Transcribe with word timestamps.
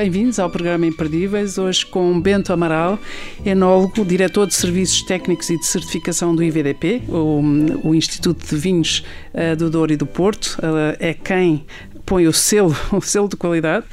Bem-vindos 0.00 0.38
ao 0.38 0.48
programa 0.48 0.86
Imperdíveis, 0.86 1.58
hoje 1.58 1.84
com 1.84 2.18
Bento 2.18 2.54
Amaral, 2.54 2.98
enólogo, 3.44 4.02
diretor 4.02 4.46
de 4.46 4.54
Serviços 4.54 5.02
Técnicos 5.02 5.50
e 5.50 5.58
de 5.58 5.66
Certificação 5.66 6.34
do 6.34 6.42
IVDP, 6.42 7.02
o, 7.06 7.42
o 7.84 7.94
Instituto 7.94 8.42
de 8.46 8.56
Vinhos 8.56 9.04
uh, 9.34 9.54
do 9.54 9.68
Douro 9.68 9.92
e 9.92 9.98
do 9.98 10.06
Porto. 10.06 10.56
Uh, 10.58 10.96
é 10.98 11.12
quem 11.12 11.66
põe 12.04 12.26
o 12.26 12.32
selo, 12.32 12.74
o 12.92 13.00
selo 13.00 13.28
de 13.28 13.36
qualidade, 13.36 13.86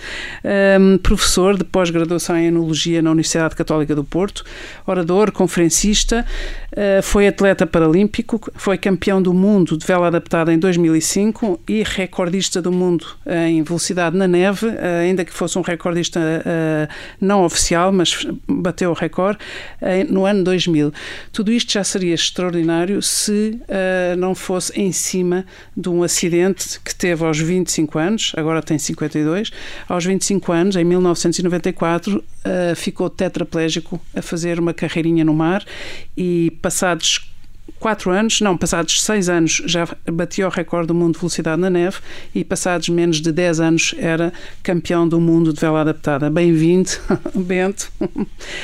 um, 0.79 0.97
professor 0.97 1.57
de 1.57 1.63
pós-graduação 1.63 2.37
em 2.37 2.47
Enologia 2.47 3.01
na 3.01 3.11
Universidade 3.11 3.55
Católica 3.55 3.95
do 3.95 4.03
Porto, 4.03 4.43
orador, 4.85 5.31
conferencista, 5.31 6.25
uh, 6.71 7.01
foi 7.03 7.27
atleta 7.27 7.65
paralímpico, 7.65 8.39
foi 8.55 8.77
campeão 8.77 9.21
do 9.21 9.33
mundo 9.33 9.77
de 9.77 9.85
vela 9.85 10.07
adaptada 10.07 10.53
em 10.53 10.59
2005 10.59 11.59
e 11.67 11.83
recordista 11.83 12.61
do 12.61 12.71
mundo 12.71 13.05
em 13.25 13.61
velocidade 13.63 14.15
na 14.15 14.27
neve, 14.27 14.67
uh, 14.67 15.01
ainda 15.01 15.25
que 15.25 15.33
fosse 15.33 15.57
um 15.57 15.61
recordista 15.61 16.19
uh, 16.19 16.93
não 17.19 17.43
oficial, 17.43 17.91
mas 17.91 18.25
bateu 18.47 18.91
o 18.91 18.93
recorde 18.93 19.39
no 20.09 20.25
ano 20.25 20.43
2000. 20.43 20.93
Tudo 21.31 21.51
isto 21.51 21.71
já 21.73 21.83
seria 21.83 22.13
extraordinário 22.13 23.01
se 23.01 23.59
não 24.17 24.33
fosse 24.33 24.79
em 24.79 24.91
cima 24.91 25.45
de 25.75 25.89
um 25.89 26.03
acidente 26.03 26.79
que 26.83 26.95
teve 26.95 27.23
aos 27.23 27.39
25 27.39 27.96
anos 27.97 28.33
agora 28.35 28.61
tem 28.61 28.77
52. 28.77 29.51
Aos 29.87 30.05
25 30.05 30.51
anos, 30.51 30.75
em 30.75 30.83
1994, 30.83 32.17
uh, 32.17 32.23
eh, 32.43 32.75
ficou 32.75 33.09
tetraplégico 33.09 33.99
a 34.15 34.21
fazer 34.21 34.59
uma 34.59 34.73
carreirinha 34.73 35.23
no 35.23 35.33
mar 35.33 35.65
e 36.15 36.51
passados 36.61 37.29
quatro 37.79 38.11
anos, 38.11 38.41
não, 38.41 38.57
passados 38.57 39.01
seis 39.03 39.29
anos 39.29 39.61
já 39.65 39.87
batia 40.11 40.47
o 40.47 40.49
recorde 40.49 40.87
do 40.87 40.93
mundo 40.93 41.13
de 41.13 41.19
velocidade 41.19 41.61
na 41.61 41.69
neve 41.69 41.97
e 42.33 42.43
passados 42.43 42.89
menos 42.89 43.21
de 43.21 43.31
dez 43.31 43.59
anos 43.59 43.93
era 43.97 44.33
campeão 44.63 45.07
do 45.07 45.19
mundo 45.19 45.53
de 45.53 45.59
vela 45.59 45.81
adaptada. 45.81 46.29
Bem-vindo, 46.29 46.89
Bento. 47.35 47.91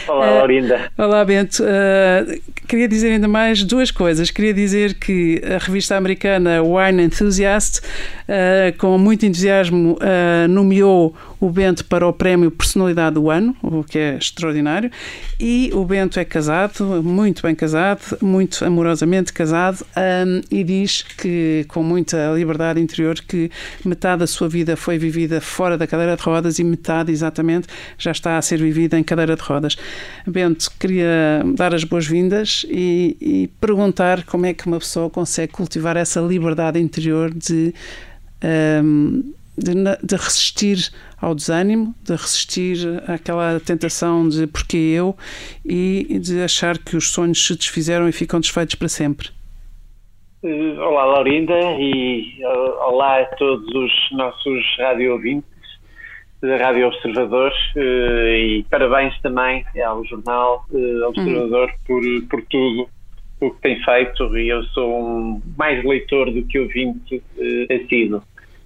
Olá, 0.08 0.32
Laurinda. 0.32 0.92
Uh, 0.98 1.02
olá, 1.04 1.26
Bento. 1.26 1.64
Uh, 1.64 2.42
queria 2.68 2.88
dizer 2.88 3.12
ainda 3.12 3.28
mais 3.28 3.64
duas 3.64 3.92
coisas. 3.92 4.32
Queria 4.32 4.54
dizer 4.54 4.96
que 4.96 5.42
a 5.46 5.64
revista 5.64 5.96
americana 5.96 6.62
Wine 6.62 7.04
Enthusiast, 7.04 7.80
uh, 7.80 8.78
com 8.78 8.98
muito 8.98 9.26
entusiasmo, 9.26 9.98
nomeou 10.50 11.16
o 11.44 11.50
Bento 11.50 11.84
para 11.86 12.08
o 12.08 12.14
prémio 12.14 12.50
Personalidade 12.50 13.16
do 13.16 13.30
Ano, 13.30 13.54
o 13.62 13.84
que 13.84 14.00
é 14.00 14.16
extraordinário, 14.16 14.90
e 15.38 15.70
o 15.74 15.84
Bento 15.84 16.18
é 16.18 16.24
casado, 16.24 17.04
muito 17.04 17.42
bem 17.42 17.54
casado, 17.54 18.18
muito 18.22 18.64
amorosamente 19.04 19.34
casado, 19.34 19.86
um, 19.96 20.42
e 20.50 20.64
diz 20.64 21.04
que, 21.04 21.66
com 21.68 21.84
muita 21.84 22.32
liberdade 22.34 22.80
interior, 22.80 23.16
que 23.16 23.52
metade 23.86 24.20
da 24.20 24.28
sua 24.28 24.50
vida 24.50 24.76
foi 24.76 24.98
vivida 24.98 25.40
fora 25.40 25.78
da 25.78 25.86
cadeira 25.86 26.16
de 26.16 26.24
rodas 26.24 26.60
e 26.60 26.64
metade, 26.64 27.12
exatamente, 27.12 27.68
já 27.98 28.12
está 28.12 28.38
a 28.38 28.42
ser 28.42 28.60
vivida 28.60 28.98
em 28.98 29.04
cadeira 29.04 29.36
de 29.36 29.42
rodas. 29.42 29.76
Bento, 30.26 30.72
queria 30.80 31.44
dar 31.56 31.74
as 31.74 31.84
boas-vindas 31.84 32.66
e, 32.70 33.18
e 33.22 33.48
perguntar 33.60 34.24
como 34.24 34.46
é 34.46 34.54
que 34.54 34.66
uma 34.66 34.80
pessoa 34.80 35.10
consegue 35.10 35.52
cultivar 35.54 35.98
essa 35.98 36.20
liberdade 36.22 36.80
interior 36.80 37.34
de. 37.34 37.74
Um, 38.84 39.34
de, 39.58 39.74
de, 40.04 40.16
resistir 40.16 40.92
ao 41.22 41.36
desânimo, 41.36 41.94
de 42.04 42.12
resistir 42.12 42.78
àquela 43.08 43.60
tentação 43.60 44.28
de 44.28 44.48
porque 44.48 44.78
eu 44.78 45.16
e 45.66 46.20
de 46.20 46.42
achar 46.42 46.78
que 46.78 46.96
os 46.96 47.12
sonhos 47.12 47.46
se 47.46 47.56
desfizeram 47.56 48.08
e 48.08 48.12
ficam 48.12 48.40
desfeitos 48.40 48.76
para 48.76 48.88
sempre. 48.88 49.30
Eh, 50.44 50.76
olá, 50.80 51.06
Laurinda, 51.06 51.58
e 51.80 52.42
eh, 52.42 52.48
olá 52.48 53.22
a 53.22 53.26
todos 53.38 53.68
os 53.74 54.12
nossos 54.12 54.64
rádio 54.78 55.14
ouvintes 55.14 55.54
Rádio 56.42 56.88
Observador 56.88 57.54
eh, 57.78 58.38
e 58.38 58.66
parabéns 58.70 59.18
também 59.22 59.64
ao 59.86 60.04
jornal 60.04 60.66
Observador 61.08 61.70
uhum. 61.70 62.28
por, 62.28 62.28
por 62.30 62.46
tudo 62.50 62.90
o 63.40 63.52
que 63.52 63.62
tem 63.62 63.84
feito 63.84 64.38
e 64.38 64.50
eu 64.50 64.64
sou 64.66 65.02
um 65.02 65.42
mais 65.58 65.84
leitor 65.84 66.32
do 66.32 66.44
que 66.44 66.60
ouvinte 66.60 67.16
uh, 67.16 67.74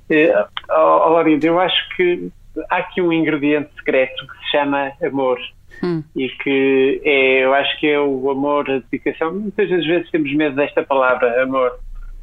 sido. 0.08 0.40
Uh, 0.40 0.46
oh, 0.70 1.22
eu 1.42 1.60
acho 1.60 1.96
que 1.96 2.32
há 2.70 2.78
aqui 2.78 3.02
um 3.02 3.12
ingrediente 3.14 3.70
secreto 3.76 4.28
que 4.28 4.38
se 4.40 4.52
chama 4.52 4.92
amor. 5.04 5.40
Hum. 5.84 6.04
E 6.16 6.30
que 6.30 7.02
é, 7.04 7.44
eu 7.44 7.54
acho 7.54 7.80
que 7.80 7.88
é 7.88 8.00
o 8.00 8.32
amor, 8.32 8.70
a 8.70 8.80
dedicação. 8.80 9.34
Muitas 9.34 9.70
das 9.70 9.86
vezes 9.86 10.10
temos 10.10 10.34
medo 10.34 10.56
desta 10.56 10.82
palavra, 10.84 11.44
amor, 11.44 11.78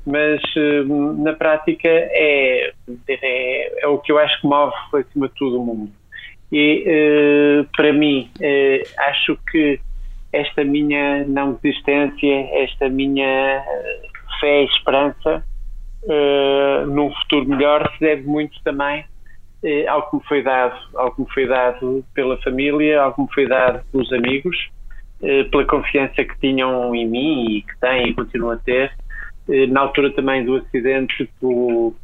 mas 0.04 0.40
uh, 0.56 1.22
na 1.22 1.32
prática 1.34 1.88
é, 1.88 2.72
é, 3.08 3.82
é, 3.82 3.86
o 3.86 3.98
que 3.98 4.10
eu 4.10 4.18
acho 4.18 4.40
que 4.40 4.46
move 4.46 4.74
acima 4.92 5.28
de 5.28 5.34
tudo 5.34 5.60
o 5.60 5.64
mundo. 5.64 5.92
E 6.50 6.84
uh, 7.62 7.68
para 7.76 7.92
mim, 7.92 8.30
acho 9.08 9.38
que 9.50 9.80
esta 10.32 10.64
minha 10.64 11.24
não 11.24 11.58
desistência, 11.62 12.48
esta 12.64 12.88
minha 12.88 13.62
fé 14.40 14.62
e 14.62 14.66
esperança 14.66 15.44
uh, 16.04 16.86
num 16.86 17.12
futuro 17.14 17.48
melhor 17.48 17.90
se 17.94 18.00
deve 18.00 18.22
muito 18.22 18.56
também 18.62 19.00
uh, 19.00 19.90
ao 19.90 20.10
que 20.10 20.16
me 20.16 20.22
foi 20.24 20.42
dado, 20.42 20.76
ao 20.94 21.14
que 21.14 21.20
me 21.22 21.32
foi 21.32 21.46
dado 21.46 22.04
pela 22.14 22.36
família, 22.38 23.02
ao 23.02 23.14
que 23.14 23.22
me 23.22 23.28
foi 23.32 23.46
dado 23.46 23.84
pelos 23.90 24.12
amigos, 24.12 24.56
uh, 25.20 25.50
pela 25.50 25.64
confiança 25.64 26.24
que 26.24 26.38
tinham 26.40 26.94
em 26.94 27.06
mim 27.08 27.56
e 27.56 27.62
que 27.62 27.78
têm 27.80 28.08
e 28.08 28.14
continuam 28.14 28.52
a 28.52 28.56
ter. 28.58 28.92
na 29.70 29.80
altura 29.80 30.10
também 30.12 30.44
do 30.44 30.56
acidente, 30.56 31.28
por, 31.40 31.94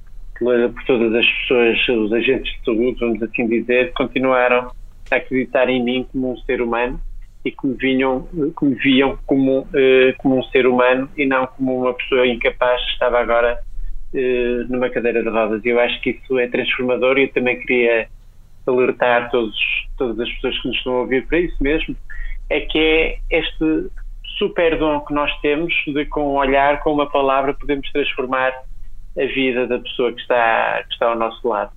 todas 0.87 1.15
as 1.15 1.27
pessoas, 1.27 1.88
os 1.88 2.12
agentes 2.12 2.53
de 2.53 2.65
saúde, 2.65 2.97
vamos 2.99 3.22
assim 3.22 3.47
dizer, 3.47 3.93
continuaram 3.93 4.71
a 5.11 5.17
acreditar 5.17 5.69
em 5.69 5.82
mim 5.82 6.06
como 6.11 6.32
um 6.32 6.37
ser 6.38 6.62
humano 6.62 6.99
e 7.44 7.50
que 7.50 7.67
me, 7.67 7.75
vinham, 7.75 8.27
que 8.59 8.65
me 8.65 8.75
viam 8.77 9.19
como, 9.27 9.67
como 10.19 10.38
um 10.38 10.43
ser 10.44 10.67
humano 10.67 11.11
e 11.17 11.27
não 11.27 11.47
como 11.47 11.82
uma 11.82 11.94
pessoa 11.94 12.27
incapaz 12.27 12.82
que 12.84 12.93
estava 12.93 13.19
agora 13.19 13.61
numa 14.69 14.91
cadeira 14.91 15.22
de 15.22 15.28
rodas. 15.28 15.65
Eu 15.65 15.78
acho 15.81 16.00
que 16.00 16.10
isso 16.10 16.38
é 16.38 16.48
transformador 16.48 17.19
e 17.19 17.25
eu 17.25 17.32
também 17.32 17.60
queria 17.60 18.09
alertar 18.66 19.31
todos, 19.31 19.56
todas 19.97 20.19
as 20.21 20.31
pessoas 20.34 20.60
que 20.60 20.69
nos 20.69 20.76
estão 20.76 20.93
a 20.94 21.00
ouvir 21.00 21.26
para 21.26 21.38
isso 21.38 21.56
mesmo, 21.60 21.97
é 22.49 22.60
que 22.60 22.78
é 22.78 23.19
este 23.31 23.91
super 24.38 24.78
dom 24.78 25.00
que 25.00 25.12
nós 25.12 25.31
temos 25.41 25.72
de 25.87 26.04
com 26.06 26.32
um 26.32 26.37
olhar, 26.37 26.81
com 26.81 26.93
uma 26.93 27.10
palavra, 27.10 27.54
podemos 27.54 27.91
transformar 27.93 28.53
a 29.19 29.26
vida 29.26 29.66
da 29.66 29.78
pessoa 29.78 30.12
que 30.12 30.20
está, 30.20 30.82
que 30.87 30.94
está 30.94 31.06
ao 31.06 31.19
nosso 31.19 31.47
lado. 31.47 31.72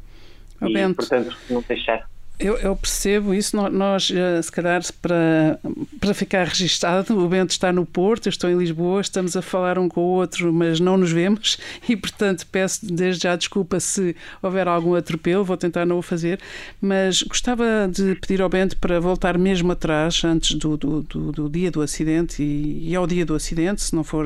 Oh, 0.61 0.67
e, 0.67 0.93
portanto, 0.93 1.35
não 1.49 1.61
deixar. 1.67 2.07
Eu, 2.39 2.57
eu, 2.57 2.75
percebo 2.75 3.33
isso. 3.33 3.55
Nós, 3.55 4.11
eh, 4.11 4.41
se 4.41 4.51
calhar, 4.51 4.81
para, 5.01 5.59
para 5.99 6.13
ficar 6.13 6.47
registado, 6.47 7.17
o 7.17 7.29
Bento 7.29 7.51
está 7.51 7.71
no 7.71 7.85
Porto, 7.85 8.25
eu 8.25 8.31
estou 8.31 8.49
em 8.49 8.57
Lisboa, 8.57 9.01
estamos 9.01 9.37
a 9.37 9.41
falar 9.41 9.77
um 9.77 9.87
com 9.87 10.01
o 10.01 10.15
outro, 10.15 10.51
mas 10.51 10.79
não 10.79 10.97
nos 10.97 11.11
vemos. 11.11 11.57
E, 11.87 11.97
portanto, 11.97 12.47
peço 12.49 12.85
desde 12.85 13.23
já 13.23 13.35
desculpa 13.35 13.79
se 13.79 14.15
houver 14.41 14.67
algum 14.67 14.95
atropelo, 14.95 15.43
vou 15.43 15.57
tentar 15.57 15.85
não 15.85 15.97
o 15.97 16.01
fazer, 16.01 16.39
mas 16.81 17.21
gostava 17.21 17.89
de 17.91 18.15
pedir 18.15 18.41
ao 18.41 18.49
Bento 18.49 18.77
para 18.77 18.99
voltar 18.99 19.37
mesmo 19.37 19.71
atrás, 19.71 20.23
antes 20.23 20.55
do, 20.55 20.77
do, 20.77 21.01
do, 21.03 21.31
do 21.31 21.49
dia 21.49 21.69
do 21.69 21.81
acidente 21.81 22.41
e, 22.41 22.89
e, 22.89 22.95
ao 22.95 23.05
dia 23.05 23.25
do 23.25 23.35
acidente, 23.35 23.81
se 23.81 23.93
não 23.93 24.03
for, 24.03 24.25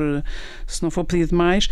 se 0.66 0.82
não 0.82 0.90
for 0.90 1.04
pedido 1.04 1.34
mais 1.34 1.68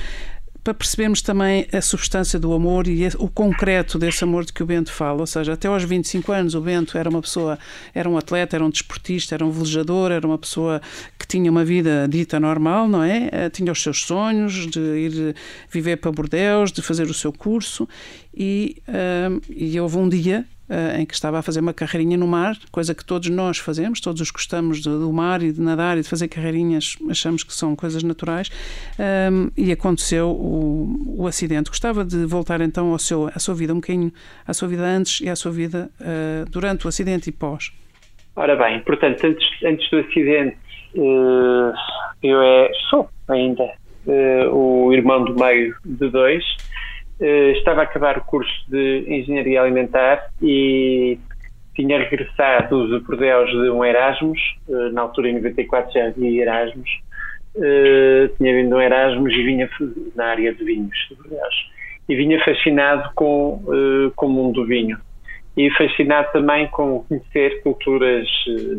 para 0.66 0.74
percebermos 0.74 1.22
também 1.22 1.64
a 1.72 1.80
substância 1.80 2.40
do 2.40 2.52
amor 2.52 2.88
e 2.88 3.06
o 3.20 3.28
concreto 3.28 4.00
desse 4.00 4.24
amor 4.24 4.44
de 4.44 4.52
que 4.52 4.64
o 4.64 4.66
Bento 4.66 4.92
fala. 4.92 5.20
Ou 5.20 5.26
seja, 5.26 5.52
até 5.52 5.68
aos 5.68 5.84
25 5.84 6.32
anos 6.32 6.56
o 6.56 6.60
Bento 6.60 6.98
era 6.98 7.08
uma 7.08 7.22
pessoa, 7.22 7.56
era 7.94 8.10
um 8.10 8.18
atleta, 8.18 8.56
era 8.56 8.64
um 8.64 8.68
desportista, 8.68 9.36
era 9.36 9.46
um 9.46 9.50
velejador, 9.52 10.10
era 10.10 10.26
uma 10.26 10.36
pessoa 10.36 10.82
que 11.16 11.24
tinha 11.24 11.48
uma 11.48 11.64
vida 11.64 12.08
dita 12.10 12.40
normal, 12.40 12.88
não 12.88 13.00
é? 13.00 13.28
Eh, 13.30 13.50
tinha 13.50 13.70
os 13.70 13.80
seus 13.80 14.02
sonhos 14.02 14.66
de 14.66 14.80
ir 14.80 15.36
viver 15.70 15.98
para 15.98 16.10
Bordeus, 16.10 16.72
de 16.72 16.82
fazer 16.82 17.04
o 17.04 17.14
seu 17.14 17.32
curso 17.32 17.88
e, 18.34 18.82
um, 18.88 19.40
e 19.48 19.78
houve 19.78 19.98
um 19.98 20.08
dia 20.08 20.44
uh, 20.68 21.00
em 21.00 21.06
que 21.06 21.14
estava 21.14 21.38
a 21.38 21.42
fazer 21.42 21.60
uma 21.60 21.72
carreirinha 21.72 22.16
no 22.16 22.26
mar, 22.26 22.56
coisa 22.70 22.94
que 22.94 23.04
todos 23.04 23.28
nós 23.28 23.58
fazemos, 23.58 24.00
todos 24.00 24.20
os 24.20 24.30
gostamos 24.30 24.82
do, 24.82 25.00
do 25.00 25.12
mar 25.12 25.42
e 25.42 25.52
de 25.52 25.60
nadar 25.60 25.98
e 25.98 26.02
de 26.02 26.08
fazer 26.08 26.28
carreirinhas, 26.28 26.96
achamos 27.08 27.42
que 27.42 27.52
são 27.52 27.74
coisas 27.74 28.02
naturais, 28.02 28.50
um, 29.30 29.50
e 29.56 29.72
aconteceu 29.72 30.28
o, 30.28 31.16
o, 31.18 31.26
acidente. 31.26 31.70
Gostava 31.70 32.04
de 32.04 32.26
voltar 32.26 32.60
então 32.60 32.92
ao 32.92 32.98
seu, 32.98 33.28
à 33.34 33.38
sua 33.38 33.54
vida, 33.54 33.72
um 33.72 33.76
bocadinho 33.76 34.12
à 34.46 34.52
sua 34.52 34.68
vida 34.68 34.82
antes 34.82 35.20
e 35.20 35.28
à 35.28 35.36
sua 35.36 35.52
vida 35.52 35.90
uh, 36.00 36.50
durante 36.50 36.86
o 36.86 36.88
acidente 36.88 37.30
e 37.30 37.32
pós. 37.32 37.72
Ora 38.34 38.54
bem, 38.56 38.80
portanto, 38.80 39.24
antes, 39.24 39.46
antes 39.64 39.90
do 39.90 39.98
acidente, 39.98 40.56
uh, 40.94 41.72
eu 42.22 42.42
é, 42.42 42.70
sou 42.90 43.08
ainda 43.28 43.64
o 44.52 44.92
irmão 44.92 45.24
do 45.24 45.34
meio 45.34 45.74
de 45.84 46.08
dois. 46.10 46.44
Uh, 47.20 47.52
estava 47.52 47.80
a 47.80 47.84
acabar 47.84 48.18
o 48.18 48.24
curso 48.24 48.52
de 48.68 49.04
Engenharia 49.08 49.62
Alimentar 49.62 50.30
e 50.42 51.18
tinha 51.74 51.98
regressado 51.98 53.02
por 53.06 53.16
Deus 53.16 53.50
de 53.50 53.70
um 53.70 53.84
Erasmus, 53.84 54.38
uh, 54.68 54.92
na 54.92 55.02
altura 55.02 55.30
em 55.30 55.34
94 55.34 55.92
já 55.92 56.06
havia 56.06 56.42
Erasmus, 56.42 56.90
tinha 58.36 58.54
vindo 58.54 58.76
um 58.76 58.80
Erasmus 58.80 59.32
e 59.32 59.42
vinha 59.42 59.70
na 60.14 60.26
área 60.26 60.52
de 60.54 60.62
vinhos 60.62 60.94
de 61.08 61.16
Bordeaux. 61.16 61.54
E 62.06 62.14
vinha 62.14 62.38
fascinado 62.44 63.10
com, 63.14 63.62
com 64.14 64.26
o 64.26 64.28
mundo 64.28 64.60
do 64.60 64.66
vinho 64.66 64.98
e 65.56 65.70
fascinado 65.70 66.28
também 66.32 66.68
com 66.68 67.02
conhecer 67.04 67.62
culturas 67.62 68.28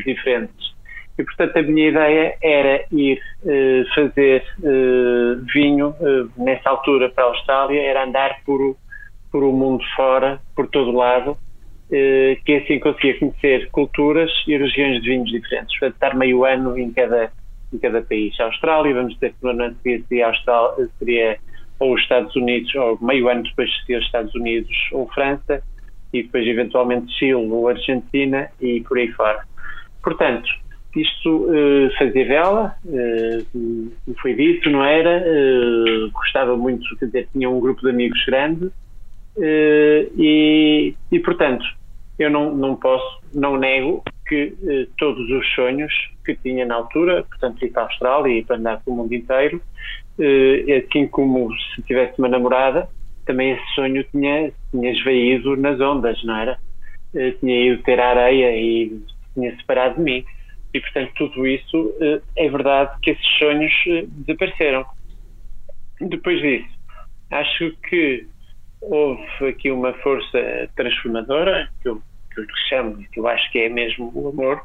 diferentes. 0.06 0.77
E, 1.18 1.24
portanto, 1.24 1.58
a 1.58 1.62
minha 1.64 1.90
ideia 1.90 2.38
era 2.42 2.86
ir 2.92 3.20
uh, 3.44 3.96
fazer 3.96 4.44
uh, 4.60 5.44
vinho 5.52 5.90
uh, 6.00 6.30
nessa 6.38 6.70
altura 6.70 7.10
para 7.10 7.24
a 7.24 7.28
Austrália, 7.28 7.82
era 7.82 8.04
andar 8.04 8.38
por, 8.46 8.78
por 9.32 9.44
o 9.44 9.52
mundo 9.52 9.84
fora, 9.96 10.40
por 10.56 10.68
todo 10.68 10.92
lado, 10.92 11.38
que 12.44 12.54
assim 12.54 12.80
conseguia 12.80 13.18
conhecer 13.18 13.70
culturas 13.70 14.30
e 14.46 14.58
regiões 14.58 15.02
de 15.02 15.10
vinhos 15.10 15.30
diferentes. 15.32 15.72
Portanto, 15.80 15.94
estar 15.94 16.18
meio 16.18 16.44
ano 16.44 16.78
em 16.78 16.92
cada, 16.92 17.32
em 17.74 17.78
cada 17.78 18.02
país. 18.02 18.38
A 18.42 18.44
Austrália, 18.44 18.94
vamos 18.94 19.14
dizer 19.14 19.30
que 19.30 19.38
no 19.42 19.52
ano 19.52 19.74
seria, 19.82 20.28
Austrália, 20.28 20.90
seria 21.00 21.38
ou 21.80 21.94
os 21.94 22.02
Estados 22.02 22.36
Unidos, 22.36 22.76
ou 22.76 22.98
meio 23.02 23.30
ano 23.30 23.44
depois 23.44 23.70
seria 23.86 24.00
os 24.00 24.06
Estados 24.06 24.36
Unidos 24.36 24.76
ou 24.92 25.08
França, 25.14 25.64
e 26.12 26.24
depois 26.24 26.46
eventualmente 26.46 27.12
Chile 27.14 27.36
ou 27.36 27.70
Argentina 27.70 28.50
e 28.60 28.82
por 28.82 28.98
aí 28.98 29.10
fora. 29.14 29.44
Portanto, 30.04 30.50
isto 31.02 31.30
uh, 31.30 31.98
fazia 31.98 32.26
vela, 32.26 32.76
uh, 32.86 34.16
foi 34.22 34.34
dito, 34.34 34.70
não 34.70 34.84
era? 34.84 35.24
Uh, 35.24 36.12
gostava 36.12 36.56
muito, 36.58 36.84
quer 36.98 37.06
dizer, 37.06 37.30
tinha 37.32 37.50
um 37.50 37.60
grupo 37.60 37.82
de 37.82 37.90
amigos 37.90 38.24
grande 38.26 38.72
e, 40.18 40.96
e, 41.12 41.20
portanto, 41.20 41.64
eu 42.18 42.30
não, 42.32 42.56
não 42.56 42.76
posso, 42.76 43.22
não 43.34 43.56
nego 43.56 44.04
que 44.28 44.52
todos 44.98 45.30
os 45.30 45.48
sonhos 45.54 45.94
que 46.26 46.36
tinha 46.38 46.66
na 46.66 46.74
altura, 46.74 47.24
portanto, 47.24 47.64
ir 47.64 47.70
para 47.70 47.84
a 47.84 47.86
Austrália 47.86 48.40
e 48.40 48.44
para 48.44 48.56
andar 48.56 48.82
pelo 48.84 48.98
mundo 48.98 49.14
inteiro, 49.14 49.62
assim 50.76 51.08
como 51.08 51.54
se 51.54 51.84
tivesse 51.84 52.18
uma 52.18 52.28
namorada, 52.28 52.90
também 53.28 53.52
esse 53.52 53.76
sonho 53.76 54.04
tinha, 54.06 54.52
tinha 54.72 54.92
esvaído 54.92 55.56
nas 55.56 55.80
ondas, 55.80 56.22
não 56.24 56.36
era? 56.36 56.58
tinha 57.40 57.74
ido 57.74 57.84
ter 57.84 58.00
a 58.00 58.10
areia 58.10 58.60
e 58.60 59.00
tinha 59.36 59.56
separado 59.58 59.96
de 59.96 60.02
mim. 60.02 60.26
E, 60.78 60.82
portanto, 60.82 61.12
tudo 61.16 61.48
isso 61.48 61.96
eh, 62.00 62.22
é 62.36 62.50
verdade 62.50 62.92
que 63.02 63.10
esses 63.10 63.28
sonhos 63.40 63.74
eh, 63.88 64.04
desapareceram. 64.06 64.86
Depois 66.00 66.40
disso, 66.40 66.70
acho 67.32 67.76
que 67.90 68.28
houve 68.80 69.48
aqui 69.50 69.72
uma 69.72 69.92
força 69.94 70.70
transformadora, 70.76 71.68
que 71.82 71.90
eu, 71.90 72.00
que 72.32 72.42
eu 72.42 72.46
chamo, 72.70 73.04
que 73.12 73.20
eu 73.20 73.28
acho 73.28 73.52
que 73.52 73.58
é 73.58 73.70
mesmo 73.70 74.12
o 74.14 74.28
amor, 74.28 74.62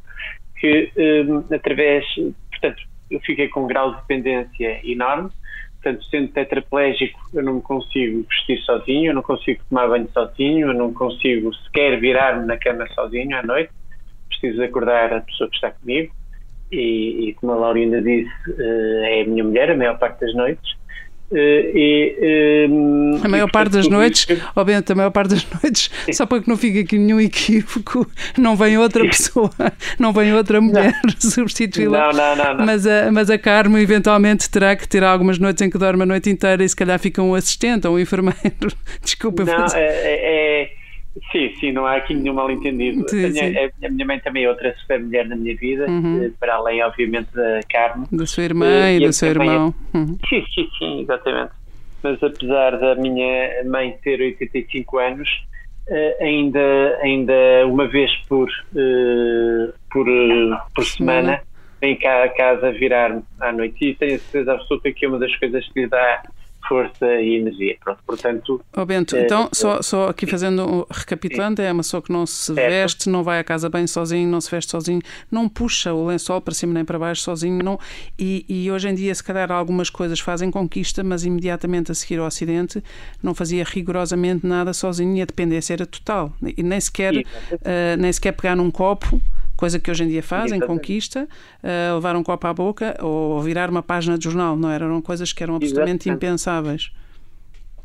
que 0.60 0.92
eh, 0.94 1.54
através, 1.56 2.04
portanto, 2.50 2.82
eu 3.10 3.18
fiquei 3.20 3.48
com 3.48 3.64
um 3.64 3.66
grau 3.66 3.94
de 3.94 4.00
dependência 4.02 4.80
enorme, 4.84 5.30
portanto, 5.80 6.04
sendo 6.10 6.28
tetraplégico, 6.28 7.18
eu 7.32 7.42
não 7.42 7.54
me 7.54 7.62
consigo 7.62 8.26
vestir 8.28 8.60
sozinho, 8.64 9.12
eu 9.12 9.14
não 9.14 9.22
consigo 9.22 9.62
tomar 9.66 9.88
banho 9.88 10.10
sozinho, 10.12 10.66
eu 10.68 10.74
não 10.74 10.92
consigo 10.92 11.54
sequer 11.54 11.98
virar-me 11.98 12.44
na 12.44 12.58
cama 12.58 12.86
sozinho 12.88 13.34
à 13.34 13.42
noite, 13.42 13.72
preciso 14.42 14.62
acordar 14.62 15.12
a 15.12 15.20
pessoa 15.20 15.48
que 15.48 15.54
está 15.54 15.70
comigo 15.70 16.12
e, 16.70 17.28
e 17.28 17.34
como 17.34 17.52
a 17.52 17.56
Laurinda 17.56 18.02
disse, 18.02 18.30
uh, 18.48 19.04
é 19.04 19.22
a 19.22 19.26
minha 19.26 19.44
mulher 19.44 19.70
a 19.70 19.76
maior 19.76 19.98
parte 19.98 20.20
das 20.20 20.34
noites. 20.34 20.82
E, 21.34 22.68
a 23.24 23.28
maior 23.28 23.50
parte 23.50 23.72
das 23.72 23.88
noites, 23.88 24.28
isso... 24.28 24.50
oh 24.54 24.64
Bento, 24.66 24.92
a 24.92 24.94
maior 24.94 25.10
parte 25.10 25.30
das 25.30 25.46
noites, 25.62 25.90
só 26.12 26.26
para 26.26 26.42
que 26.42 26.48
não 26.48 26.58
fique 26.58 26.80
aqui 26.80 26.98
nenhum 26.98 27.18
equívoco, 27.18 28.06
não 28.36 28.54
vem 28.54 28.76
outra 28.76 29.02
pessoa, 29.02 29.50
não 29.98 30.12
vem 30.12 30.34
outra 30.34 30.60
mulher 30.60 30.92
substituí-la. 31.18 32.12
Não, 32.12 32.36
não, 32.36 32.56
não, 32.56 32.66
Mas 32.66 32.86
a, 32.86 33.10
mas 33.10 33.30
a 33.30 33.38
Carmo 33.38 33.78
eventualmente 33.78 34.50
terá 34.50 34.76
que 34.76 34.86
ter 34.86 35.02
algumas 35.02 35.38
noites 35.38 35.62
em 35.62 35.70
que 35.70 35.78
dorme 35.78 36.02
a 36.02 36.06
noite 36.06 36.28
inteira 36.28 36.62
e 36.62 36.68
se 36.68 36.76
calhar 36.76 36.98
fica 36.98 37.22
um 37.22 37.34
assistente 37.34 37.86
ou 37.86 37.94
um 37.94 37.98
enfermeiro. 37.98 38.36
Desculpa. 39.02 39.42
Não, 39.42 39.58
mas... 39.58 39.74
é, 39.74 39.80
é 39.80 40.81
Sim, 41.30 41.54
sim, 41.60 41.72
não 41.72 41.84
há 41.84 41.96
aqui 41.96 42.14
nenhum 42.14 42.34
mal 42.34 42.50
entendido. 42.50 43.06
Sim, 43.08 43.30
sim. 43.32 43.56
A, 43.56 43.86
a, 43.86 43.90
minha 43.90 44.06
mãe 44.06 44.18
também 44.20 44.44
é 44.44 44.48
outra 44.48 44.74
super 44.78 44.98
mulher 44.98 45.28
na 45.28 45.36
minha 45.36 45.54
vida, 45.56 45.86
uhum. 45.86 46.24
Eh, 46.24 46.30
para 46.40 46.54
além, 46.54 46.82
obviamente, 46.82 47.28
da 47.34 47.60
Carmen. 47.70 48.06
Da 48.10 48.26
sua 48.26 48.44
irmã 48.44 48.90
e, 48.90 48.96
e 48.96 49.06
do 49.06 49.12
seu 49.12 49.28
irmão. 49.28 49.74
É... 49.92 49.98
Uhum. 49.98 50.18
Sim, 50.28 50.44
sim, 50.54 50.68
sim, 50.78 51.00
exatamente. 51.02 51.52
Mas 52.02 52.22
apesar 52.22 52.78
da 52.78 52.94
minha 52.94 53.62
mãe 53.66 53.94
ter 54.02 54.20
85 54.20 54.98
anos, 54.98 55.28
uh, 55.88 56.22
ainda, 56.24 56.98
ainda 57.02 57.66
uma 57.66 57.86
vez 57.86 58.10
por, 58.26 58.48
por, 59.90 60.06
por 60.74 60.84
semana, 60.84 61.42
vem 61.80 61.96
cá 61.96 62.24
a 62.24 62.28
casa 62.30 62.72
virar-me 62.72 63.22
à 63.38 63.52
noite. 63.52 63.84
E 63.84 63.94
tenho 63.94 64.16
a 64.16 64.18
certeza 64.18 64.52
absoluta 64.54 64.90
que 64.90 65.04
é 65.04 65.08
uma 65.08 65.18
das 65.18 65.36
coisas 65.36 65.68
que 65.68 65.80
lhe 65.80 65.88
dá 65.88 66.22
força 66.68 67.06
e 67.20 67.36
energia. 67.36 67.76
Pronto, 67.82 68.02
portanto. 68.06 68.60
Oh 68.76 68.84
Bento, 68.84 69.16
é, 69.16 69.24
então, 69.24 69.48
só, 69.52 69.82
só 69.82 70.08
aqui 70.08 70.26
fazendo, 70.26 70.86
recapitulando, 70.90 71.60
é 71.60 71.72
uma 71.72 71.82
pessoa 71.82 72.02
que 72.02 72.12
não 72.12 72.26
se 72.26 72.52
veste, 72.52 73.08
não 73.08 73.22
vai 73.22 73.38
à 73.38 73.44
casa 73.44 73.68
bem 73.68 73.86
sozinho, 73.86 74.28
não 74.28 74.40
se 74.40 74.50
veste 74.50 74.70
sozinho, 74.70 75.00
não 75.30 75.48
puxa 75.48 75.92
o 75.92 76.06
lençol 76.06 76.40
para 76.40 76.54
cima 76.54 76.74
nem 76.74 76.84
para 76.84 76.98
baixo 76.98 77.22
sozinho, 77.22 77.62
não, 77.62 77.78
e, 78.18 78.44
e 78.48 78.70
hoje 78.70 78.88
em 78.88 78.94
dia, 78.94 79.14
se 79.14 79.22
calhar, 79.22 79.50
algumas 79.50 79.90
coisas 79.90 80.20
fazem 80.20 80.50
conquista, 80.50 81.02
mas 81.02 81.24
imediatamente 81.24 81.92
a 81.92 81.94
seguir 81.94 82.18
ao 82.18 82.26
acidente 82.26 82.82
não 83.22 83.34
fazia 83.34 83.64
rigorosamente 83.64 84.46
nada 84.46 84.72
sozinho 84.72 85.16
e 85.16 85.22
a 85.22 85.24
dependência 85.24 85.74
era 85.74 85.86
total. 85.86 86.32
E 86.56 86.62
nem 86.62 86.80
sequer, 86.80 87.14
uh, 87.14 87.22
nem 87.98 88.12
sequer 88.12 88.32
pegar 88.32 88.56
num 88.56 88.70
copo 88.70 89.20
coisa 89.62 89.78
que 89.78 89.88
hoje 89.88 90.02
em 90.02 90.08
dia 90.08 90.24
fazem, 90.24 90.58
conquista, 90.58 91.28
uh, 91.62 91.94
levar 91.94 92.16
um 92.16 92.22
copo 92.24 92.48
à 92.48 92.52
boca 92.52 92.96
ou 93.00 93.40
virar 93.40 93.70
uma 93.70 93.80
página 93.80 94.18
de 94.18 94.24
jornal, 94.24 94.56
não 94.56 94.68
eram 94.68 95.00
coisas 95.00 95.32
que 95.32 95.40
eram 95.40 95.54
absolutamente 95.54 96.08
Exatamente. 96.08 96.26
impensáveis. 96.26 96.92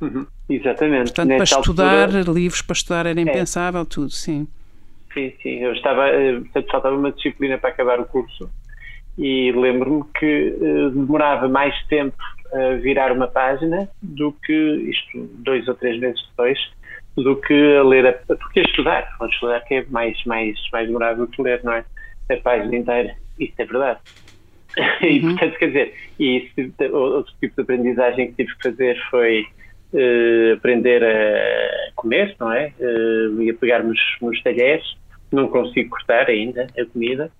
Uhum. 0.02 0.26
Exatamente. 0.50 1.12
Portanto, 1.12 1.28
Nesta 1.28 1.56
para 1.56 1.62
estudar, 1.62 2.16
altura... 2.16 2.34
livros 2.34 2.64
para 2.64 2.74
estudar 2.74 3.06
era 3.06 3.20
é. 3.20 3.22
impensável, 3.22 3.82
é. 3.84 3.86
tudo, 3.86 4.10
sim. 4.10 4.48
Sim, 5.14 5.32
sim. 5.44 5.60
Eu 5.60 5.72
estava, 5.74 6.08
eh, 6.08 6.40
portanto, 6.40 6.72
faltava 6.72 6.96
uma 6.96 7.12
disciplina 7.12 7.60
para 7.60 7.70
acabar 7.70 8.00
o 8.00 8.06
curso 8.06 8.50
e 9.16 9.52
lembro-me 9.52 10.04
que 10.18 10.58
uh, 10.60 10.90
demorava 10.90 11.48
mais 11.48 11.76
tempo 11.86 12.18
a 12.54 12.76
virar 12.82 13.12
uma 13.12 13.28
página 13.28 13.88
do 14.02 14.32
que 14.32 14.54
isto, 14.90 15.30
dois 15.36 15.68
ou 15.68 15.76
três 15.76 16.00
meses 16.00 16.20
depois, 16.30 16.58
do 17.24 17.36
que 17.36 17.76
a 17.76 17.84
ler, 17.84 18.08
a, 18.08 18.14
porque 18.14 18.62
estudar, 18.62 19.08
a 19.20 19.26
estudar 19.26 19.60
que 19.62 19.76
é 19.76 19.86
mais, 19.90 20.24
mais, 20.26 20.58
mais 20.72 20.88
demorável 20.88 21.26
do 21.26 21.32
que 21.32 21.42
ler, 21.42 21.64
não 21.64 21.74
é? 21.74 21.84
A 22.32 22.38
página 22.38 22.76
inteira, 22.76 23.16
isso 23.40 23.54
é 23.58 23.66
verdade. 23.66 24.00
Uhum. 24.78 25.08
E, 25.10 25.22
portanto, 25.22 25.58
quer 25.58 25.68
dizer, 25.68 25.94
e 26.20 26.38
isso, 26.38 26.74
outro 26.94 27.34
tipo 27.40 27.56
de 27.56 27.62
aprendizagem 27.64 28.28
que 28.28 28.44
tive 28.44 28.56
que 28.58 28.70
fazer 28.70 28.96
foi 29.10 29.44
uh, 29.94 30.54
aprender 30.54 31.04
a 31.04 31.92
comer, 31.96 32.36
não 32.40 32.52
é? 32.52 32.72
Uh, 32.80 33.42
e 33.42 33.50
a 33.50 33.56
pegar 33.56 33.82
nos, 33.82 34.00
talheres, 34.44 34.86
não 35.32 35.48
consigo 35.48 35.90
cortar 35.90 36.30
ainda 36.30 36.68
a 36.78 36.86
comida, 36.86 37.32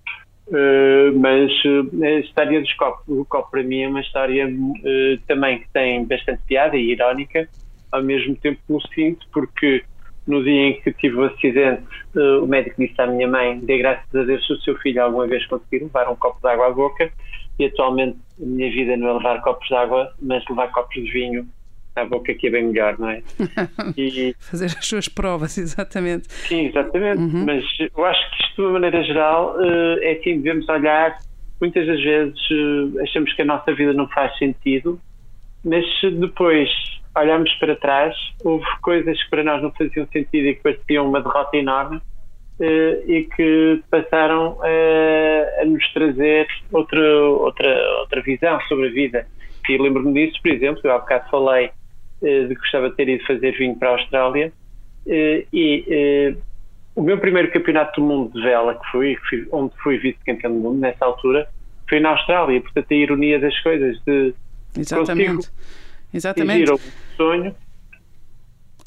Uh, 0.48 1.12
mas 1.18 1.52
uh, 1.64 2.04
a 2.04 2.20
história 2.20 2.58
dos 2.58 2.72
copos, 2.74 3.04
o 3.06 3.22
copo 3.26 3.50
para 3.50 3.62
mim 3.62 3.82
é 3.82 3.88
uma 3.88 4.00
história 4.00 4.48
uh, 4.48 5.18
também 5.26 5.58
que 5.58 5.68
tem 5.74 6.06
bastante 6.06 6.42
piada 6.46 6.74
e 6.74 6.92
irónica, 6.92 7.46
ao 7.92 8.02
mesmo 8.02 8.36
tempo 8.36 8.60
me 8.68 8.80
sinto, 8.94 9.26
porque 9.32 9.84
no 10.28 10.44
dia 10.44 10.68
em 10.68 10.80
que 10.80 10.92
tive 10.92 11.16
o 11.16 11.24
acidente, 11.24 11.82
uh, 12.14 12.44
o 12.44 12.46
médico 12.46 12.76
disse 12.78 13.00
à 13.00 13.06
minha 13.06 13.26
mãe: 13.26 13.58
dê 13.60 13.78
graças 13.78 14.14
a 14.14 14.22
Deus 14.22 14.46
se 14.46 14.52
o 14.52 14.60
seu 14.60 14.76
filho 14.76 15.02
alguma 15.02 15.26
vez 15.26 15.44
conseguir 15.46 15.82
levar 15.82 16.08
um 16.08 16.16
copo 16.16 16.38
de 16.40 16.48
água 16.48 16.66
à 16.66 16.70
boca. 16.70 17.10
E 17.58 17.64
atualmente 17.64 18.16
a 18.40 18.44
minha 18.46 18.70
vida 18.70 18.96
não 18.96 19.08
é 19.08 19.12
levar 19.14 19.40
copos 19.42 19.66
de 19.66 19.74
água, 19.74 20.12
mas 20.22 20.44
levar 20.48 20.70
copos 20.70 20.94
de 20.94 21.10
vinho 21.10 21.48
à 21.96 22.04
boca, 22.04 22.32
que 22.32 22.46
é 22.46 22.50
bem 22.50 22.66
melhor, 22.66 22.96
não 22.98 23.08
é? 23.08 23.22
E... 23.96 24.32
Fazer 24.38 24.66
as 24.66 24.86
suas 24.86 25.08
provas, 25.08 25.56
exatamente. 25.58 26.30
Sim, 26.30 26.66
exatamente. 26.66 27.20
Uhum. 27.20 27.44
Mas 27.44 27.64
eu 27.80 28.04
acho 28.04 28.30
que 28.30 28.44
isto, 28.44 28.54
de 28.56 28.62
uma 28.62 28.72
maneira 28.72 29.02
geral, 29.02 29.56
uh, 29.56 29.98
é 30.02 30.12
assim: 30.12 30.40
devemos 30.40 30.68
olhar. 30.68 31.18
Muitas 31.60 31.84
das 31.88 32.00
vezes 32.00 32.38
uh, 32.50 33.02
achamos 33.02 33.32
que 33.32 33.42
a 33.42 33.44
nossa 33.44 33.74
vida 33.74 33.92
não 33.92 34.06
faz 34.10 34.36
sentido, 34.38 35.00
mas 35.64 35.84
depois 36.20 36.70
olhamos 37.18 37.52
para 37.54 37.76
trás, 37.76 38.16
houve 38.44 38.64
coisas 38.82 39.22
que 39.22 39.30
para 39.30 39.44
nós 39.44 39.62
não 39.62 39.70
faziam 39.72 40.06
sentido 40.06 40.46
e 40.46 40.54
que 40.54 40.62
pareciam 40.62 41.08
uma 41.08 41.20
derrota 41.20 41.56
enorme 41.56 42.00
eh, 42.60 43.02
e 43.06 43.22
que 43.24 43.82
passaram 43.90 44.58
a 45.60 45.64
nos 45.64 45.92
trazer 45.92 46.46
outra, 46.72 47.00
outra, 47.00 47.98
outra 48.00 48.22
visão 48.22 48.60
sobre 48.62 48.88
a 48.88 48.90
vida. 48.90 49.26
E 49.68 49.76
lembro-me 49.76 50.14
disso, 50.14 50.40
por 50.42 50.50
exemplo, 50.50 50.80
eu 50.84 50.92
há 50.92 50.98
bocado 50.98 51.30
falei 51.30 51.70
eh, 52.22 52.44
de 52.44 52.48
que 52.48 52.60
gostava 52.60 52.90
de 52.90 52.96
ter 52.96 53.08
ido 53.08 53.26
fazer 53.26 53.52
vinho 53.52 53.76
para 53.76 53.90
a 53.90 53.92
Austrália 53.92 54.52
eh, 55.06 55.44
e 55.52 56.36
o 56.96 57.02
meu 57.02 57.18
primeiro 57.18 57.50
campeonato 57.52 58.00
do 58.00 58.06
mundo 58.06 58.32
de 58.32 58.42
vela 58.42 58.74
que 58.74 58.90
fui, 58.90 59.16
onde 59.52 59.72
fui 59.82 59.98
vice-campeão 59.98 60.52
do 60.52 60.58
mundo 60.58 60.80
nessa 60.80 61.04
altura, 61.04 61.48
foi 61.88 62.00
na 62.00 62.10
Austrália, 62.10 62.60
portanto 62.60 62.90
a 62.90 62.94
ironia 62.94 63.38
das 63.38 63.58
coisas 63.60 64.00
de 64.04 64.34
Exatamente. 64.76 65.48
Exatamente. 66.12 66.70
um 66.70 66.78
sonho 67.16 67.54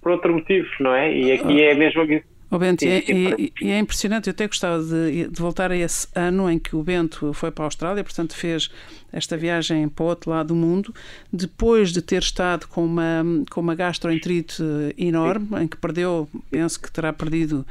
por 0.01 0.13
outro 0.13 0.33
motivo, 0.33 0.67
não 0.79 0.93
é? 0.93 1.15
E 1.15 1.31
aqui 1.31 1.61
é 1.61 1.75
mesmo 1.75 2.03
o 2.51 2.59
Bento, 2.59 2.83
e, 2.83 2.89
e, 3.07 3.53
e, 3.61 3.71
é 3.71 3.79
impressionante, 3.79 4.27
eu 4.27 4.31
até 4.31 4.45
gostava 4.45 4.83
de, 4.83 5.29
de, 5.29 5.41
voltar 5.41 5.71
a 5.71 5.75
esse 5.77 6.05
ano 6.13 6.51
em 6.51 6.59
que 6.59 6.75
o 6.75 6.83
Bento 6.83 7.31
foi 7.31 7.49
para 7.49 7.63
a 7.63 7.67
Austrália, 7.67 8.03
portanto 8.03 8.35
fez 8.35 8.69
esta 9.09 9.37
viagem 9.37 9.87
para 9.87 10.03
o 10.03 10.07
outro 10.07 10.31
lado 10.31 10.47
do 10.47 10.55
mundo, 10.55 10.93
depois 11.31 11.93
de 11.93 12.01
ter 12.01 12.21
estado 12.21 12.67
com 12.67 12.83
uma, 12.83 13.23
com 13.49 13.61
uma 13.61 13.73
gastroenterite 13.73 14.61
enorme, 14.97 15.47
em 15.61 15.67
que 15.67 15.77
perdeu, 15.77 16.27
penso 16.49 16.81
que 16.81 16.91
terá 16.91 17.13
perdido 17.13 17.65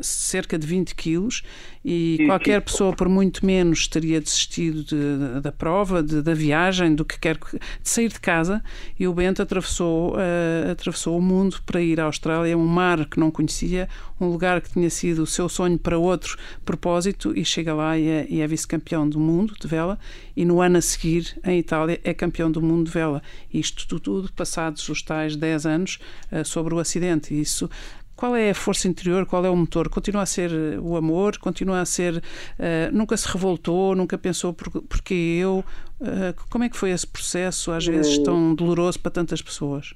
cerca 0.00 0.58
de 0.58 0.66
20 0.66 0.94
quilos, 0.94 1.42
e 1.84 2.24
qualquer 2.26 2.60
pessoa, 2.62 2.94
por 2.94 3.08
muito 3.08 3.44
menos, 3.44 3.86
teria 3.86 4.20
desistido 4.20 4.82
de, 4.82 4.96
de, 4.96 5.40
da 5.40 5.52
prova, 5.52 6.02
de, 6.02 6.22
da 6.22 6.34
viagem, 6.34 6.94
do 6.94 7.04
que 7.04 7.18
quer, 7.18 7.36
de 7.36 7.88
sair 7.88 8.08
de 8.08 8.18
casa, 8.18 8.62
e 8.98 9.06
o 9.06 9.12
Bento 9.12 9.42
atravessou, 9.42 10.14
uh, 10.14 10.70
atravessou 10.72 11.18
o 11.18 11.22
mundo 11.22 11.58
para 11.64 11.80
ir 11.80 12.00
à 12.00 12.04
Austrália, 12.04 12.56
um 12.56 12.66
mar 12.66 13.04
que 13.06 13.20
não 13.20 13.30
conhecia, 13.30 13.88
um 14.20 14.26
lugar 14.28 14.60
que 14.60 14.72
tinha 14.72 14.88
sido 14.88 15.22
o 15.22 15.26
seu 15.26 15.48
sonho 15.48 15.78
para 15.78 15.98
outro 15.98 16.38
propósito, 16.64 17.36
e 17.36 17.44
chega 17.44 17.74
lá 17.74 17.98
e 17.98 18.08
é, 18.08 18.38
é 18.38 18.46
vice-campeão 18.46 19.08
do 19.08 19.20
mundo 19.20 19.54
de 19.60 19.68
vela, 19.68 19.98
e 20.34 20.44
no 20.44 20.60
ano 20.60 20.78
a 20.78 20.82
seguir, 20.82 21.38
em 21.44 21.58
Itália, 21.58 22.00
é 22.02 22.14
campeão 22.14 22.50
do 22.50 22.62
mundo 22.62 22.86
de 22.86 22.92
vela. 22.92 23.22
Isto 23.52 23.86
tudo, 23.86 24.00
tudo 24.00 24.32
passados 24.32 24.88
os 24.88 25.02
tais 25.02 25.36
10 25.36 25.66
anos 25.66 25.98
uh, 26.32 26.44
sobre 26.44 26.74
o 26.74 26.78
acidente. 26.78 27.38
Isso 27.38 27.70
qual 28.16 28.34
é 28.34 28.50
a 28.50 28.54
força 28.54 28.88
interior? 28.88 29.26
Qual 29.26 29.44
é 29.44 29.50
o 29.50 29.54
motor? 29.54 29.90
Continua 29.90 30.22
a 30.22 30.26
ser 30.26 30.50
eh, 30.50 30.78
o 30.80 30.96
amor? 30.96 31.36
Continua 31.38 31.80
a 31.80 31.84
ser. 31.84 32.16
Uh, 32.16 32.90
nunca 32.90 33.14
se 33.16 33.30
revoltou? 33.30 33.94
Nunca 33.94 34.16
pensou 34.16 34.54
por, 34.54 34.70
porque 34.88 35.14
eu? 35.14 35.62
Uh, 36.00 36.34
como 36.50 36.64
é 36.64 36.68
que 36.70 36.76
foi 36.76 36.90
esse 36.90 37.06
processo, 37.06 37.70
às 37.70 37.86
vezes 37.86 38.18
tão 38.18 38.54
doloroso 38.54 38.98
para 38.98 39.12
tantas 39.12 39.42
pessoas? 39.42 39.94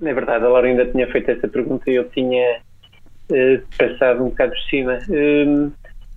É 0.00 0.14
verdade, 0.14 0.44
a 0.44 0.48
Laura 0.48 0.68
ainda 0.68 0.86
tinha 0.86 1.10
feito 1.10 1.30
essa 1.30 1.48
pergunta 1.48 1.90
e 1.90 1.96
eu 1.96 2.08
tinha 2.10 2.60
uh, 3.30 3.62
passado 3.76 4.22
um 4.22 4.28
bocado 4.28 4.52
por 4.52 4.62
cima. 4.70 4.98
Hum, 5.10 5.72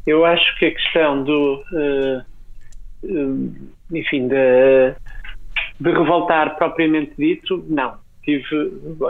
eu 0.06 0.24
acho 0.26 0.58
que 0.60 0.68
a 0.68 0.72
questão 0.72 1.24
do. 1.24 1.64
Hum, 3.04 3.56
enfim, 3.92 4.28
de, 4.28 4.94
de 5.80 5.92
revoltar 5.92 6.56
propriamente 6.58 7.14
dito, 7.18 7.66
não 7.68 8.03
tive 8.24 8.44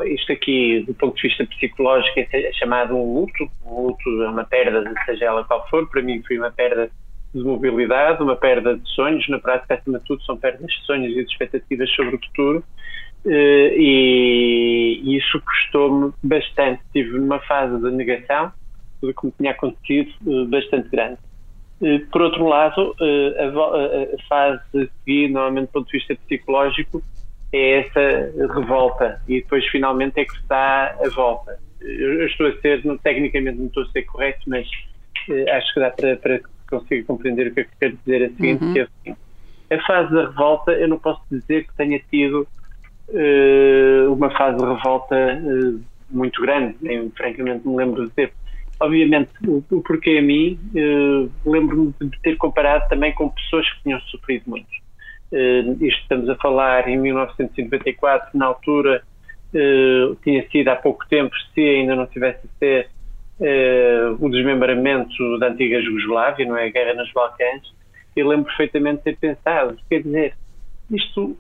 isto 0.05 0.31
aqui 0.31 0.83
do 0.87 0.93
ponto 0.93 1.15
de 1.15 1.27
vista 1.27 1.45
psicológico 1.45 2.19
é 2.19 2.51
chamado 2.53 2.95
um 2.95 3.13
luto, 3.13 3.49
um 3.65 3.87
luto 3.87 4.23
é 4.23 4.29
uma 4.29 4.43
perda, 4.43 4.83
seja 5.05 5.25
ela 5.25 5.43
qual 5.43 5.67
for, 5.69 5.87
para 5.89 6.01
mim 6.01 6.21
foi 6.27 6.37
uma 6.37 6.51
perda 6.51 6.89
de 7.33 7.43
mobilidade, 7.43 8.21
uma 8.21 8.35
perda 8.35 8.77
de 8.77 8.89
sonhos, 8.89 9.27
na 9.27 9.39
prática 9.39 9.75
acima 9.75 9.99
de 9.99 10.05
tudo 10.05 10.23
são 10.23 10.37
perdas 10.37 10.71
de 10.71 10.85
sonhos 10.85 11.11
e 11.11 11.23
de 11.23 11.31
expectativas 11.31 11.89
sobre 11.91 12.15
o 12.15 12.19
futuro. 12.19 12.63
Eh, 13.25 13.75
e 13.77 15.17
isso 15.17 15.41
custou-me 15.41 16.13
bastante, 16.21 16.81
tive 16.91 17.17
uma 17.17 17.39
fase 17.39 17.81
de 17.81 17.91
negação 17.91 18.51
do 19.01 19.13
que 19.13 19.25
me 19.25 19.31
tinha 19.31 19.51
acontecido 19.51 20.11
eh, 20.27 20.45
bastante 20.45 20.89
grande. 20.89 21.17
Eh, 21.81 21.99
por 22.11 22.21
outro 22.21 22.45
lado, 22.45 22.95
a 22.99 24.27
fase 24.27 24.61
a 24.75 24.85
seguir, 24.99 25.29
normalmente 25.29 25.67
do 25.67 25.71
ponto 25.71 25.85
de 25.87 25.97
vista 25.97 26.15
psicológico, 26.15 27.01
é 27.53 27.81
essa 27.81 28.53
revolta 28.53 29.21
e 29.27 29.41
depois 29.41 29.65
finalmente 29.67 30.19
é 30.19 30.25
que 30.25 30.35
está 30.35 30.95
a 30.99 31.09
volta. 31.09 31.59
Eu 31.79 32.25
estou 32.25 32.47
a 32.47 32.57
ser, 32.59 32.83
não, 32.83 32.97
tecnicamente 32.97 33.59
não 33.59 33.67
estou 33.67 33.83
a 33.83 33.87
ser 33.87 34.01
correto, 34.03 34.41
mas 34.47 34.67
uh, 35.29 35.51
acho 35.51 35.73
que 35.73 35.79
dá 35.79 35.91
para, 35.91 36.17
para 36.17 36.39
conseguir 36.67 37.03
compreender 37.03 37.47
o 37.47 37.53
que 37.53 37.59
é 37.59 37.63
que 37.65 37.69
quero 37.79 37.97
dizer 37.97 38.25
a 38.25 38.29
seguinte, 38.29 38.63
uhum. 38.63 38.73
que 38.73 38.79
é 38.79 38.83
assim, 38.83 39.15
a 39.69 39.85
fase 39.85 40.13
da 40.13 40.27
revolta 40.29 40.71
eu 40.71 40.87
não 40.87 40.97
posso 40.97 41.21
dizer 41.29 41.67
que 41.67 41.75
tenha 41.75 42.01
tido 42.09 42.47
uh, 43.09 44.13
uma 44.13 44.31
fase 44.31 44.57
de 44.57 44.65
revolta 44.65 45.15
uh, 45.15 45.81
muito 46.09 46.41
grande, 46.41 46.75
nem 46.81 47.11
francamente 47.11 47.67
me 47.67 47.75
lembro 47.75 48.05
de 48.05 48.11
ter. 48.13 48.33
Obviamente, 48.79 49.29
o, 49.47 49.63
o 49.69 49.81
porquê 49.81 50.17
a 50.17 50.21
mim, 50.21 50.59
lembro-me 51.45 51.93
de 52.01 52.19
ter 52.21 52.35
comparado 52.37 52.87
também 52.89 53.13
com 53.13 53.29
pessoas 53.29 53.71
que 53.71 53.83
tinham 53.83 53.99
sofrido 54.01 54.43
muito 54.47 54.67
estamos 55.81 56.29
a 56.29 56.35
falar 56.35 56.87
em 56.87 56.97
1994, 56.97 58.37
na 58.37 58.45
altura 58.45 59.03
uh, 59.53 60.15
tinha 60.23 60.47
sido 60.49 60.67
há 60.69 60.75
pouco 60.75 61.07
tempo, 61.07 61.35
se 61.53 61.61
ainda 61.61 61.95
não 61.95 62.05
tivesse 62.07 62.47
ser 62.59 62.89
uh, 63.39 64.17
o 64.19 64.29
desmembramento 64.29 65.39
da 65.39 65.47
antiga 65.47 65.81
Jugoslávia, 65.81 66.45
não 66.45 66.57
é? 66.57 66.67
A 66.67 66.71
guerra 66.71 66.93
nos 66.93 67.11
Balcãs. 67.11 67.73
Eu 68.15 68.27
lembro 68.27 68.45
perfeitamente 68.45 68.97
de 68.97 69.03
ter 69.03 69.17
pensado, 69.17 69.77
quer 69.89 70.03
dizer, 70.03 70.35
isto 70.91 71.37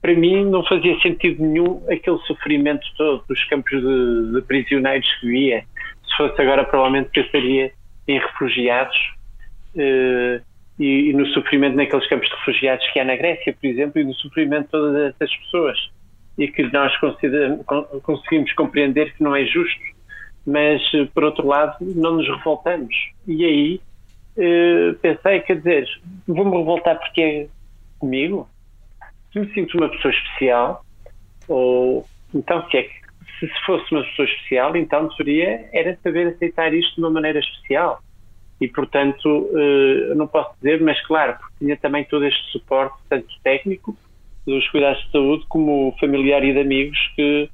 para 0.00 0.14
mim 0.14 0.44
não 0.46 0.64
fazia 0.64 0.98
sentido 1.00 1.44
nenhum 1.44 1.80
aquele 1.88 2.18
sofrimento 2.26 2.84
todo 2.96 3.24
dos 3.28 3.44
campos 3.44 3.70
de, 3.70 4.32
de 4.32 4.42
prisioneiros 4.42 5.08
que 5.20 5.28
via. 5.28 5.64
Se 6.08 6.16
fosse 6.16 6.42
agora, 6.42 6.64
provavelmente 6.64 7.10
pensaria 7.10 7.72
em 8.08 8.18
refugiados. 8.18 8.96
Uh, 9.76 10.42
e, 10.82 11.10
e, 11.10 11.12
no 11.12 11.24
sofrimento 11.28 11.76
naqueles 11.76 12.08
campos 12.08 12.28
de 12.28 12.34
refugiados 12.34 12.84
que 12.92 12.98
há 12.98 13.04
na 13.04 13.14
Grécia, 13.14 13.56
por 13.58 13.66
exemplo, 13.66 14.00
e 14.00 14.04
no 14.04 14.14
sofrimento 14.14 14.64
de 14.64 14.70
todas 14.70 15.14
essas 15.14 15.36
pessoas. 15.36 15.78
E 16.36 16.48
que 16.48 16.62
nós 16.72 16.92
conseguimos 18.02 18.52
compreender 18.54 19.14
que 19.14 19.22
não 19.22 19.36
é 19.36 19.44
justo, 19.44 19.80
mas, 20.44 20.82
por 21.14 21.24
outro 21.24 21.46
lado, 21.46 21.76
não 21.80 22.16
nos 22.16 22.26
revoltamos. 22.26 22.94
E 23.28 23.44
aí 23.44 23.80
eh, 24.36 24.94
pensei, 25.00 25.40
quer 25.40 25.58
dizer, 25.58 25.86
vou-me 26.26 26.56
revoltar 26.56 26.98
porque 26.98 27.20
é 27.20 27.46
comigo? 27.98 28.48
Me 29.34 29.52
sinto 29.52 29.78
uma 29.78 29.88
pessoa 29.88 30.12
especial, 30.12 30.84
ou 31.46 32.04
então 32.34 32.68
se 32.70 32.78
é 32.78 32.82
que 32.82 33.02
se 33.38 33.64
fosse 33.64 33.94
uma 33.94 34.02
pessoa 34.04 34.26
especial, 34.26 34.76
então 34.76 35.08
deveria 35.08 35.68
era 35.72 35.96
saber 36.02 36.28
aceitar 36.28 36.72
isto 36.74 36.94
de 36.94 37.00
uma 37.00 37.10
maneira 37.10 37.38
especial 37.38 38.02
e, 38.62 38.68
portanto, 38.68 39.50
eh, 39.56 40.14
não 40.14 40.28
posso 40.28 40.54
dizer, 40.62 40.80
mas 40.80 41.00
claro, 41.04 41.36
porque 41.36 41.52
tinha 41.58 41.76
também 41.76 42.04
todo 42.04 42.24
este 42.24 42.52
suporte, 42.52 42.94
tanto 43.08 43.26
técnico, 43.42 43.96
dos 44.46 44.68
cuidados 44.70 45.04
de 45.04 45.10
saúde, 45.10 45.44
como 45.48 45.92
familiar 45.98 46.44
e 46.44 46.52
de 46.52 46.60
amigos, 46.60 46.96
que 47.16 47.50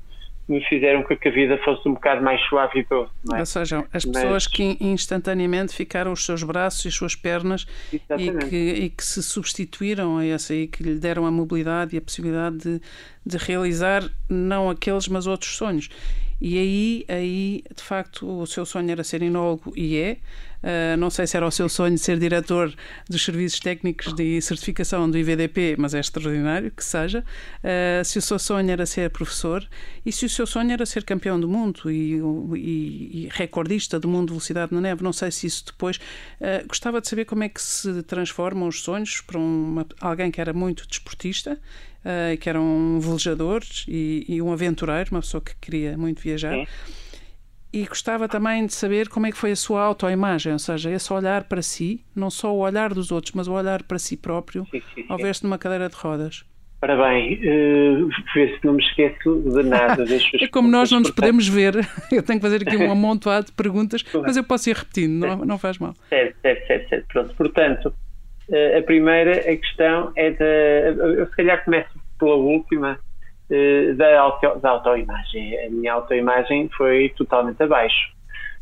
me 0.46 0.62
fizeram 0.66 1.02
com 1.02 1.16
que 1.16 1.28
a 1.28 1.30
vida 1.30 1.56
fosse 1.64 1.88
um 1.88 1.94
bocado 1.94 2.22
mais 2.22 2.40
suave 2.42 2.80
e 2.80 2.84
doce. 2.84 3.10
É? 3.34 3.40
Ou 3.40 3.46
seja, 3.46 3.86
as 3.90 4.04
pessoas 4.04 4.44
Mas... 4.44 4.46
que 4.46 4.76
instantaneamente 4.80 5.74
ficaram 5.74 6.12
os 6.12 6.26
seus 6.26 6.42
braços 6.42 6.84
e 6.84 6.88
as 6.88 6.94
suas 6.94 7.14
pernas 7.14 7.66
e 7.90 7.98
que, 7.98 8.56
e 8.56 8.90
que, 8.90 9.04
se 9.04 9.22
substituíram 9.22 10.18
a 10.18 10.26
essa 10.26 10.54
e 10.54 10.66
que 10.66 10.82
lhe 10.82 10.94
deram 10.94 11.24
a 11.24 11.30
mobilidade 11.30 11.94
e 11.94 11.98
a 11.98 12.02
possibilidade 12.02 12.58
de, 12.58 12.80
de 13.24 13.36
realizar 13.38 14.02
não 14.28 14.68
aqueles, 14.68 15.08
mas 15.08 15.26
outros 15.26 15.56
sonhos. 15.56 15.88
E 16.40 16.56
aí, 16.58 17.04
aí, 17.08 17.64
de 17.74 17.82
facto, 17.82 18.26
o 18.26 18.46
seu 18.46 18.64
sonho 18.64 18.90
era 18.90 19.02
ser 19.02 19.22
enólogo 19.22 19.72
e 19.76 19.98
é. 19.98 20.18
Uh, 20.62 20.96
não 20.96 21.08
sei 21.08 21.26
se 21.26 21.36
era 21.36 21.46
o 21.46 21.50
seu 21.50 21.68
sonho 21.68 21.96
ser 21.96 22.18
diretor 22.18 22.74
dos 23.08 23.24
serviços 23.24 23.60
técnicos 23.60 24.12
de 24.12 24.40
certificação 24.40 25.08
do 25.08 25.16
IVDP, 25.16 25.76
mas 25.78 25.94
é 25.94 26.00
extraordinário 26.00 26.70
que 26.70 26.84
seja. 26.84 27.24
Uh, 27.62 28.04
se 28.04 28.18
o 28.18 28.22
seu 28.22 28.38
sonho 28.38 28.70
era 28.70 28.84
ser 28.84 29.10
professor 29.10 29.66
e 30.04 30.10
se 30.10 30.26
o 30.26 30.28
seu 30.28 30.46
sonho 30.46 30.72
era 30.72 30.84
ser 30.84 31.04
campeão 31.04 31.38
do 31.38 31.48
mundo 31.48 31.90
e, 31.90 32.20
e, 32.56 33.24
e 33.24 33.28
recordista 33.30 34.00
do 34.00 34.08
mundo 34.08 34.28
de 34.28 34.32
velocidade 34.32 34.74
na 34.74 34.80
neve, 34.80 35.02
não 35.02 35.12
sei 35.12 35.30
se 35.30 35.46
isso 35.46 35.66
depois. 35.66 35.96
Uh, 35.96 36.66
gostava 36.66 37.00
de 37.00 37.08
saber 37.08 37.24
como 37.24 37.44
é 37.44 37.48
que 37.48 37.62
se 37.62 38.02
transformam 38.02 38.68
os 38.68 38.82
sonhos 38.82 39.20
para 39.20 39.38
uma, 39.38 39.86
alguém 40.00 40.30
que 40.30 40.40
era 40.40 40.52
muito 40.52 40.86
desportista 40.86 41.58
que 42.40 42.48
era 42.48 42.58
um 42.58 42.98
velejador 43.00 43.62
e, 43.86 44.24
e, 44.26 44.40
um 44.40 44.50
aventureiro, 44.50 45.10
uma 45.10 45.20
pessoa 45.20 45.42
que 45.42 45.54
queria 45.60 45.98
muito 45.98 46.22
viajar. 46.22 46.56
E 47.72 47.84
gostava 47.84 48.26
também 48.28 48.64
de 48.64 48.72
saber 48.72 49.08
como 49.08 49.26
é 49.26 49.30
que 49.30 49.36
foi 49.36 49.52
a 49.52 49.56
sua 49.56 49.82
autoimagem, 49.82 50.52
ou 50.52 50.58
seja, 50.58 50.90
esse 50.90 51.12
olhar 51.12 51.44
para 51.44 51.60
si, 51.60 52.02
não 52.16 52.30
só 52.30 52.54
o 52.54 52.58
olhar 52.60 52.94
dos 52.94 53.12
outros, 53.12 53.34
mas 53.34 53.46
o 53.46 53.52
olhar 53.52 53.82
para 53.82 53.98
si 53.98 54.16
próprio, 54.16 54.66
sim, 54.70 54.82
sim, 54.94 55.04
ao 55.08 55.18
ver-se 55.18 55.44
numa 55.44 55.58
cadeira 55.58 55.88
de 55.88 55.94
rodas. 55.94 56.44
Ora 56.80 56.96
bem, 56.96 57.34
uh, 57.34 58.08
vê 58.34 58.56
se 58.56 58.64
não 58.64 58.74
me 58.74 58.82
esqueço 58.82 59.42
de 59.42 59.62
nada. 59.64 60.04
é 60.40 60.46
como 60.46 60.68
nós 60.68 60.90
não 60.90 61.00
nos 61.00 61.10
podemos 61.10 61.46
ver, 61.48 61.74
eu 62.10 62.22
tenho 62.22 62.38
que 62.38 62.46
fazer 62.46 62.62
aqui 62.62 62.76
um 62.76 62.90
amontoado 62.90 63.46
de 63.46 63.52
perguntas, 63.52 64.04
mas 64.14 64.36
eu 64.36 64.44
posso 64.44 64.70
ir 64.70 64.76
repetindo, 64.76 65.26
não, 65.26 65.44
não 65.44 65.58
faz 65.58 65.76
mal. 65.78 65.94
Certo, 66.08 66.36
certo, 66.40 66.66
certo, 66.68 66.88
certo. 66.88 67.06
Pronto, 67.08 67.34
portanto, 67.34 67.94
uh, 68.48 68.78
a 68.78 68.82
primeira 68.82 69.40
a 69.40 69.56
questão 69.56 70.12
é 70.16 70.30
da. 70.30 70.44
Eu 70.44 71.26
se 71.26 71.36
calhar 71.36 71.64
começo 71.64 71.90
pela 72.18 72.36
última, 72.36 72.98
da, 73.96 74.20
auto, 74.20 74.58
da 74.60 74.70
autoimagem. 74.70 75.66
A 75.66 75.70
minha 75.70 75.92
autoimagem 75.94 76.68
foi 76.76 77.08
totalmente 77.16 77.62
abaixo. 77.62 78.12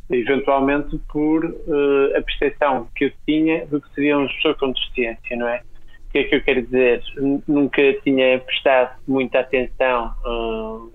Eventualmente 0.09 0.97
por 1.09 1.45
uh, 1.45 2.16
a 2.16 2.23
percepção 2.23 2.88
que 2.95 3.07
eu 3.07 3.12
tinha 3.26 3.66
do 3.66 3.81
que 3.81 3.93
seriam 3.93 4.23
as 4.23 4.33
pessoas 4.35 4.57
com 4.59 4.71
deficiência, 4.71 5.37
não 5.37 5.49
é? 5.49 5.62
O 6.09 6.12
que 6.12 6.19
é 6.19 6.25
que 6.25 6.35
eu 6.37 6.43
quero 6.45 6.62
dizer? 6.62 7.02
Nunca 7.49 7.93
tinha 8.05 8.38
prestado 8.38 8.97
muita 9.09 9.40
atenção, 9.40 10.14
uh, 10.25 10.93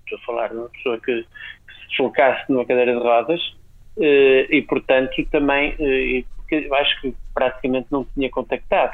estou 0.00 0.18
a 0.18 0.26
falar 0.26 0.48
de 0.48 0.56
uma 0.56 0.68
pessoa 0.70 0.98
que, 0.98 1.22
que 1.22 1.74
se 1.74 1.88
deslocasse 1.90 2.50
numa 2.50 2.66
cadeira 2.66 2.92
de 2.92 2.98
rodas, 2.98 3.40
Uh, 3.98 4.46
e 4.48 4.62
portanto 4.62 5.10
também 5.28 5.74
uh, 5.74 6.74
acho 6.76 7.00
que 7.00 7.12
praticamente 7.34 7.88
não 7.90 8.04
tinha 8.14 8.30
contactado 8.30 8.92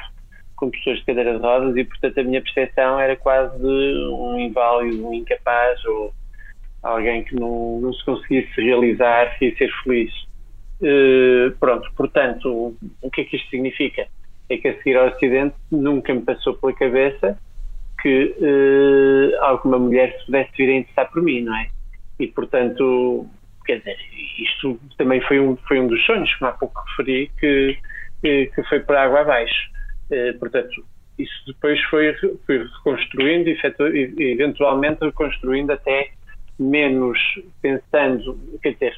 com 0.65 0.71
pessoas 0.71 0.99
de 0.99 1.05
cadeira 1.05 1.35
de 1.35 1.41
rodas 1.41 1.75
e, 1.75 1.83
portanto, 1.83 2.19
a 2.19 2.23
minha 2.23 2.41
percepção 2.41 2.99
era 2.99 3.15
quase 3.15 3.57
de 3.59 4.07
um 4.09 4.39
inválido, 4.39 5.07
um 5.07 5.13
incapaz 5.13 5.83
ou 5.85 6.13
alguém 6.81 7.23
que 7.23 7.35
não, 7.35 7.79
não 7.79 7.93
se 7.93 8.03
conseguisse 8.03 8.49
realizar 8.59 9.35
e 9.41 9.55
ser 9.55 9.71
feliz. 9.83 10.11
Uh, 10.81 11.55
pronto, 11.59 11.89
portanto, 11.95 12.75
o 13.01 13.11
que 13.11 13.21
é 13.21 13.23
que 13.25 13.37
isto 13.37 13.49
significa? 13.49 14.07
É 14.49 14.57
que 14.57 14.67
a 14.67 14.77
seguir 14.77 14.97
ao 14.97 15.07
acidente 15.07 15.55
nunca 15.71 16.13
me 16.13 16.21
passou 16.21 16.53
pela 16.55 16.73
cabeça 16.73 17.37
que 18.01 18.35
uh, 18.39 19.43
alguma 19.43 19.79
mulher 19.79 20.15
se 20.19 20.25
pudesse 20.25 20.51
vir 20.57 20.69
a 20.69 20.77
interessar 20.77 21.11
por 21.11 21.23
mim, 21.23 21.41
não 21.41 21.55
é? 21.55 21.69
E, 22.19 22.27
portanto, 22.27 23.27
quer 23.65 23.79
dizer, 23.79 23.97
isto 24.37 24.79
também 24.97 25.21
foi 25.21 25.39
um, 25.39 25.55
foi 25.67 25.79
um 25.79 25.87
dos 25.87 26.03
sonhos, 26.05 26.33
como 26.35 26.51
há 26.51 26.53
pouco 26.53 26.83
referi, 26.89 27.31
que, 27.39 27.77
que 28.21 28.63
foi 28.69 28.79
por 28.81 28.95
água 28.95 29.21
abaixo. 29.21 29.74
Eh, 30.11 30.33
portanto, 30.33 30.85
isso 31.17 31.33
depois 31.47 31.81
foi, 31.83 32.13
foi 32.45 32.57
reconstruindo 32.57 33.49
eventualmente 34.19 35.03
reconstruindo 35.03 35.71
até 35.71 36.11
menos 36.59 37.17
pensando, 37.61 38.37
quer 38.61 38.73
dizer, 38.73 38.95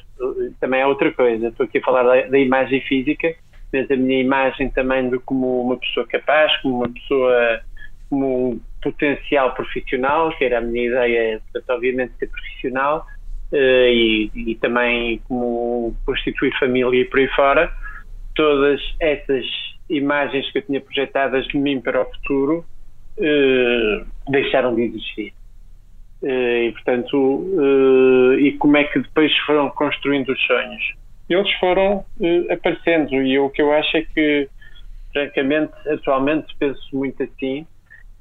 também 0.60 0.80
é 0.80 0.86
outra 0.86 1.12
coisa, 1.12 1.48
estou 1.48 1.66
aqui 1.66 1.78
a 1.78 1.82
falar 1.82 2.02
da, 2.04 2.28
da, 2.28 2.38
imagem 2.38 2.80
física, 2.82 3.34
mas 3.72 3.90
a 3.90 3.96
minha 3.96 4.20
imagem 4.20 4.70
também 4.70 5.10
de 5.10 5.18
como 5.20 5.62
uma 5.62 5.76
pessoa 5.76 6.06
capaz, 6.06 6.56
como 6.62 6.76
uma 6.76 6.88
pessoa, 6.88 7.60
como 8.08 8.50
um 8.50 8.60
potencial 8.82 9.54
profissional, 9.54 10.30
que 10.36 10.44
era 10.44 10.58
a 10.58 10.60
minha 10.60 10.86
ideia, 10.86 11.40
portanto, 11.52 11.76
obviamente 11.76 12.12
ser 12.18 12.28
profissional, 12.28 13.06
uh, 13.52 13.56
e, 13.56 14.30
e, 14.34 14.54
também 14.56 15.20
como 15.26 15.96
constituir 16.06 16.56
família 16.58 17.00
e 17.00 17.04
por 17.04 17.18
aí 17.18 17.28
fora, 17.28 17.72
todas 18.36 18.80
essas 19.00 19.44
imagens 19.88 20.50
que 20.50 20.58
eu 20.58 20.62
tinha 20.62 20.80
projetadas 20.80 21.46
de 21.46 21.56
mim 21.56 21.80
para 21.80 22.02
o 22.02 22.04
futuro 22.04 22.64
uh, 23.18 24.06
deixaram 24.30 24.74
de 24.74 24.82
existir. 24.82 25.32
Uh, 26.22 26.66
e 26.66 26.72
portanto, 26.72 27.46
e 28.40 28.52
como 28.58 28.76
é 28.76 28.84
que 28.84 28.98
depois 28.98 29.36
foram 29.46 29.70
construindo 29.70 30.30
os 30.30 30.46
sonhos? 30.46 30.94
Eles 31.28 31.52
foram 31.54 32.04
aparecendo 32.50 33.14
e 33.14 33.38
o 33.38 33.50
que 33.50 33.60
eu 33.60 33.72
acho 33.72 33.98
é 33.98 34.02
que, 34.02 34.48
francamente, 35.12 35.72
atualmente 35.86 36.54
penso 36.58 36.80
muito 36.92 37.22
assim, 37.22 37.66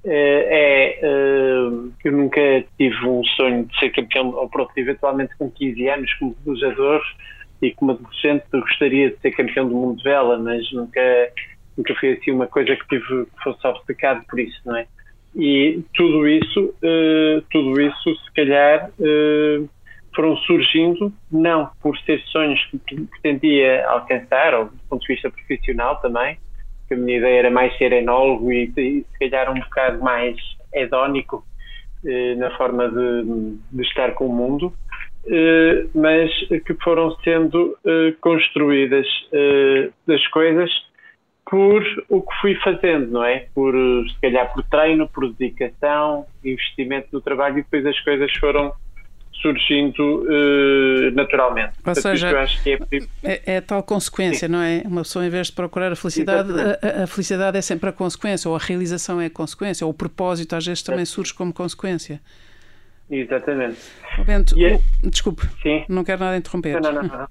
é, 0.05 0.99
eu 2.03 2.11
nunca 2.11 2.41
tive 2.77 3.05
um 3.05 3.23
sonho 3.23 3.65
de 3.65 3.79
ser 3.79 3.89
campeão, 3.91 4.29
ou 4.29 4.49
pronto, 4.49 4.71
eventualmente 4.75 5.35
com 5.37 5.49
15 5.49 5.89
anos, 5.89 6.13
como 6.15 6.35
velejador 6.45 7.01
e 7.61 7.73
como 7.73 7.91
adolescente 7.91 8.45
gostaria 8.51 9.09
de 9.09 9.17
ser 9.19 9.31
campeão 9.31 9.67
do 9.67 9.75
mundo 9.75 9.97
de 9.97 10.03
vela, 10.03 10.37
mas 10.37 10.71
nunca, 10.71 11.01
nunca 11.77 11.93
foi 11.95 12.13
assim 12.13 12.31
uma 12.31 12.47
coisa 12.47 12.75
que 12.75 12.87
tive 12.87 13.25
que 13.25 13.43
fosse 13.43 13.65
obcecado 13.67 14.25
por 14.27 14.39
isso, 14.39 14.59
não 14.65 14.75
é? 14.75 14.87
E 15.35 15.83
tudo 15.93 16.27
isso, 16.27 16.73
uh, 16.81 17.41
tudo 17.51 17.79
isso, 17.79 18.15
se 18.25 18.33
calhar, 18.33 18.89
uh, 18.99 19.69
foram 20.15 20.35
surgindo 20.37 21.13
não 21.31 21.69
por 21.81 21.95
ser 21.99 22.19
sonhos 22.31 22.59
que 22.87 23.01
pretendia 23.01 23.87
alcançar, 23.87 24.55
ou 24.55 24.65
do 24.65 24.77
ponto 24.89 25.01
de 25.01 25.13
vista 25.13 25.29
profissional 25.29 25.97
também, 25.97 26.39
que 26.87 26.95
a 26.95 26.97
minha 26.97 27.19
ideia 27.19 27.39
era 27.39 27.51
mais 27.51 27.77
ser 27.77 27.91
enólogo 27.91 28.51
e, 28.51 28.71
e 28.75 29.05
se 29.11 29.19
calhar 29.19 29.51
um 29.51 29.59
bocado 29.59 30.01
mais 30.01 30.35
hedónico 30.73 31.45
eh, 32.03 32.33
na 32.35 32.49
forma 32.57 32.89
de, 32.89 33.57
de, 33.71 33.81
estar 33.83 34.13
com 34.13 34.27
o 34.27 34.33
mundo, 34.33 34.73
mas 35.93 36.31
que 36.65 36.73
foram 36.81 37.11
sendo 37.17 37.77
construídas 38.21 39.05
das 40.07 40.25
coisas 40.29 40.71
por 41.49 41.83
o 42.09 42.21
que 42.21 42.35
fui 42.41 42.55
fazendo, 42.55 43.09
não 43.11 43.23
é? 43.23 43.47
Por, 43.55 43.73
se 44.09 44.19
calhar 44.21 44.51
por 44.53 44.63
treino, 44.63 45.07
por 45.07 45.31
dedicação, 45.33 46.25
investimento 46.43 47.07
no 47.11 47.21
trabalho 47.21 47.59
e 47.59 47.61
depois 47.61 47.85
as 47.85 47.99
coisas 48.01 48.31
foram 48.37 48.73
surgindo 49.41 50.23
uh, 50.23 51.11
naturalmente. 51.13 51.73
Ou 51.77 51.83
Portanto, 51.83 52.01
seja, 52.01 52.29
é... 52.65 53.31
É, 53.31 53.55
é... 53.55 53.61
tal 53.61 53.83
consequência, 53.83 54.47
Sim. 54.47 54.51
não 54.51 54.61
é? 54.61 54.81
Uma 54.85 55.03
pessoa, 55.03 55.25
em 55.25 55.29
vez 55.29 55.47
de 55.47 55.53
procurar 55.53 55.91
a 55.91 55.95
felicidade, 55.95 56.49
a, 56.51 57.03
a, 57.03 57.07
felicidade 57.07 57.57
é 57.57 57.61
sempre 57.61 57.89
a 57.89 57.93
consequência, 57.93 58.49
ou 58.49 58.55
a 58.55 58.59
realização 58.59 59.21
é 59.21 59.27
a 59.27 59.29
consequência, 59.29 59.85
ou 59.85 59.91
o 59.91 59.93
propósito 59.93 60.55
às 60.55 60.65
vezes 60.65 60.81
também 60.81 61.05
surge 61.05 61.33
como 61.33 61.53
consequência. 61.53 62.19
Exatamente. 63.09 63.79
Bento, 64.25 64.55
é... 64.59 64.79
desculpe, 65.07 65.47
Sim. 65.61 65.85
não 65.87 66.03
quero 66.03 66.19
nada 66.19 66.35
interromper. 66.35 66.81
Não, 66.81 66.91
não, 66.91 67.03
não. 67.03 67.17
não. 67.17 67.27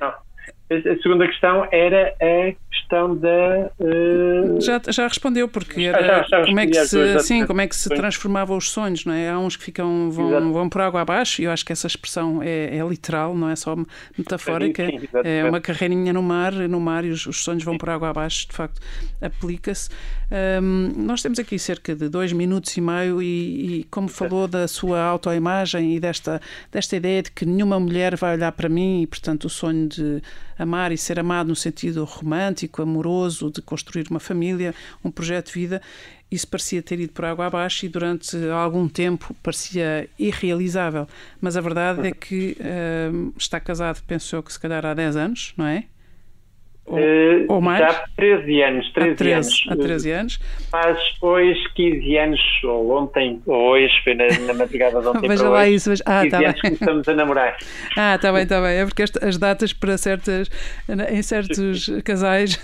não. 0.00 0.14
A 0.70 1.02
segunda 1.02 1.26
questão 1.26 1.66
era 1.72 2.14
a 2.20 2.54
questão 2.78 3.16
da. 3.16 3.70
Uh... 3.78 4.60
Já, 4.60 4.80
já 4.88 5.06
respondeu, 5.06 5.48
porque 5.48 5.82
era 5.82 6.00
já, 6.00 6.22
já, 6.22 6.38
já 6.40 6.44
como, 6.46 6.60
é 6.60 6.66
que 6.66 6.84
se, 6.84 7.20
sim, 7.20 7.46
como 7.46 7.60
é 7.60 7.66
que 7.66 7.76
se 7.76 7.88
transformavam 7.88 8.56
os 8.56 8.70
sonhos, 8.70 9.04
não 9.04 9.12
é? 9.12 9.28
Há 9.30 9.38
uns 9.38 9.56
que 9.56 9.64
ficam, 9.64 10.10
vão, 10.10 10.52
vão 10.52 10.68
por 10.68 10.80
água 10.80 11.00
abaixo, 11.00 11.42
e 11.42 11.44
eu 11.44 11.50
acho 11.50 11.64
que 11.64 11.72
essa 11.72 11.86
expressão 11.86 12.42
é, 12.42 12.76
é 12.76 12.88
literal, 12.88 13.34
não 13.34 13.48
é 13.48 13.56
só 13.56 13.76
metafórica. 14.16 14.86
Sim, 14.86 15.00
sim, 15.00 15.08
é 15.24 15.44
uma 15.44 15.60
carreirinha 15.60 16.12
no 16.12 16.22
mar, 16.22 16.52
no 16.52 16.80
mar 16.80 17.04
e 17.04 17.10
os, 17.10 17.26
os 17.26 17.42
sonhos 17.42 17.64
vão 17.64 17.76
por 17.76 17.90
água 17.90 18.10
abaixo, 18.10 18.48
de 18.48 18.54
facto, 18.54 18.80
aplica-se. 19.20 19.90
Um, 20.62 20.92
nós 20.94 21.22
temos 21.22 21.38
aqui 21.38 21.58
cerca 21.58 21.94
de 21.94 22.08
dois 22.08 22.32
minutos 22.32 22.76
e 22.76 22.80
meio, 22.80 23.22
e, 23.22 23.80
e 23.80 23.84
como 23.84 24.08
falou 24.08 24.46
da 24.46 24.68
sua 24.68 25.00
autoimagem 25.00 25.96
e 25.96 26.00
desta, 26.00 26.40
desta 26.70 26.96
ideia 26.96 27.22
de 27.22 27.30
que 27.30 27.46
nenhuma 27.46 27.80
mulher 27.80 28.14
vai 28.16 28.34
olhar 28.34 28.52
para 28.52 28.68
mim, 28.68 29.02
e 29.02 29.06
portanto 29.06 29.46
o 29.46 29.48
sonho 29.48 29.88
de 29.88 30.22
amar 30.58 30.90
e 30.92 30.98
ser 30.98 31.18
amado 31.20 31.48
no 31.48 31.56
sentido 31.56 32.04
romântico, 32.04 32.67
amoroso, 32.76 33.50
de 33.50 33.62
construir 33.62 34.06
uma 34.10 34.20
família, 34.20 34.74
um 35.04 35.10
projeto 35.10 35.46
de 35.46 35.52
vida, 35.52 35.82
isso 36.30 36.46
parecia 36.46 36.82
ter 36.82 37.00
ido 37.00 37.12
por 37.12 37.24
água 37.24 37.46
abaixo 37.46 37.86
e 37.86 37.88
durante 37.88 38.36
algum 38.50 38.86
tempo 38.88 39.34
parecia 39.42 40.08
irrealizável. 40.18 41.06
Mas 41.40 41.56
a 41.56 41.60
verdade 41.60 42.06
é 42.06 42.12
que 42.12 42.56
uh, 42.60 43.32
está 43.36 43.58
casado, 43.58 44.02
pensou 44.06 44.42
que 44.42 44.52
se 44.52 44.60
calhar 44.60 44.84
há 44.84 44.92
10 44.92 45.16
anos, 45.16 45.54
não 45.56 45.66
é? 45.66 45.84
Ou, 46.88 46.98
uh, 46.98 47.44
ou 47.48 47.60
mais? 47.60 47.80
Já 47.80 47.90
há 47.90 48.08
13 48.16 48.62
anos. 48.62 48.92
13 48.92 49.10
há 49.10 49.16
13 49.16 49.32
anos. 49.32 49.66
Há 49.68 49.76
13 49.76 50.10
anos. 50.10 50.40
Faz 50.70 50.98
hoje 51.20 51.60
15 51.74 52.16
anos, 52.16 52.40
ou 52.64 52.90
ontem, 52.90 53.42
ou 53.46 53.72
hoje, 53.72 53.92
foi 54.02 54.14
na, 54.14 54.26
na 54.46 54.54
madrugada 54.54 55.00
de 55.00 55.06
ontem 55.08 55.28
Veja 55.28 55.48
lá 55.48 55.62
hoje, 55.62 55.74
isso. 55.74 55.90
Mas... 55.90 56.02
Ah, 56.06 56.22
15 56.22 56.30
tá 56.30 56.38
anos 56.38 56.60
bem. 56.62 56.76
começamos 56.76 57.08
a 57.08 57.14
namorar. 57.14 57.56
Ah, 57.96 58.14
está 58.14 58.32
bem, 58.32 58.42
está 58.42 58.60
bem. 58.60 58.78
É 58.78 58.84
porque 58.84 59.02
as 59.02 59.38
datas 59.38 59.72
para 59.72 59.98
certas, 59.98 60.48
em 61.10 61.22
certos 61.22 61.90
casais, 62.04 62.58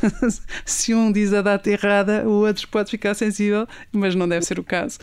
se 0.65 0.95
um 0.95 1.11
diz 1.11 1.33
a 1.33 1.43
data 1.43 1.69
errada, 1.69 2.23
o 2.25 2.47
outro 2.47 2.69
pode 2.69 2.91
ficar 2.91 3.15
sensível, 3.15 3.67
mas 3.93 4.15
não 4.15 4.29
deve 4.29 4.45
ser 4.45 4.59
o 4.59 4.65
caso. 4.65 4.99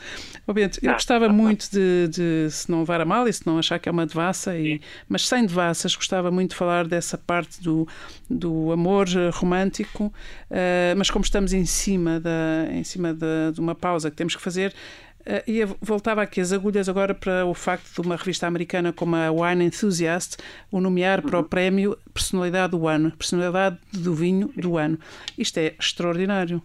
Oh, 0.47 0.53
Bento, 0.53 0.79
eu 0.81 0.91
ah, 0.91 0.93
gostava 0.93 1.25
ah, 1.25 1.29
muito 1.29 1.69
de, 1.69 2.07
de, 2.07 2.49
se 2.49 2.71
não 2.71 2.79
levar 2.79 3.01
a 3.01 3.05
mal 3.05 3.27
e 3.27 3.33
se 3.33 3.45
não 3.45 3.59
achar 3.59 3.77
que 3.77 3.89
é 3.89 3.91
uma 3.91 4.05
devassa, 4.05 4.57
e, 4.57 4.79
mas 5.09 5.27
sem 5.27 5.45
devassas, 5.45 5.95
gostava 5.95 6.31
muito 6.31 6.51
de 6.51 6.55
falar 6.55 6.87
dessa 6.87 7.17
parte 7.17 7.61
do, 7.61 7.87
do 8.29 8.71
amor 8.71 9.10
romântico, 9.33 10.05
uh, 10.05 10.95
mas 10.97 11.09
como 11.09 11.23
estamos 11.23 11.53
em 11.53 11.65
cima, 11.65 12.19
da, 12.19 12.67
em 12.71 12.83
cima 12.83 13.13
de, 13.13 13.51
de 13.53 13.59
uma 13.59 13.75
pausa 13.75 14.09
que 14.09 14.15
temos 14.15 14.35
que 14.35 14.41
fazer, 14.41 14.73
Uh, 15.21 15.37
e 15.47 15.63
voltava 15.79 16.23
aqui 16.23 16.41
as 16.41 16.51
agulhas 16.51 16.89
agora 16.89 17.13
para 17.13 17.45
o 17.45 17.53
facto 17.53 17.93
de 17.93 18.07
uma 18.07 18.15
revista 18.15 18.47
americana 18.47 18.91
como 18.91 19.15
a 19.15 19.31
Wine 19.31 19.65
Enthusiast 19.65 20.37
o 20.71 20.81
nomear 20.81 21.21
para 21.21 21.37
o 21.37 21.41
uhum. 21.41 21.47
prémio 21.47 21.97
Personalidade 22.11 22.71
do 22.71 22.87
Ano, 22.87 23.11
Personalidade 23.11 23.77
do 23.93 24.15
Vinho 24.15 24.51
do 24.57 24.79
Ano. 24.79 24.97
Isto 25.37 25.59
é 25.59 25.75
extraordinário. 25.79 26.59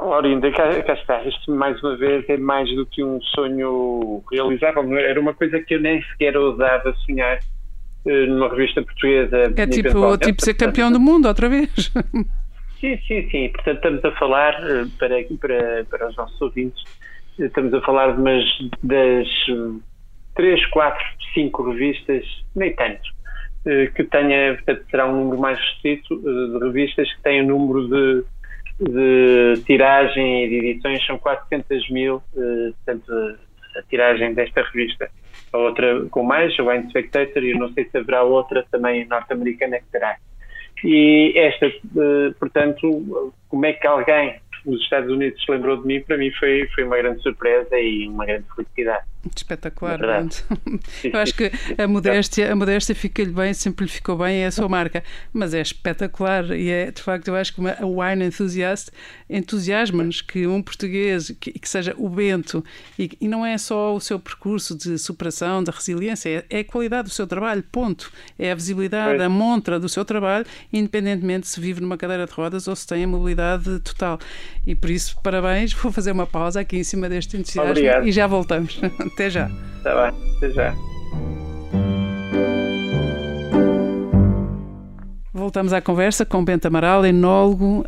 Orinda, 0.00 0.50
cá, 0.52 0.82
cá 0.82 0.94
está. 0.94 1.24
Isto, 1.24 1.50
mais 1.52 1.82
uma 1.82 1.96
vez, 1.96 2.28
é 2.28 2.36
mais 2.36 2.74
do 2.74 2.86
que 2.86 3.02
um 3.02 3.20
sonho 3.20 4.22
realizável. 4.30 4.96
Era 4.98 5.20
uma 5.20 5.34
coisa 5.34 5.60
que 5.60 5.74
eu 5.74 5.80
nem 5.80 6.02
sequer 6.02 6.36
ousava 6.36 6.94
sonhar 7.04 7.38
eh, 7.38 7.55
numa 8.06 8.48
revista 8.48 8.82
portuguesa. 8.82 9.52
É 9.56 9.66
tipo, 9.66 10.16
tipo 10.18 10.44
ser 10.44 10.54
campeão 10.54 10.92
do 10.92 11.00
mundo 11.00 11.26
outra 11.26 11.48
vez. 11.48 11.92
Sim, 12.80 12.98
sim, 13.08 13.28
sim. 13.30 13.48
Portanto, 13.48 13.76
estamos 13.76 14.04
a 14.04 14.12
falar, 14.12 14.54
eh, 14.62 14.84
para, 14.98 15.16
para, 15.40 15.84
para 15.90 16.08
os 16.08 16.16
nossos 16.16 16.40
ouvintes, 16.40 16.82
eh, 17.40 17.46
estamos 17.46 17.72
a 17.72 17.80
falar 17.80 18.12
de 18.12 18.20
umas 18.20 18.44
das 18.82 19.28
três, 20.34 20.64
quatro, 20.66 21.02
cinco 21.32 21.70
revistas, 21.70 22.24
nem 22.54 22.74
tanto, 22.76 23.16
que 23.64 24.04
tenha, 24.04 24.54
portanto, 24.54 24.84
será 24.90 25.06
um 25.08 25.24
número 25.24 25.40
mais 25.40 25.58
restrito 25.58 26.14
de 26.20 26.58
revistas 26.58 27.10
que 27.14 27.22
tenham 27.22 27.46
um 27.46 27.58
número 27.58 27.88
de, 27.88 29.54
de 29.56 29.62
tiragem 29.64 30.44
e 30.44 30.48
de 30.48 30.66
edições, 30.68 31.04
são 31.06 31.18
400 31.18 31.90
mil, 31.90 32.22
portanto, 32.84 33.38
a 33.78 33.82
tiragem 33.82 34.34
desta 34.34 34.62
revista 34.62 35.10
a 35.52 35.58
outra 35.58 36.06
com 36.10 36.22
mais, 36.22 36.58
a 36.58 36.62
Wine 36.62 36.88
Spectator, 36.88 37.42
e 37.42 37.54
não 37.54 37.72
sei 37.72 37.84
se 37.86 37.96
haverá 37.98 38.22
outra 38.22 38.64
também 38.70 39.06
norte-americana 39.06 39.78
que 39.78 39.86
terá. 39.90 40.16
E 40.84 41.32
esta, 41.36 41.66
eh, 41.66 42.34
portanto, 42.38 43.32
como 43.48 43.64
é 43.66 43.72
que 43.72 43.86
alguém 43.86 44.36
nos 44.64 44.82
Estados 44.82 45.10
Unidos 45.10 45.42
se 45.42 45.50
lembrou 45.50 45.76
de 45.76 45.86
mim, 45.86 46.00
para 46.02 46.18
mim 46.18 46.30
foi, 46.32 46.68
foi 46.74 46.84
uma 46.84 46.96
grande 46.96 47.22
surpresa 47.22 47.78
e 47.78 48.08
uma 48.08 48.26
grande 48.26 48.44
felicidade. 48.54 49.04
Espetacular, 49.34 49.98
Eu 51.04 51.20
acho 51.20 51.34
que 51.34 51.50
a 51.78 51.86
modéstia, 51.86 52.52
a 52.52 52.56
modéstia 52.56 52.94
fica-lhe 52.94 53.30
bem, 53.30 53.52
sempre 53.54 53.84
lhe 53.84 53.90
ficou 53.90 54.16
bem, 54.16 54.42
é 54.42 54.46
a 54.46 54.50
sua 54.50 54.68
marca. 54.68 55.02
Mas 55.32 55.54
é 55.54 55.60
espetacular 55.60 56.50
e 56.50 56.70
é, 56.70 56.90
de 56.90 57.02
facto, 57.02 57.28
eu 57.28 57.36
acho 57.36 57.54
que 57.54 57.60
uma, 57.60 57.72
a 57.72 57.86
Wine 57.86 58.26
Enthusiast 58.26 58.90
entusiasma-nos 59.28 60.20
que 60.20 60.46
um 60.46 60.62
português, 60.62 61.34
que, 61.40 61.52
que 61.52 61.68
seja 61.68 61.94
o 61.98 62.08
Bento, 62.08 62.64
e, 62.98 63.10
e, 63.20 63.28
não 63.28 63.44
é 63.44 63.58
só 63.58 63.94
o 63.94 64.00
seu 64.00 64.18
percurso 64.18 64.76
de 64.76 64.98
superação, 64.98 65.62
de 65.62 65.70
resiliência, 65.70 66.28
é, 66.28 66.58
é 66.58 66.60
a 66.60 66.64
qualidade 66.64 67.08
do 67.08 67.14
seu 67.14 67.26
trabalho, 67.26 67.62
ponto. 67.70 68.12
É 68.38 68.52
a 68.52 68.54
visibilidade, 68.54 69.22
a 69.22 69.28
montra 69.28 69.78
do 69.78 69.88
seu 69.88 70.04
trabalho, 70.04 70.46
independentemente 70.72 71.48
se 71.48 71.60
vive 71.60 71.80
numa 71.80 71.96
cadeira 71.96 72.26
de 72.26 72.32
rodas 72.32 72.68
ou 72.68 72.76
se 72.76 72.86
tem 72.86 73.04
a 73.04 73.08
mobilidade 73.08 73.80
total. 73.80 74.18
E 74.66 74.74
por 74.74 74.90
isso, 74.90 75.16
parabéns. 75.22 75.72
Vou 75.72 75.92
fazer 75.92 76.12
uma 76.12 76.26
pausa 76.26 76.60
aqui 76.60 76.76
em 76.76 76.84
cima 76.84 77.08
deste 77.08 77.36
entusiasmo 77.36 77.70
Obrigado. 77.70 78.06
e 78.06 78.12
já 78.12 78.26
voltamos. 78.26 78.80
Até 79.16 79.30
já. 79.30 79.48
Está 79.78 80.10
bem, 80.10 80.36
até 80.36 80.50
já. 80.50 80.74
Voltamos 85.56 85.72
à 85.72 85.80
conversa 85.80 86.26
com 86.26 86.44
Bento 86.44 86.66
Amaral, 86.66 87.06
enólogo, 87.06 87.82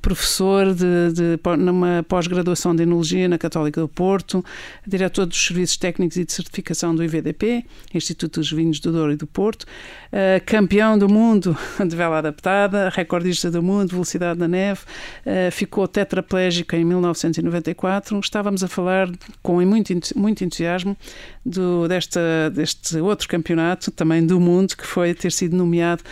professor 0.00 0.72
de, 0.72 1.12
de, 1.12 1.56
numa 1.58 2.04
pós-graduação 2.08 2.76
de 2.76 2.84
Enologia 2.84 3.28
na 3.28 3.36
Católica 3.36 3.80
do 3.80 3.88
Porto, 3.88 4.44
diretor 4.86 5.26
dos 5.26 5.46
Serviços 5.46 5.76
Técnicos 5.76 6.16
e 6.16 6.24
de 6.24 6.32
Certificação 6.32 6.94
do 6.94 7.02
IVDP, 7.02 7.64
Instituto 7.92 8.38
dos 8.38 8.52
Vinhos 8.52 8.78
do 8.78 8.92
Douro 8.92 9.10
e 9.10 9.16
do 9.16 9.26
Porto, 9.26 9.64
uh, 9.64 10.40
campeão 10.46 10.96
do 10.96 11.08
mundo 11.08 11.58
de 11.84 11.96
vela 11.96 12.18
adaptada, 12.18 12.88
recordista 12.88 13.50
do 13.50 13.60
mundo 13.60 13.88
de 13.88 13.94
velocidade 13.94 14.38
na 14.38 14.46
neve, 14.46 14.82
uh, 15.26 15.50
ficou 15.50 15.88
tetraplégico 15.88 16.76
em 16.76 16.84
1994. 16.84 18.16
Estávamos 18.20 18.62
a 18.62 18.68
falar 18.68 19.10
com 19.42 19.60
muito, 19.60 19.92
muito 20.14 20.44
entusiasmo 20.44 20.96
do, 21.44 21.88
desta, 21.88 22.48
deste 22.54 22.98
outro 22.98 23.28
campeonato, 23.28 23.90
também 23.90 24.24
do 24.24 24.38
mundo, 24.38 24.76
que 24.76 24.86
foi 24.86 25.14
ter 25.14 25.32
sido 25.32 25.56
nomeado 25.56 26.04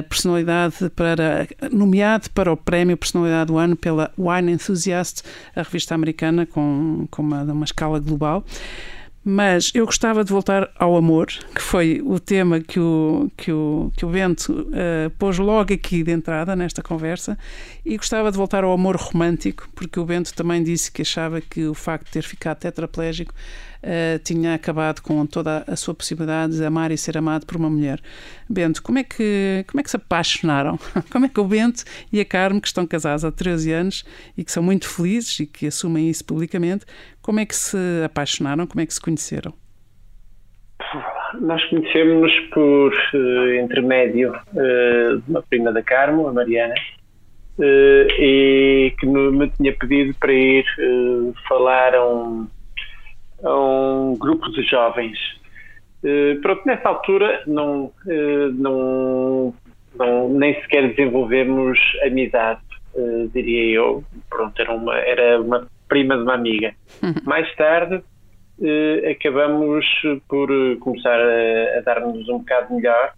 personalidade 0.00 0.88
para 0.94 1.46
nomeado 1.70 2.30
para 2.30 2.52
o 2.52 2.56
prémio 2.56 2.96
Personalidade 2.96 3.48
do 3.48 3.58
Ano 3.58 3.76
pela 3.76 4.10
Wine 4.16 4.52
Enthusiast, 4.52 5.22
a 5.54 5.62
revista 5.62 5.94
americana 5.94 6.46
com, 6.46 7.06
com 7.10 7.22
uma, 7.22 7.42
uma 7.42 7.64
escala 7.64 7.98
global. 7.98 8.44
Mas 9.24 9.70
eu 9.72 9.86
gostava 9.86 10.24
de 10.24 10.32
voltar 10.32 10.68
ao 10.76 10.96
amor, 10.96 11.28
que 11.54 11.62
foi 11.62 12.02
o 12.04 12.18
tema 12.18 12.60
que 12.60 12.80
o, 12.80 13.30
que 13.36 13.52
o, 13.52 13.92
que 13.96 14.04
o 14.04 14.08
Bento 14.08 14.52
uh, 14.52 15.10
pôs 15.16 15.38
logo 15.38 15.72
aqui 15.72 16.02
de 16.02 16.10
entrada 16.10 16.56
nesta 16.56 16.82
conversa, 16.82 17.38
e 17.84 17.96
gostava 17.96 18.32
de 18.32 18.36
voltar 18.36 18.64
ao 18.64 18.72
amor 18.72 18.96
romântico, 18.96 19.68
porque 19.76 20.00
o 20.00 20.04
Bento 20.04 20.34
também 20.34 20.62
disse 20.64 20.90
que 20.90 21.02
achava 21.02 21.40
que 21.40 21.66
o 21.66 21.74
facto 21.74 22.06
de 22.06 22.12
ter 22.12 22.22
ficado 22.24 22.58
tetraplégico 22.58 23.32
uh, 23.82 24.18
tinha 24.24 24.54
acabado 24.54 25.00
com 25.00 25.24
toda 25.26 25.64
a 25.66 25.76
sua 25.76 25.94
possibilidade 25.94 26.56
de 26.56 26.64
amar 26.64 26.90
e 26.90 26.98
ser 26.98 27.18
amado 27.18 27.46
por 27.46 27.56
uma 27.56 27.68
mulher. 27.68 28.00
Bento, 28.48 28.82
como 28.82 28.98
é 28.98 29.04
que, 29.04 29.64
como 29.68 29.80
é 29.80 29.82
que 29.82 29.90
se 29.90 29.96
apaixonaram? 29.96 30.78
Como 31.10 31.26
é 31.26 31.28
que 31.28 31.40
o 31.40 31.44
Bento 31.44 31.84
e 32.12 32.20
a 32.20 32.24
Carme, 32.24 32.60
que 32.60 32.66
estão 32.66 32.86
casados 32.86 33.24
há 33.24 33.30
13 33.32 33.72
anos 33.72 34.04
e 34.36 34.44
que 34.44 34.52
são 34.52 34.62
muito 34.62 34.88
felizes 34.88 35.40
e 35.40 35.46
que 35.46 35.66
assumem 35.66 36.08
isso 36.08 36.24
publicamente, 36.24 36.84
como 37.20 37.40
é 37.40 37.46
que 37.46 37.54
se 37.54 37.76
apaixonaram? 38.04 38.66
Como 38.66 38.80
é 38.80 38.86
que 38.86 38.94
se 38.94 39.00
conheceram? 39.00 39.54
Nós 41.40 41.64
conhecemos-nos 41.66 42.38
por 42.50 42.92
uh, 42.92 43.54
intermédio 43.62 44.32
uh, 44.32 45.18
de 45.18 45.30
uma 45.30 45.42
prima 45.42 45.72
da 45.72 45.82
Carmo, 45.82 46.28
a 46.28 46.32
Mariana, 46.32 46.74
uh, 47.58 47.62
e 48.18 48.92
que 48.98 49.06
me 49.06 49.48
tinha 49.50 49.72
pedido 49.74 50.14
para 50.18 50.32
ir 50.32 50.64
falar 51.48 51.94
a 51.94 52.06
um, 52.06 52.48
a 53.44 53.54
um 53.54 54.16
grupo 54.16 54.50
de 54.50 54.62
jovens. 54.62 55.18
Uh, 56.02 56.40
pronto, 56.40 56.62
nessa 56.66 56.88
altura 56.88 57.42
não, 57.46 57.84
uh, 58.06 58.52
não, 58.54 59.54
não, 59.96 60.28
nem 60.30 60.60
sequer 60.62 60.88
desenvolvemos 60.88 61.78
amizade, 62.04 62.60
uh, 62.94 63.28
diria 63.28 63.76
eu. 63.76 64.04
Pronto, 64.28 64.60
era 64.60 64.72
uma, 64.72 64.96
era 64.98 65.40
uma 65.40 65.66
prima 65.88 66.16
de 66.16 66.22
uma 66.22 66.34
amiga. 66.34 66.74
Uhum. 67.02 67.14
Mais 67.24 67.52
tarde 67.56 68.02
acabamos 69.10 69.84
por 70.28 70.48
começar 70.78 71.18
a, 71.18 71.78
a 71.78 71.80
dar-nos 71.80 72.28
um 72.28 72.38
bocado 72.38 72.72
melhor 72.74 73.12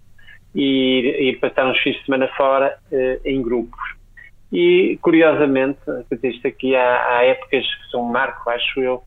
e, 0.55 1.29
e 1.29 1.37
passar 1.37 1.67
uns 1.67 1.79
fins 1.81 1.97
de 1.97 2.05
semana 2.07 2.29
fora 2.29 2.79
em 3.25 3.43
grupos. 3.43 3.95
E, 4.55 4.97
curiosamente, 5.03 5.81
isto 6.23 6.47
aqui 6.47 6.77
há, 6.77 7.17
há 7.17 7.25
épocas 7.25 7.67
que 7.67 7.91
são 7.91 8.03
um 8.03 8.09
marco, 8.09 8.49
acho 8.49 8.81
eu, 8.81 9.03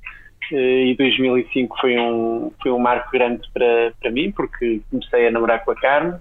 e 0.52 0.96
2005 0.98 1.78
foi 1.80 1.98
um, 1.98 2.52
foi 2.62 2.72
um 2.72 2.80
marco 2.80 3.12
grande 3.12 3.42
para, 3.54 3.92
para 4.00 4.12
mim, 4.12 4.32
porque 4.32 4.82
comecei 4.90 5.28
a 5.28 5.32
namorar 5.32 5.64
com 5.64 5.72
a 5.72 5.76
Carmen, 5.76 6.20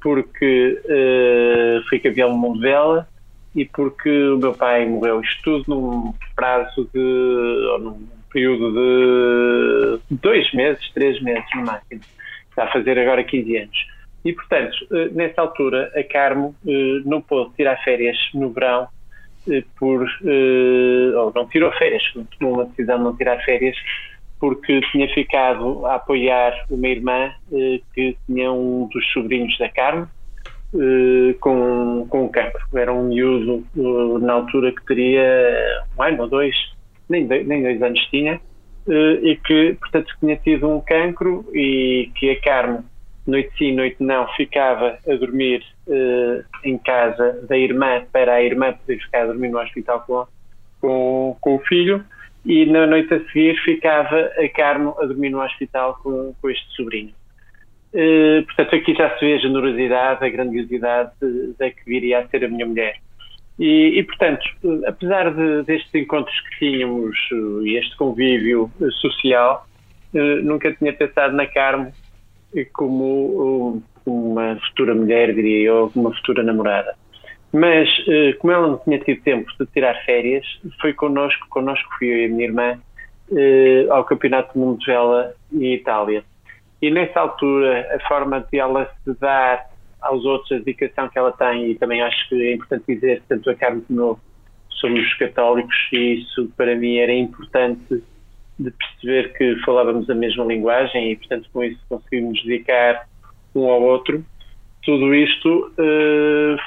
porque 0.00 0.80
uh, 0.84 1.88
fui 1.88 1.98
campeão 1.98 2.30
do 2.30 2.36
mundo 2.36 2.60
dela 2.60 3.08
e 3.54 3.64
porque 3.64 4.10
o 4.10 4.38
meu 4.38 4.54
pai 4.54 4.86
morreu. 4.86 5.20
Isto 5.20 5.42
tudo 5.42 5.64
num 5.68 6.14
prazo 6.36 6.88
de. 6.94 7.00
ou 7.00 7.78
num 7.78 8.08
período 8.32 10.00
de 10.10 10.16
dois 10.16 10.52
meses, 10.52 10.90
três 10.92 11.20
meses 11.22 11.44
no 11.54 11.64
máximo. 11.64 12.00
Está 12.50 12.64
a 12.64 12.72
fazer 12.72 12.98
agora 12.98 13.24
15 13.24 13.56
anos. 13.56 13.86
E, 14.24 14.32
portanto, 14.32 14.74
uh, 14.90 15.14
nessa 15.14 15.40
altura, 15.40 15.90
a 15.96 16.02
Carmo 16.02 16.54
não 17.04 17.20
pôde 17.20 17.54
tirar 17.54 17.76
férias 17.82 18.16
no 18.34 18.50
verão 18.50 18.82
eh, 18.82 18.97
por 19.78 20.08
eh, 20.24 21.16
ou 21.16 21.32
não 21.34 21.46
tirou 21.48 21.72
férias, 21.72 22.02
tomou 22.38 22.54
uma 22.54 22.64
decisão 22.66 22.98
de 22.98 23.04
não 23.04 23.16
tirar 23.16 23.38
férias 23.44 23.76
porque 24.40 24.80
tinha 24.92 25.08
ficado 25.12 25.84
a 25.86 25.96
apoiar 25.96 26.52
uma 26.70 26.88
irmã 26.88 27.32
eh, 27.52 27.80
que 27.94 28.16
tinha 28.26 28.52
um 28.52 28.88
dos 28.92 29.04
sobrinhos 29.12 29.56
da 29.58 29.68
carne 29.68 30.06
com, 31.40 32.06
com 32.10 32.28
cancro. 32.28 32.60
Era 32.74 32.92
um 32.92 33.08
miúdo 33.08 33.64
na 34.20 34.34
altura 34.34 34.70
que 34.70 34.84
teria 34.84 35.82
um 35.98 36.02
ano 36.02 36.22
ou 36.24 36.28
dois, 36.28 36.54
nem 37.08 37.26
dois, 37.26 37.46
nem 37.46 37.62
dois 37.62 37.82
anos 37.82 38.00
tinha, 38.10 38.38
e 39.22 39.34
que, 39.46 39.78
portanto, 39.80 40.14
tinha 40.20 40.36
tido 40.36 40.68
um 40.68 40.78
cancro 40.82 41.46
e 41.54 42.10
que 42.14 42.30
a 42.30 42.40
carne 42.42 42.84
noite 43.28 43.50
sim, 43.58 43.72
noite 43.72 43.96
não, 44.00 44.26
ficava 44.34 44.98
a 45.06 45.14
dormir 45.14 45.62
uh, 45.88 46.44
em 46.64 46.78
casa 46.78 47.44
da 47.48 47.56
irmã 47.56 48.04
para 48.12 48.34
a 48.34 48.42
irmã 48.42 48.72
poder 48.72 48.98
ficar 48.98 49.22
a 49.22 49.26
dormir 49.26 49.48
no 49.48 49.60
hospital 49.60 50.04
com, 50.06 50.26
com, 50.80 51.36
com 51.40 51.54
o 51.56 51.58
filho 51.60 52.04
e 52.44 52.66
na 52.66 52.86
noite 52.86 53.12
a 53.12 53.20
seguir 53.26 53.56
ficava 53.64 54.30
a 54.38 54.48
Carmo 54.54 54.94
a 55.00 55.06
dormir 55.06 55.30
no 55.30 55.42
hospital 55.42 55.98
com, 56.02 56.34
com 56.40 56.50
este 56.50 56.66
sobrinho. 56.76 57.12
Uh, 57.92 58.44
portanto, 58.44 58.76
aqui 58.76 58.94
já 58.94 59.10
se 59.18 59.24
vê 59.24 59.34
a 59.34 59.38
generosidade, 59.38 60.24
a 60.24 60.28
grandiosidade 60.28 61.10
da 61.58 61.70
que 61.70 61.84
viria 61.86 62.20
a 62.20 62.28
ser 62.28 62.44
a 62.44 62.48
minha 62.48 62.66
mulher. 62.66 62.96
E, 63.58 63.98
e 63.98 64.04
portanto, 64.04 64.44
apesar 64.86 65.34
de, 65.34 65.64
destes 65.64 65.92
encontros 65.94 66.38
que 66.42 66.58
tínhamos 66.58 67.16
e 67.64 67.76
este 67.76 67.96
convívio 67.96 68.70
social, 69.00 69.66
nunca 70.12 70.72
tinha 70.74 70.92
pensado 70.92 71.34
na 71.34 71.46
Carmo 71.46 71.92
como 72.72 73.82
uma 74.06 74.56
futura 74.68 74.94
mulher, 74.94 75.34
diria 75.34 75.68
eu, 75.68 75.92
uma 75.94 76.14
futura 76.14 76.42
namorada. 76.42 76.94
Mas, 77.52 77.88
eh, 78.06 78.34
como 78.34 78.52
ela 78.52 78.68
não 78.68 78.78
tinha 78.78 78.98
tido 78.98 79.22
tempo 79.22 79.50
de 79.58 79.66
tirar 79.66 79.94
férias, 80.04 80.44
foi 80.80 80.92
connosco, 80.92 81.46
connosco 81.48 81.88
fui 81.98 82.08
eu 82.08 82.16
e 82.18 82.24
a 82.26 82.28
minha 82.28 82.44
irmã, 82.44 82.78
eh, 83.34 83.86
ao 83.90 84.04
Campeonato 84.04 84.52
do 84.54 84.60
Mundo 84.60 84.78
de 84.78 84.86
Vela 84.86 85.34
em 85.52 85.74
Itália. 85.74 86.24
E 86.80 86.90
nessa 86.90 87.20
altura, 87.20 87.88
a 87.94 88.08
forma 88.08 88.46
de 88.50 88.58
ela 88.58 88.90
se 89.02 89.14
dar 89.18 89.66
aos 90.00 90.24
outros, 90.24 90.52
a 90.52 90.58
dedicação 90.58 91.08
que 91.08 91.18
ela 91.18 91.32
tem, 91.32 91.70
e 91.70 91.74
também 91.74 92.02
acho 92.02 92.28
que 92.28 92.34
é 92.34 92.54
importante 92.54 92.84
dizer, 92.86 93.22
tanto 93.28 93.50
a 93.50 93.54
Carmen 93.54 93.82
como 93.82 94.00
eu 94.00 94.18
somos 94.68 95.12
católicos, 95.14 95.74
e 95.92 96.20
isso 96.20 96.52
para 96.56 96.76
mim 96.76 96.98
era 96.98 97.12
importante 97.12 98.02
de 98.58 98.70
perceber 98.70 99.32
que 99.34 99.56
falávamos 99.64 100.08
a 100.10 100.14
mesma 100.14 100.44
linguagem 100.44 101.12
e, 101.12 101.16
portanto, 101.16 101.48
com 101.52 101.62
isso 101.62 101.80
conseguimos 101.88 102.42
dedicar 102.44 103.06
um 103.54 103.68
ao 103.70 103.82
outro. 103.82 104.24
Tudo 104.82 105.14
isto 105.14 105.72
uh, 105.78 105.97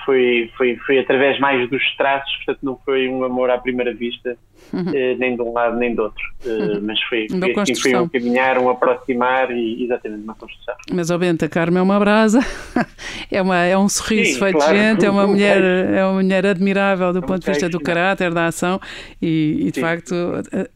foi, 0.05 0.49
foi, 0.57 0.75
foi 0.85 0.99
através 0.99 1.39
mais 1.39 1.69
dos 1.69 1.83
traços, 1.95 2.33
portanto, 2.37 2.59
não 2.63 2.77
foi 2.83 3.07
um 3.07 3.23
amor 3.23 3.49
à 3.49 3.57
primeira 3.57 3.93
vista, 3.93 4.37
uhum. 4.73 4.81
uh, 4.81 5.17
nem 5.17 5.35
de 5.35 5.41
um 5.41 5.53
lado 5.53 5.77
nem 5.77 5.93
do 5.93 6.03
outro. 6.03 6.23
Uh, 6.45 6.81
mas 6.81 6.99
foi, 7.03 7.27
foi, 7.29 7.53
assim, 7.57 7.75
foi 7.75 7.95
um 7.95 8.07
caminhar, 8.07 8.57
um 8.57 8.69
aproximar 8.69 9.51
e 9.51 9.83
exatamente 9.83 10.23
uma 10.23 10.35
construção. 10.35 10.75
Mas, 10.91 11.11
ao 11.11 11.19
Bento, 11.19 11.45
a 11.45 11.49
Carmen 11.49 11.79
é 11.79 11.81
uma 11.81 11.99
brasa, 11.99 12.39
é, 13.31 13.41
uma, 13.41 13.57
é 13.57 13.77
um 13.77 13.89
sorriso 13.89 14.33
Sim, 14.33 14.39
feito 14.39 14.57
claro, 14.57 14.77
gente, 14.77 15.05
é 15.05 15.09
uma, 15.09 15.25
mulher, 15.27 15.61
é 15.61 16.05
uma 16.05 16.21
mulher 16.21 16.45
admirável 16.45 17.13
do 17.13 17.19
um 17.19 17.23
ponto 17.23 17.39
de 17.39 17.51
vista 17.51 17.69
do 17.69 17.79
caráter, 17.79 18.33
da 18.33 18.47
ação 18.47 18.79
e, 19.21 19.57
e 19.61 19.71
de 19.71 19.75
Sim. 19.75 19.81
facto, 19.81 20.15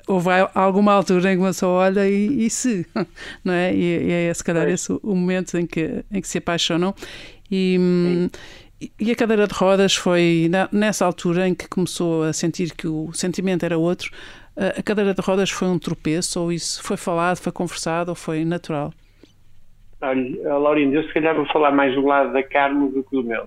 houve 0.08 0.30
alguma 0.54 0.94
altura 0.94 1.32
em 1.32 1.36
que 1.36 1.42
uma 1.42 1.54
só 1.54 1.70
olha 1.70 2.08
e, 2.08 2.46
e 2.46 2.50
se, 2.50 2.86
não 3.44 3.54
é? 3.54 3.74
E, 3.74 4.04
e 4.04 4.12
é 4.30 4.34
se 4.34 4.44
calhar 4.44 4.68
esse 4.68 4.92
o 4.92 5.16
momento 5.16 5.58
em 5.58 5.66
que, 5.66 6.04
em 6.12 6.22
que 6.22 6.28
se 6.28 6.38
apaixonam. 6.38 6.94
E, 7.52 7.78
e 9.00 9.12
a 9.12 9.16
cadeira 9.16 9.48
de 9.48 9.54
rodas 9.54 9.96
foi 9.96 10.50
nessa 10.72 11.06
altura 11.06 11.48
em 11.48 11.56
que 11.56 11.68
começou 11.68 12.24
a 12.24 12.34
sentir 12.34 12.74
que 12.74 12.88
o 12.88 13.12
sentimento 13.14 13.66
era 13.66 13.78
outro. 13.78 14.12
A 14.58 14.82
cadeira 14.82 15.14
de 15.14 15.22
rodas 15.22 15.50
foi 15.50 15.68
um 15.68 15.78
tropeço, 15.78 16.42
ou 16.42 16.52
isso 16.52 16.82
foi 16.82 16.98
falado, 16.98 17.38
foi 17.38 17.52
conversado, 17.52 18.12
ou 18.12 18.16
foi 18.16 18.46
natural? 18.46 18.94
Olha, 20.02 20.58
Laurinda, 20.58 20.98
eu 20.98 21.04
se 21.04 21.14
calhar 21.14 21.36
vou 21.36 21.46
falar 21.48 21.72
mais 21.72 21.94
do 21.96 22.06
lado 22.06 22.34
da 22.34 22.44
Carmo 22.44 22.90
do 22.92 23.04
que 23.04 23.12
do 23.12 23.24
meu. 23.24 23.44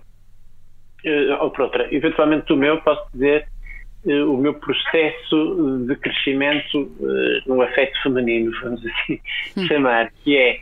Uh, 1.05 1.33
ou 1.40 1.51
por 1.51 1.62
outra, 1.62 1.94
eventualmente 1.94 2.46
do 2.46 2.57
meu, 2.57 2.81
posso 2.81 3.07
dizer 3.12 3.46
uh, 4.05 4.33
o 4.33 4.37
meu 4.37 4.55
processo 4.55 5.85
de 5.87 5.94
crescimento 5.96 6.90
uh, 6.98 7.42
no 7.46 7.62
afeto 7.62 8.03
feminino, 8.03 8.51
vamos 8.62 8.85
assim 8.85 9.20
hum. 9.57 9.66
chamar, 9.66 10.11
que 10.24 10.37
é, 10.37 10.59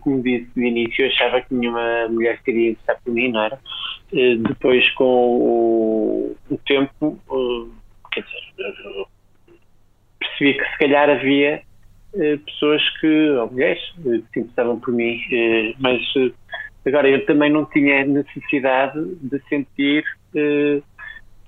como 0.00 0.22
disse 0.22 0.48
no 0.56 0.64
início, 0.64 1.04
eu 1.04 1.08
achava 1.08 1.40
que 1.40 1.54
nenhuma 1.54 2.08
mulher 2.08 2.40
queria 2.42 2.72
estar 2.72 2.94
por 2.96 3.12
mim, 3.12 3.30
não 3.30 3.42
era? 3.42 3.58
depois, 4.10 4.88
com 4.94 5.04
o, 5.04 6.36
o 6.50 6.58
tempo, 6.66 7.18
quer 8.10 8.22
dizer, 8.22 9.06
percebi 10.18 10.54
que 10.54 10.64
se 10.64 10.78
calhar 10.78 11.10
havia 11.10 11.62
pessoas 12.46 12.82
que, 13.00 13.30
ou 13.30 13.50
mulheres, 13.50 13.82
que 14.02 14.24
se 14.32 14.40
interessavam 14.40 14.80
por 14.80 14.94
mim, 14.94 15.20
mas 15.78 16.00
agora 16.86 17.08
eu 17.08 17.24
também 17.26 17.52
não 17.52 17.66
tinha 17.66 18.04
necessidade 18.06 18.98
de 19.20 19.38
sentir 19.48 20.04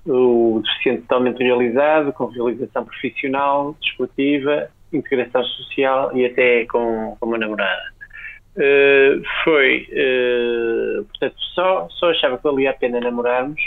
o 0.05 0.61
deficiente 0.63 1.01
totalmente 1.01 1.43
realizado, 1.43 2.13
com 2.13 2.25
realização 2.25 2.85
profissional, 2.85 3.75
desportiva, 3.81 4.69
integração 4.93 5.43
social 5.43 6.15
e 6.15 6.25
até 6.25 6.65
com, 6.65 7.15
com 7.19 7.25
uma 7.25 7.37
namorada. 7.37 7.91
Uh, 8.55 9.23
foi, 9.43 9.87
uh, 9.91 11.05
portanto, 11.05 11.35
só, 11.55 11.87
só 11.91 12.09
achava 12.11 12.37
que 12.37 12.43
valia 12.43 12.71
a 12.71 12.73
pena 12.73 12.99
namorarmos 12.99 13.61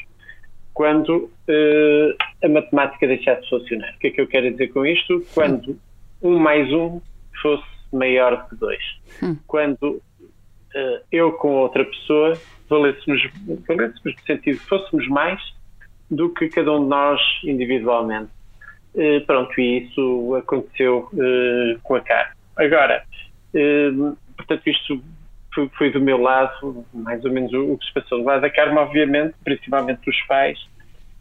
quando 0.74 1.30
uh, 1.48 2.16
a 2.42 2.48
matemática 2.48 3.06
deixasse 3.06 3.42
de 3.42 3.48
funcionar. 3.48 3.94
O 3.94 3.98
que 3.98 4.08
é 4.08 4.10
que 4.10 4.20
eu 4.20 4.26
quero 4.26 4.50
dizer 4.50 4.68
com 4.68 4.84
isto? 4.84 5.24
Quando 5.32 5.78
um 6.20 6.38
mais 6.38 6.70
um 6.72 7.00
fosse 7.40 7.64
maior 7.92 8.48
que 8.48 8.56
dois. 8.56 8.82
Quando 9.46 10.02
eu 11.12 11.30
com 11.32 11.52
outra 11.52 11.84
pessoa 11.84 12.36
valêssemos, 12.68 13.22
valêssemos 13.66 14.02
no 14.04 14.26
sentido 14.26 14.58
que 14.58 14.66
fôssemos 14.66 15.06
mais 15.08 15.40
do 16.10 16.28
que 16.30 16.48
cada 16.48 16.72
um 16.72 16.82
de 16.82 16.88
nós 16.88 17.20
individualmente. 17.44 18.30
Uh, 18.94 19.24
pronto, 19.26 19.60
e 19.60 19.78
isso 19.78 20.36
aconteceu 20.36 21.08
uh, 21.12 21.80
com 21.82 21.96
a 21.96 22.00
CAR. 22.00 22.36
Agora, 22.56 23.02
uh, 23.54 24.16
portanto, 24.36 24.62
isto 24.66 25.02
foi, 25.76 25.90
do 25.90 26.00
meu 26.00 26.18
lado, 26.18 26.84
mais 26.92 27.24
ou 27.24 27.32
menos 27.32 27.52
o, 27.52 27.76
que 27.76 27.86
se 27.86 27.92
passou. 27.92 28.18
Do 28.18 28.24
lado 28.24 28.42
da 28.42 28.50
Carmo, 28.50 28.80
obviamente, 28.80 29.34
principalmente 29.44 30.04
dos 30.04 30.20
pais, 30.22 30.58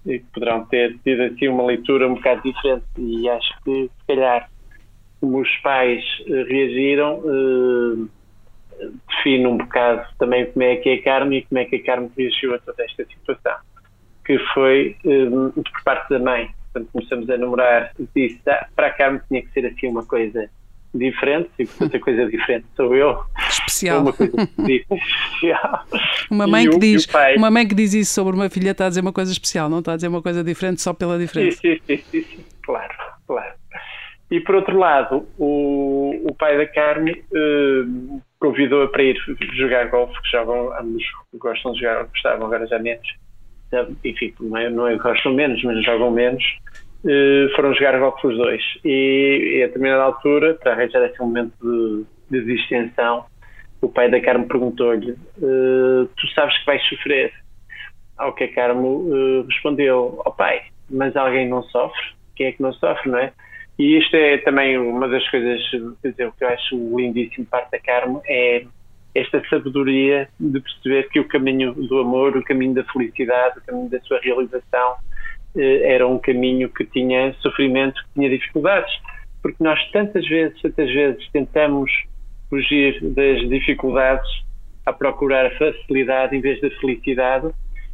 que 0.03 0.19
poderão 0.33 0.65
ter 0.65 0.97
tido 1.03 1.23
assim 1.23 1.47
uma 1.47 1.65
leitura 1.65 2.07
um 2.07 2.15
bocado 2.15 2.41
diferente, 2.43 2.85
e 2.97 3.29
acho 3.29 3.63
que, 3.63 3.89
se 3.99 4.07
calhar, 4.07 4.49
como 5.19 5.39
os 5.39 5.55
pais 5.57 6.03
reagiram, 6.27 7.21
define 9.07 9.47
um 9.47 9.57
bocado 9.57 10.07
também 10.17 10.51
como 10.51 10.63
é 10.63 10.75
que 10.77 10.89
é 10.89 10.93
a 10.95 11.03
Carmo 11.03 11.33
e 11.33 11.43
como 11.43 11.59
é 11.59 11.65
que 11.65 11.75
a 11.75 11.83
Carmo 11.83 12.11
reagiu 12.17 12.55
a 12.55 12.59
toda 12.59 12.83
esta 12.83 13.05
situação 13.05 13.55
que 14.25 14.37
foi 14.53 14.95
por 15.03 15.83
parte 15.83 16.09
da 16.09 16.19
mãe. 16.19 16.49
Quando 16.73 16.87
começamos 16.91 17.29
a 17.29 17.37
namorar, 17.37 17.91
disse, 18.15 18.41
ah, 18.49 18.67
para 18.75 18.87
a 18.87 18.91
Carmen 18.91 19.21
tinha 19.27 19.41
que 19.41 19.51
ser 19.51 19.65
assim 19.65 19.87
uma 19.87 20.03
coisa 20.03 20.49
diferente, 20.93 21.49
e 21.57 21.65
portanto 21.65 21.97
a 21.97 21.99
coisa 21.99 22.25
diferente 22.27 22.65
sou 22.75 22.95
eu. 22.95 23.23
Especial. 23.49 24.01
Uma 24.01 24.13
coisa 24.13 24.33
especial. 24.59 25.85
Uma 26.29 26.47
mãe, 26.47 26.69
que 26.69 26.77
diz, 26.77 27.07
uma 27.37 27.49
mãe 27.49 27.67
que 27.67 27.75
diz 27.75 27.93
isso 27.93 28.13
sobre 28.13 28.35
uma 28.35 28.49
filha 28.49 28.71
está 28.71 28.85
a 28.85 28.89
dizer 28.89 29.01
uma 29.01 29.13
coisa 29.13 29.31
especial, 29.31 29.69
não 29.69 29.79
está 29.79 29.93
a 29.93 29.95
dizer 29.95 30.07
uma 30.07 30.21
coisa 30.21 30.43
diferente 30.43 30.81
só 30.81 30.93
pela 30.93 31.17
diferença. 31.17 31.57
Sim, 31.57 31.79
sim, 31.87 31.97
sim, 31.97 32.21
sim, 32.21 32.45
claro, 32.61 32.93
claro. 33.27 33.53
E 34.29 34.39
por 34.39 34.55
outro 34.55 34.77
lado, 34.77 35.27
o, 35.37 36.27
o 36.27 36.35
pai 36.35 36.57
da 36.57 36.65
Carmen 36.65 37.13
uh, 37.13 38.21
convidou-a 38.39 38.87
para 38.87 39.03
ir 39.03 39.15
jogar 39.53 39.89
golfe, 39.89 40.19
que 40.21 40.31
jogam, 40.31 40.73
ambos 40.79 41.03
gostam 41.35 41.73
de 41.73 41.81
jogar, 41.81 42.05
gostavam 42.05 42.47
agora 42.47 42.65
já 42.67 42.79
menos 42.79 43.07
enfim, 44.03 44.33
não 44.39 44.57
é, 44.57 44.69
não 44.69 44.87
é 44.87 44.97
que 44.97 45.03
gostam 45.03 45.33
menos, 45.33 45.61
mas 45.63 45.83
jogam 45.83 46.11
menos, 46.11 46.43
uh, 47.03 47.55
foram 47.55 47.73
jogar 47.73 47.99
golfe 47.99 48.27
os 48.27 48.37
dois. 48.37 48.61
E, 48.83 49.57
e 49.57 49.63
a 49.63 49.67
determinada 49.67 50.03
altura, 50.03 50.55
para 50.55 50.73
arranjar 50.73 51.03
esse 51.05 51.19
momento 51.19 51.53
de, 52.29 52.39
de 52.39 52.55
distensão, 52.55 53.25
o 53.81 53.89
pai 53.89 54.09
da 54.09 54.21
Carmo 54.21 54.47
perguntou-lhe: 54.47 55.11
uh, 55.11 56.09
Tu 56.17 56.27
sabes 56.33 56.57
que 56.57 56.65
vais 56.65 56.83
sofrer? 56.87 57.33
Ao 58.17 58.33
que 58.33 58.45
a 58.45 58.53
Carmo 58.53 58.87
uh, 58.87 59.45
respondeu: 59.47 60.21
Ó 60.25 60.29
oh, 60.29 60.31
pai, 60.31 60.61
mas 60.89 61.15
alguém 61.15 61.47
não 61.47 61.63
sofre? 61.63 62.01
Quem 62.35 62.47
é 62.47 62.51
que 62.51 62.61
não 62.61 62.73
sofre, 62.73 63.09
não 63.09 63.19
é? 63.19 63.33
E 63.77 63.97
isto 63.97 64.15
é 64.15 64.37
também 64.37 64.77
uma 64.77 65.07
das 65.07 65.27
coisas, 65.29 65.59
quer 66.01 66.11
dizer, 66.11 66.27
o 66.27 66.31
que 66.31 66.43
eu 66.43 66.47
acho 66.47 66.75
lindíssimo 66.95 67.45
parte 67.47 67.71
da 67.71 67.79
Carmo 67.79 68.21
é 68.27 68.65
esta 69.15 69.41
sabedoria 69.47 70.27
de 70.39 70.59
perceber 70.59 71.09
que 71.09 71.19
o 71.19 71.27
caminho 71.27 71.73
do 71.73 71.99
amor, 71.99 72.35
o 72.35 72.43
caminho 72.43 72.73
da 72.73 72.83
felicidade, 72.85 73.59
o 73.59 73.61
caminho 73.61 73.89
da 73.89 73.99
sua 74.01 74.19
realização 74.19 74.95
eh, 75.55 75.93
era 75.93 76.07
um 76.07 76.17
caminho 76.17 76.69
que 76.69 76.83
tinha 76.85 77.33
sofrimento, 77.35 78.01
que 78.05 78.13
tinha 78.15 78.29
dificuldades. 78.29 78.91
Porque 79.41 79.63
nós 79.63 79.79
tantas 79.91 80.27
vezes, 80.27 80.59
tantas 80.61 80.89
vezes 80.91 81.29
tentamos 81.31 81.91
fugir 82.49 82.99
das 83.01 83.47
dificuldades 83.49 84.27
a 84.85 84.91
procurar 84.91 85.51
facilidade 85.57 86.35
em 86.35 86.41
vez 86.41 86.59
da 86.61 86.69
felicidade 86.71 87.49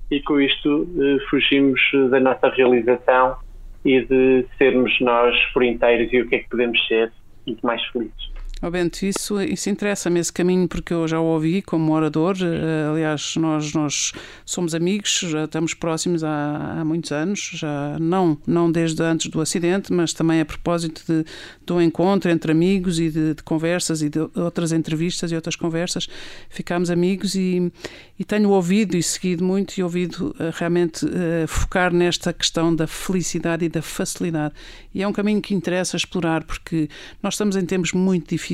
e 0.09 0.21
com 0.21 0.39
isto 0.39 0.87
eh, 0.97 1.17
fugimos 1.29 1.81
da 2.09 2.19
nossa 2.19 2.49
realização 2.49 3.37
e 3.85 4.01
de 4.01 4.45
sermos 4.57 4.99
nós 5.01 5.35
por 5.53 5.63
inteiros 5.63 6.11
e 6.13 6.21
o 6.21 6.27
que 6.27 6.35
é 6.35 6.39
que 6.39 6.49
podemos 6.49 6.87
ser 6.87 7.11
muito 7.45 7.65
mais 7.65 7.83
felizes. 7.87 8.38
Oh 8.61 8.69
Bento, 8.69 9.05
isso, 9.05 9.41
isso 9.41 9.69
interessa-me 9.69 10.19
esse 10.19 10.33
caminho 10.33 10.67
porque 10.67 10.93
eu 10.93 11.07
já 11.07 11.17
o 11.17 11.23
ouvi 11.23 11.61
como 11.61 11.93
orador. 11.93 12.35
Eh, 12.41 12.89
aliás, 12.91 13.37
nós, 13.37 13.73
nós 13.73 14.11
somos 14.45 14.75
amigos, 14.75 15.21
já 15.23 15.45
estamos 15.45 15.73
próximos 15.73 16.25
há, 16.25 16.75
há 16.77 16.83
muitos 16.83 17.13
anos, 17.13 17.51
já 17.53 17.97
não, 18.01 18.37
não 18.45 18.69
desde 18.69 19.01
antes 19.01 19.31
do 19.31 19.39
acidente, 19.39 19.93
mas 19.93 20.11
também 20.11 20.41
a 20.41 20.45
propósito 20.45 21.01
de, 21.07 21.23
do 21.65 21.81
encontro 21.81 22.29
entre 22.29 22.51
amigos 22.51 22.99
e 22.99 23.09
de, 23.09 23.33
de 23.35 23.43
conversas 23.43 24.01
e 24.01 24.09
de 24.09 24.19
outras 24.35 24.73
entrevistas 24.73 25.31
e 25.31 25.35
outras 25.35 25.55
conversas. 25.55 26.09
Ficámos 26.49 26.91
amigos 26.91 27.35
e, 27.35 27.71
e 28.19 28.25
tenho 28.25 28.49
ouvido 28.49 28.97
e 28.97 29.01
seguido 29.01 29.41
muito 29.41 29.77
e 29.77 29.83
ouvido 29.83 30.35
uh, 30.37 30.51
realmente 30.53 31.05
uh, 31.05 31.47
focar 31.47 31.93
nesta 31.93 32.33
questão 32.33 32.75
da 32.75 32.87
felicidade 32.87 33.63
e 33.63 33.69
da 33.69 33.81
facilidade. 33.81 34.53
E 34.93 35.01
é 35.01 35.07
um 35.07 35.13
caminho 35.13 35.41
que 35.41 35.53
interessa 35.53 35.95
explorar 35.95 36.43
porque 36.43 36.89
nós 37.23 37.35
estamos 37.35 37.55
em 37.55 37.65
tempos 37.65 37.93
muito 37.93 38.27
difíceis 38.27 38.48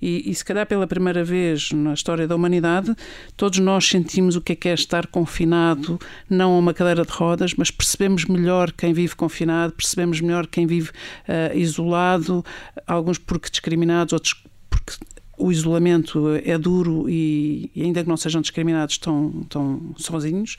e, 0.00 0.30
e 0.30 0.34
se 0.34 0.44
calhar 0.44 0.66
pela 0.66 0.86
primeira 0.86 1.22
vez 1.24 1.70
na 1.72 1.94
história 1.94 2.26
da 2.26 2.34
humanidade, 2.34 2.94
todos 3.36 3.58
nós 3.58 3.86
sentimos 3.86 4.36
o 4.36 4.40
que 4.40 4.52
é 4.52 4.56
que 4.56 4.68
é 4.68 4.74
estar 4.74 5.06
confinado, 5.06 5.98
não 6.28 6.54
a 6.54 6.58
uma 6.58 6.74
cadeira 6.74 7.04
de 7.04 7.12
rodas, 7.12 7.54
mas 7.54 7.70
percebemos 7.70 8.24
melhor 8.24 8.72
quem 8.72 8.92
vive 8.92 9.14
confinado, 9.14 9.72
percebemos 9.72 10.20
melhor 10.20 10.46
quem 10.46 10.66
vive 10.66 10.90
uh, 10.90 11.56
isolado, 11.56 12.44
alguns 12.86 13.18
porque 13.18 13.50
discriminados, 13.50 14.12
outros 14.12 14.42
porque 14.68 14.92
o 15.38 15.50
isolamento 15.50 16.40
é 16.44 16.58
duro 16.58 17.08
e, 17.08 17.70
ainda 17.76 18.02
que 18.02 18.08
não 18.08 18.16
sejam 18.16 18.40
discriminados, 18.40 18.94
estão, 18.94 19.40
estão 19.42 19.94
sozinhos. 19.96 20.56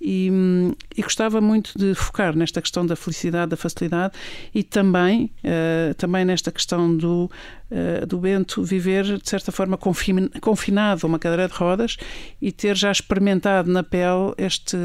E, 0.00 0.30
e, 0.96 1.02
gostava 1.02 1.40
muito 1.40 1.78
de 1.78 1.94
focar 1.94 2.36
nesta 2.36 2.60
questão 2.60 2.84
da 2.84 2.96
felicidade, 2.96 3.50
da 3.50 3.56
facilidade 3.56 4.14
e 4.54 4.62
também, 4.62 5.30
uh, 5.44 5.94
também 5.94 6.24
nesta 6.24 6.50
questão 6.50 6.94
do, 6.94 7.30
uh, 7.70 8.06
do 8.06 8.18
Bento 8.18 8.62
viver, 8.62 9.04
de 9.04 9.28
certa 9.28 9.50
forma, 9.52 9.78
confinado 9.78 11.00
a 11.04 11.06
uma 11.06 11.18
cadeira 11.18 11.48
de 11.48 11.54
rodas 11.54 11.96
e 12.40 12.52
ter 12.52 12.76
já 12.76 12.92
experimentado 12.92 13.70
na 13.70 13.82
pele 13.82 14.34
este 14.36 14.76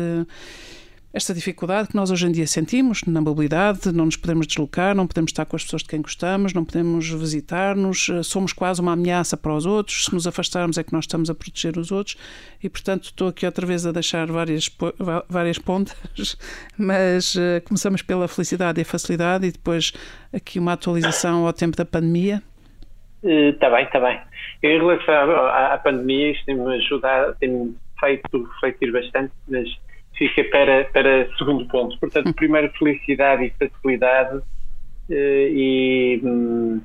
esta 1.11 1.33
dificuldade 1.33 1.87
que 1.89 1.95
nós 1.95 2.11
hoje 2.11 2.27
em 2.27 2.31
dia 2.31 2.45
sentimos 2.45 3.03
na 3.03 3.19
mobilidade, 3.19 3.91
não 3.91 4.05
nos 4.05 4.15
podemos 4.15 4.45
deslocar, 4.45 4.95
não 4.95 5.07
podemos 5.07 5.31
estar 5.31 5.43
com 5.45 5.55
as 5.55 5.63
pessoas 5.63 5.81
de 5.81 5.89
quem 5.89 6.01
gostamos, 6.01 6.53
não 6.53 6.63
podemos 6.63 7.09
visitar-nos, 7.09 8.09
eh, 8.09 8.21
somos 8.21 8.53
quase 8.53 8.79
uma 8.79 8.93
ameaça 8.93 9.35
para 9.35 9.53
os 9.53 9.65
outros, 9.65 10.05
se 10.05 10.13
nos 10.13 10.27
afastarmos 10.27 10.77
é 10.77 10.83
que 10.83 10.93
nós 10.93 11.05
estamos 11.05 11.29
a 11.29 11.33
proteger 11.33 11.77
os 11.79 11.91
outros 11.91 12.15
e, 12.63 12.69
portanto, 12.69 13.05
estou 13.05 13.29
aqui 13.29 13.43
outra 13.43 13.65
vez 13.65 13.87
a 13.87 13.91
deixar 13.91 14.27
várias, 14.27 14.69
várias 15.27 15.57
pontas, 15.57 16.37
mas 16.77 17.33
uh, 17.33 17.59
começamos 17.65 18.03
pela 18.03 18.27
felicidade 18.27 18.79
e 18.79 18.83
a 18.83 18.85
facilidade 18.85 19.47
e 19.47 19.51
depois 19.51 19.91
aqui 20.31 20.59
uma 20.59 20.73
atualização 20.73 21.47
ao 21.47 21.53
tempo 21.53 21.75
da 21.75 21.85
pandemia. 21.85 22.43
Está 23.23 23.67
uh, 23.67 23.71
bem, 23.71 23.85
está 23.85 23.99
bem. 23.99 24.21
Em 24.61 24.77
relação 24.77 25.15
à, 25.15 25.73
à 25.73 25.77
pandemia, 25.79 26.31
isto 26.31 26.45
tem-me 26.45 26.75
ajudado, 26.75 27.35
tem-me 27.39 27.75
feito 27.99 28.43
refletir 28.43 28.91
bastante, 28.91 29.33
mas 29.47 29.67
fica 30.19 30.43
para, 30.45 30.85
para 30.85 31.27
segundo 31.37 31.65
ponto. 31.67 31.97
Portanto, 31.99 32.33
primeiro, 32.33 32.71
felicidade 32.77 33.45
e 33.45 33.53
facilidade. 33.67 34.41
Eh, 35.09 35.49
e. 35.51 36.21
Hum, 36.23 36.81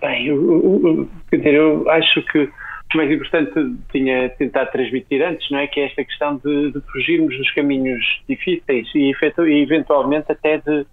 bem, 0.00 0.26
eu, 0.26 1.08
eu, 1.32 1.40
eu 1.42 1.90
acho 1.90 2.22
que 2.24 2.50
que 2.90 2.96
mais 2.96 3.10
importante 3.10 3.52
tinha 3.90 4.28
tentado 4.30 4.70
transmitir 4.70 5.22
antes, 5.22 5.50
não 5.50 5.58
é? 5.58 5.66
Que 5.66 5.80
é 5.80 5.86
esta 5.86 6.04
questão 6.04 6.36
de, 6.36 6.72
de 6.72 6.80
fugirmos 6.92 7.36
dos 7.36 7.50
caminhos 7.52 8.22
difíceis 8.28 8.88
e, 8.94 9.12
e 9.12 9.62
eventualmente 9.62 10.30
até 10.30 10.58
de, 10.58 10.86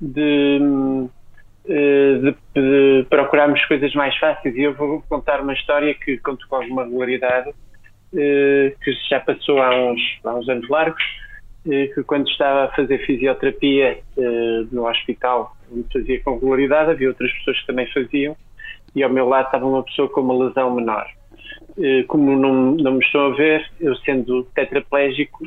de, 0.00 0.60
eh, 1.68 2.18
de, 2.18 2.36
de, 2.54 3.06
procurarmos 3.08 3.64
coisas 3.64 3.94
mais 3.94 4.16
fáceis. 4.18 4.54
E 4.56 4.62
eu 4.62 4.74
vou 4.74 5.02
contar 5.08 5.40
uma 5.40 5.54
história 5.54 5.94
que 5.94 6.18
conto 6.18 6.46
com 6.48 6.56
alguma 6.56 6.84
regularidade, 6.84 7.50
que 8.12 8.92
já 9.08 9.20
passou 9.20 9.60
há 9.60 9.74
uns, 9.90 10.00
há 10.24 10.34
uns 10.34 10.48
anos 10.48 10.68
largos, 10.68 11.02
eh, 11.70 11.88
que 11.88 12.02
quando 12.04 12.28
estava 12.28 12.64
a 12.64 12.68
fazer 12.68 12.98
fisioterapia 13.04 13.98
no 14.72 14.88
hospital, 14.88 15.56
onde 15.70 15.86
fazia 15.92 16.22
com 16.22 16.34
regularidade, 16.34 16.90
havia 16.90 17.08
outras 17.08 17.32
pessoas 17.32 17.60
que 17.60 17.66
também 17.66 17.86
faziam, 17.92 18.36
e 18.94 19.02
ao 19.02 19.10
meu 19.10 19.28
lado 19.28 19.46
estava 19.46 19.66
uma 19.66 19.82
pessoa 19.82 20.08
com 20.08 20.20
uma 20.20 20.46
lesão 20.46 20.74
menor. 20.74 21.06
Como 22.08 22.36
não, 22.36 22.72
não 22.72 22.92
me 22.92 23.04
estão 23.04 23.26
a 23.26 23.36
ver, 23.36 23.64
eu 23.80 23.94
sendo 23.96 24.44
tetraplégico, 24.54 25.46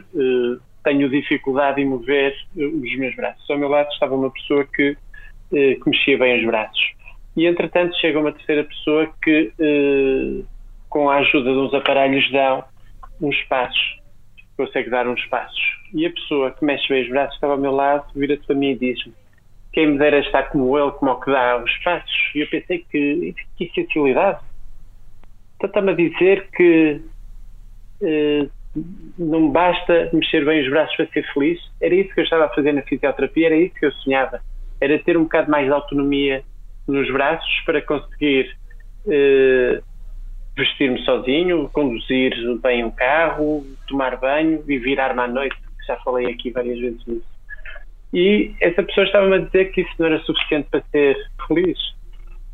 tenho 0.83 1.09
dificuldade 1.09 1.81
em 1.81 1.85
mover 1.85 2.33
os 2.55 2.97
meus 2.97 3.15
braços. 3.15 3.49
Ao 3.49 3.57
meu 3.57 3.67
lado 3.67 3.89
estava 3.91 4.15
uma 4.15 4.31
pessoa 4.31 4.65
que 4.65 4.95
eh, 5.53 5.75
que 5.75 5.89
mexia 5.89 6.17
bem 6.17 6.39
os 6.39 6.45
braços. 6.45 6.93
E 7.35 7.45
entretanto 7.45 7.93
chega 7.97 8.19
uma 8.19 8.31
terceira 8.31 8.63
pessoa 8.63 9.09
que, 9.21 9.51
eh, 9.59 10.43
com 10.91 11.09
a 11.09 11.15
ajuda 11.15 11.51
de 11.51 11.57
uns 11.57 11.73
aparelhos, 11.73 12.31
dá 12.31 12.63
uns 13.19 13.41
passos, 13.43 13.99
consegue 14.55 14.91
dar 14.91 15.07
uns 15.07 15.25
passos. 15.25 15.59
E 15.93 16.05
a 16.05 16.11
pessoa 16.11 16.51
que 16.51 16.63
mexe 16.63 16.87
bem 16.87 17.01
os 17.03 17.09
braços 17.09 17.33
estava 17.33 17.53
ao 17.53 17.59
meu 17.59 17.71
lado, 17.71 18.05
vira-se 18.15 18.45
para 18.45 18.55
mim 18.55 18.71
e 18.71 18.77
diz-me: 18.77 19.13
Quem 19.73 19.87
me 19.87 19.97
dera 19.97 20.19
estar 20.19 20.43
como 20.49 20.77
ele, 20.77 20.91
como 20.91 21.11
o 21.11 21.19
que 21.19 21.31
dá 21.31 21.57
os 21.57 21.77
passos. 21.77 22.31
E 22.35 22.41
eu 22.41 22.47
pensei 22.47 22.85
que, 22.91 23.33
que 23.57 23.63
essencialidade. 23.63 24.39
Então 25.55 25.67
está-me 25.67 25.91
a 25.91 25.95
dizer 25.95 26.47
que 26.51 27.01
eh, 28.03 28.47
não 29.17 29.49
basta 29.49 30.11
mexer 30.13 30.45
bem 30.45 30.61
os 30.61 30.69
braços 30.69 30.95
para 30.95 31.07
ser 31.07 31.33
feliz. 31.33 31.59
Era 31.81 31.95
isso 31.95 32.13
que 32.13 32.19
eu 32.19 32.23
estava 32.23 32.45
a 32.45 32.49
fazer 32.49 32.71
na 32.73 32.83
fisioterapia, 32.83 33.47
era 33.47 33.55
isso 33.55 33.73
que 33.75 33.85
eu 33.87 33.91
sonhava 33.93 34.39
era 34.81 34.97
ter 34.99 35.15
um 35.15 35.23
bocado 35.23 35.49
mais 35.49 35.67
de 35.67 35.71
autonomia 35.71 36.43
nos 36.87 37.09
braços 37.11 37.61
para 37.65 37.81
conseguir 37.83 38.51
eh, 39.07 39.79
vestir-me 40.61 41.03
sozinho, 41.03 41.69
conduzir 41.73 42.33
bem 42.61 42.83
um 42.83 42.91
carro, 42.91 43.65
tomar 43.87 44.17
banho 44.17 44.63
e 44.67 44.77
virar-me 44.77 45.19
à 45.19 45.27
noite, 45.27 45.55
que 45.55 45.85
já 45.87 45.97
falei 45.97 46.27
aqui 46.27 46.51
várias 46.51 46.79
vezes 46.79 47.05
nisso. 47.05 47.31
E 48.13 48.53
essa 48.59 48.83
pessoa 48.83 49.05
estava-me 49.05 49.35
a 49.35 49.39
dizer 49.39 49.71
que 49.71 49.81
isso 49.81 49.91
não 49.97 50.07
era 50.07 50.19
suficiente 50.19 50.67
para 50.69 50.83
ser 50.91 51.17
feliz. 51.47 51.79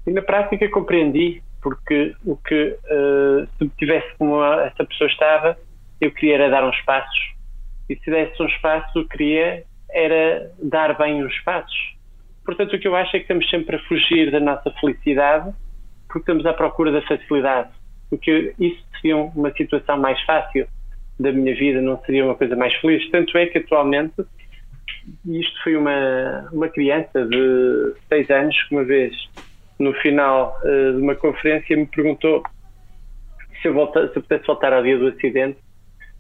E 0.06 0.12
na 0.12 0.22
prática 0.22 0.70
compreendi, 0.70 1.42
porque 1.62 2.16
o 2.26 2.38
que 2.38 2.78
uh, 2.86 3.48
se 3.58 3.70
tivesse 3.78 4.08
como 4.18 4.42
essa 4.44 4.86
pessoa 4.86 5.10
estava, 5.10 5.58
eu 6.00 6.12
queria 6.12 6.36
era 6.36 6.50
dar 6.50 6.64
uns 6.64 6.80
passos. 6.82 7.34
E 7.90 7.96
se 7.96 8.10
desse 8.10 8.42
um 8.42 8.46
espaço, 8.46 9.00
eu 9.00 9.08
queria 9.08 9.64
era 9.90 10.52
dar 10.62 10.98
bem 10.98 11.24
os 11.24 11.38
passos. 11.40 11.96
Portanto, 12.46 12.76
o 12.76 12.80
que 12.80 12.88
eu 12.88 12.96
acho 12.96 13.16
é 13.16 13.20
que 13.20 13.24
estamos 13.24 13.50
sempre 13.50 13.76
a 13.76 13.80
fugir 13.88 14.32
da 14.32 14.40
nossa 14.40 14.72
felicidade 14.80 15.54
porque 16.08 16.20
estamos 16.20 16.46
à 16.46 16.54
procura 16.54 16.92
da 16.92 17.02
facilidade. 17.02 17.70
Porque 18.10 18.54
isso 18.60 18.84
seria 19.02 19.18
uma 19.18 19.52
situação 19.52 19.98
mais 19.98 20.20
fácil 20.22 20.68
da 21.20 21.32
minha 21.32 21.56
vida, 21.56 21.82
não 21.82 22.00
seria 22.06 22.26
uma 22.26 22.36
coisa 22.36 22.56
mais 22.56 22.74
feliz. 22.76 23.10
Tanto 23.10 23.38
é 23.38 23.48
que 23.48 23.58
atualmente, 23.58 24.14
isto 25.26 25.64
foi 25.64 25.76
uma, 25.76 26.50
uma 26.52 26.70
criança 26.70 27.26
de 27.26 27.94
seis 28.08 28.30
anos 28.30 28.56
que 28.64 28.76
uma 28.76 28.84
vez, 28.84 29.14
no 29.80 29.94
final 29.96 30.58
uh, 30.64 30.96
de 30.96 31.02
uma 31.02 31.16
conferência, 31.16 31.76
me 31.76 31.86
perguntou 31.86 32.44
se 33.62 33.68
eu, 33.68 33.74
volta, 33.74 34.08
se 34.10 34.18
eu 34.18 34.22
pudesse 34.22 34.46
voltar 34.46 34.74
ao 34.74 34.84
dia 34.84 34.98
do 34.98 35.08
acidente, 35.08 35.58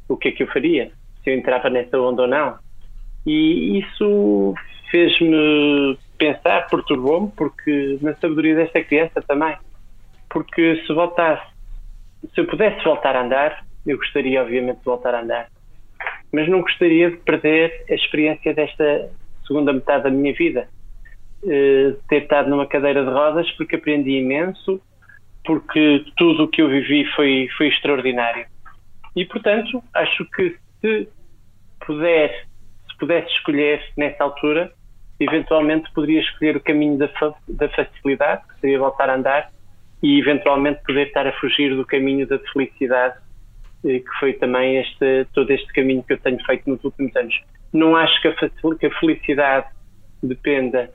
o 0.07 0.17
que 0.17 0.29
é 0.29 0.31
que 0.31 0.43
eu 0.43 0.47
faria? 0.47 0.91
Se 1.23 1.29
eu 1.29 1.35
entrava 1.35 1.69
nessa 1.69 1.99
onda 1.99 2.23
ou 2.23 2.27
não. 2.27 2.57
E 3.25 3.79
isso 3.79 4.53
fez-me 4.89 5.97
pensar, 6.17 6.67
perturbou-me, 6.67 7.31
porque 7.31 7.97
na 8.01 8.15
sabedoria 8.15 8.55
desta 8.55 8.83
criança 8.83 9.21
também. 9.27 9.55
Porque 10.29 10.81
se 10.85 10.93
voltasse, 10.93 11.45
se 12.33 12.41
eu 12.41 12.45
pudesse 12.45 12.83
voltar 12.83 13.15
a 13.15 13.23
andar, 13.23 13.65
eu 13.85 13.97
gostaria, 13.97 14.41
obviamente, 14.41 14.79
de 14.79 14.85
voltar 14.85 15.15
a 15.15 15.21
andar. 15.21 15.47
Mas 16.31 16.47
não 16.47 16.61
gostaria 16.61 17.11
de 17.11 17.17
perder 17.17 17.85
a 17.89 17.93
experiência 17.93 18.53
desta 18.53 19.09
segunda 19.45 19.71
metade 19.71 20.03
da 20.03 20.09
minha 20.09 20.33
vida. 20.33 20.67
Uh, 21.43 21.93
ter 22.09 22.23
estado 22.23 22.49
numa 22.49 22.65
cadeira 22.65 23.03
de 23.03 23.09
rodas 23.09 23.49
porque 23.51 23.75
aprendi 23.75 24.17
imenso, 24.17 24.81
porque 25.45 26.03
tudo 26.17 26.43
o 26.43 26.47
que 26.47 26.61
eu 26.61 26.67
vivi 26.67 27.05
foi, 27.15 27.47
foi 27.57 27.67
extraordinário. 27.67 28.45
E, 29.15 29.25
portanto, 29.25 29.81
acho 29.93 30.25
que 30.31 30.57
se 30.81 31.07
puder, 31.85 32.45
se 32.89 32.97
pudesse 32.99 33.29
escolher 33.29 33.81
nessa 33.95 34.23
altura, 34.23 34.71
eventualmente 35.19 35.91
poderia 35.93 36.21
escolher 36.21 36.57
o 36.57 36.61
caminho 36.61 36.97
da, 36.97 37.09
da 37.47 37.69
facilidade, 37.69 38.43
que 38.47 38.59
seria 38.59 38.79
voltar 38.79 39.09
a 39.09 39.15
andar, 39.15 39.51
e 40.01 40.19
eventualmente 40.19 40.81
poder 40.85 41.07
estar 41.07 41.25
a 41.27 41.31
fugir 41.33 41.75
do 41.75 41.85
caminho 41.85 42.27
da 42.27 42.39
felicidade, 42.53 43.15
eh, 43.85 43.99
que 43.99 44.19
foi 44.19 44.33
também 44.33 44.77
este, 44.77 45.25
todo 45.33 45.49
este 45.51 45.71
caminho 45.73 46.03
que 46.03 46.13
eu 46.13 46.19
tenho 46.19 46.43
feito 46.45 46.69
nos 46.69 46.83
últimos 46.83 47.15
anos. 47.15 47.35
Não 47.73 47.95
acho 47.95 48.21
que 48.21 48.27
a, 48.27 48.99
felicidade 48.99 49.67
dependa 50.21 50.91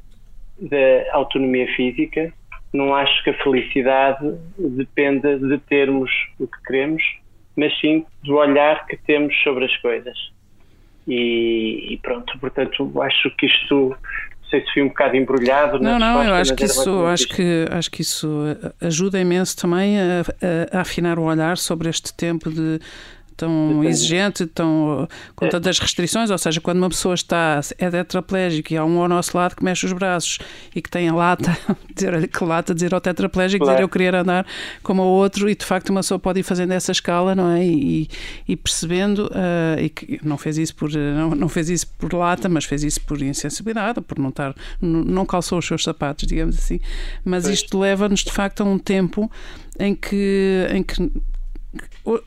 da 0.59 1.13
autonomia 1.13 1.67
física, 1.75 2.33
não 2.73 2.95
acho 2.95 3.23
que 3.25 3.31
a 3.31 3.43
felicidade 3.43 4.35
dependa 4.59 5.39
de 5.39 5.59
termos 5.59 6.11
o 6.39 6.47
que 6.47 6.63
queremos, 6.63 7.03
mas 7.57 7.79
sim 7.81 8.07
do 8.23 8.37
olhar 8.37 8.87
que 8.87 8.97
temos 8.97 9.35
sobre 9.43 9.67
as 9.67 9.77
coisas. 9.79 10.17
E, 11.07 11.93
e, 11.93 11.99
pronto, 11.99 12.39
portanto, 12.39 13.03
acho 13.03 13.31
que 13.37 13.47
isto 13.47 13.97
sei 14.53 14.65
se 14.65 14.73
fui 14.73 14.83
um 14.83 14.89
bocado 14.89 15.17
embrulhado. 15.17 15.81
Não, 15.81 15.99
não, 15.99 16.23
eu 16.23 16.35
acho 16.35 16.55
que 16.55 16.65
isso, 16.65 17.07
acho 17.07 17.29
que, 17.29 17.67
acho 17.71 17.91
que 17.91 18.03
isso 18.03 18.29
ajuda 18.81 19.19
imenso 19.19 19.57
também 19.57 19.99
a, 19.99 20.21
a, 20.73 20.79
a 20.79 20.81
afinar 20.83 21.19
o 21.19 21.23
olhar 21.23 21.57
sobre 21.57 21.89
este 21.89 22.13
tempo 22.13 22.51
de 22.51 22.79
tão 23.37 23.83
exigente, 23.85 24.47
tão, 24.47 25.09
com 25.35 25.47
é. 25.47 25.49
tantas 25.49 25.79
restrições, 25.79 26.31
ou 26.31 26.39
seja, 26.39 26.61
quando 26.61 26.79
uma 26.79 26.89
pessoa 26.89 27.15
está, 27.15 27.61
é 27.79 27.91
tetraplégica 27.91 28.75
e 28.75 28.77
há 28.77 28.85
um 28.85 29.01
ao 29.01 29.09
nosso 29.09 29.37
lado 29.37 29.57
que 29.57 29.65
mexe 29.65 29.87
os 29.87 29.93
braços 29.93 30.39
e 30.75 30.81
que 30.81 30.91
tem 30.91 31.09
a 31.09 31.15
lata, 31.15 31.57
dizer 31.95 32.29
que 32.29 32.45
lata, 32.45 32.75
dizer 32.75 32.95
ao 32.95 33.01
tetraplégico, 33.01 33.65
claro. 33.65 33.77
dizer 33.77 33.85
eu 33.85 33.89
querer 33.89 34.15
andar 34.15 34.47
como 34.83 35.03
o 35.03 35.07
outro 35.07 35.49
e 35.49 35.55
de 35.55 35.65
facto 35.65 35.91
uma 35.91 36.01
pessoa 36.01 36.19
pode 36.19 36.41
ir 36.41 36.43
fazendo 36.43 36.73
essa 36.73 36.93
escala, 36.93 37.35
não 37.35 37.51
é? 37.51 37.65
E, 37.65 38.09
e 38.49 38.57
percebendo, 38.57 39.27
uh, 39.27 39.81
e 39.81 39.89
que 39.89 40.21
não 40.23 40.39
fez 40.39 40.59
isso 40.59 40.75
por 40.75 40.91
não, 40.91 41.35
não 41.35 41.49
fez 41.49 41.69
isso 41.69 41.87
por 41.99 42.13
lata, 42.13 42.49
mas 42.49 42.65
fez 42.65 42.83
isso 42.83 43.01
por 43.03 43.21
insensibilidade, 43.21 44.01
por 44.01 44.19
não 44.19 44.29
estar, 44.29 44.55
não, 44.81 45.05
não 45.05 45.27
calçou 45.27 45.59
os 45.59 45.67
seus 45.67 45.83
sapatos, 45.83 46.27
digamos 46.27 46.57
assim. 46.57 46.81
Mas 47.25 47.45
pois. 47.45 47.55
isto 47.55 47.79
leva-nos 47.79 48.21
de 48.21 48.33
facto 48.33 48.63
a 48.63 48.65
um 48.65 48.79
tempo 48.79 49.31
em 49.79 49.95
que, 49.95 50.67
em 50.71 50.83
que 50.83 51.11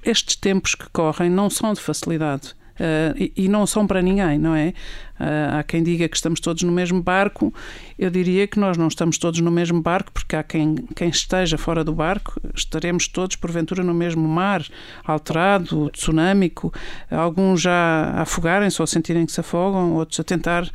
estes 0.04 0.36
tempos 0.36 0.76
que 0.76 0.90
correm 0.90 1.30
não 1.30 1.50
são 1.50 1.74
de 1.74 1.82
facilidade. 1.82 2.56
Uh, 2.76 3.16
e, 3.16 3.34
e, 3.38 3.48
não 3.48 3.66
são 3.66 3.88
para 3.88 4.02
ninguém, 4.02 4.38
não 4.38 4.54
é? 4.54 4.74
Uh, 5.20 5.60
há 5.60 5.64
quem 5.64 5.82
diga 5.82 6.08
que 6.10 6.16
estamos 6.16 6.40
todos 6.40 6.64
no 6.64 6.72
mesmo 6.72 7.02
barco. 7.02 7.54
Eu 7.98 8.10
diria 8.10 8.48
que 8.48 8.60
nós 8.60 8.78
não 8.78 8.88
estamos 8.88 9.18
todos 9.18 9.40
no 9.40 9.52
mesmo 9.52 9.82
barco, 9.82 10.12
porque 10.12 10.36
há 10.36 10.44
quem, 10.44 10.76
quem 10.96 11.10
esteja 11.10 11.58
fora 11.58 11.84
do 11.84 11.94
barco, 11.94 12.40
estaremos 12.54 13.08
todos, 13.08 13.36
porventura, 13.36 13.84
no 13.84 13.94
mesmo 13.94 14.28
mar, 14.28 14.66
alterado, 15.04 15.90
tsunâmico. 15.92 16.74
Alguns 17.10 17.62
já 17.62 17.72
a 18.16 18.22
afogarem-se 18.22 18.82
ou 18.82 18.88
sentirem 18.88 19.26
que 19.26 19.32
se 19.32 19.40
afogam, 19.40 19.94
outros 19.94 20.20
a 20.20 20.24
tentar 20.24 20.70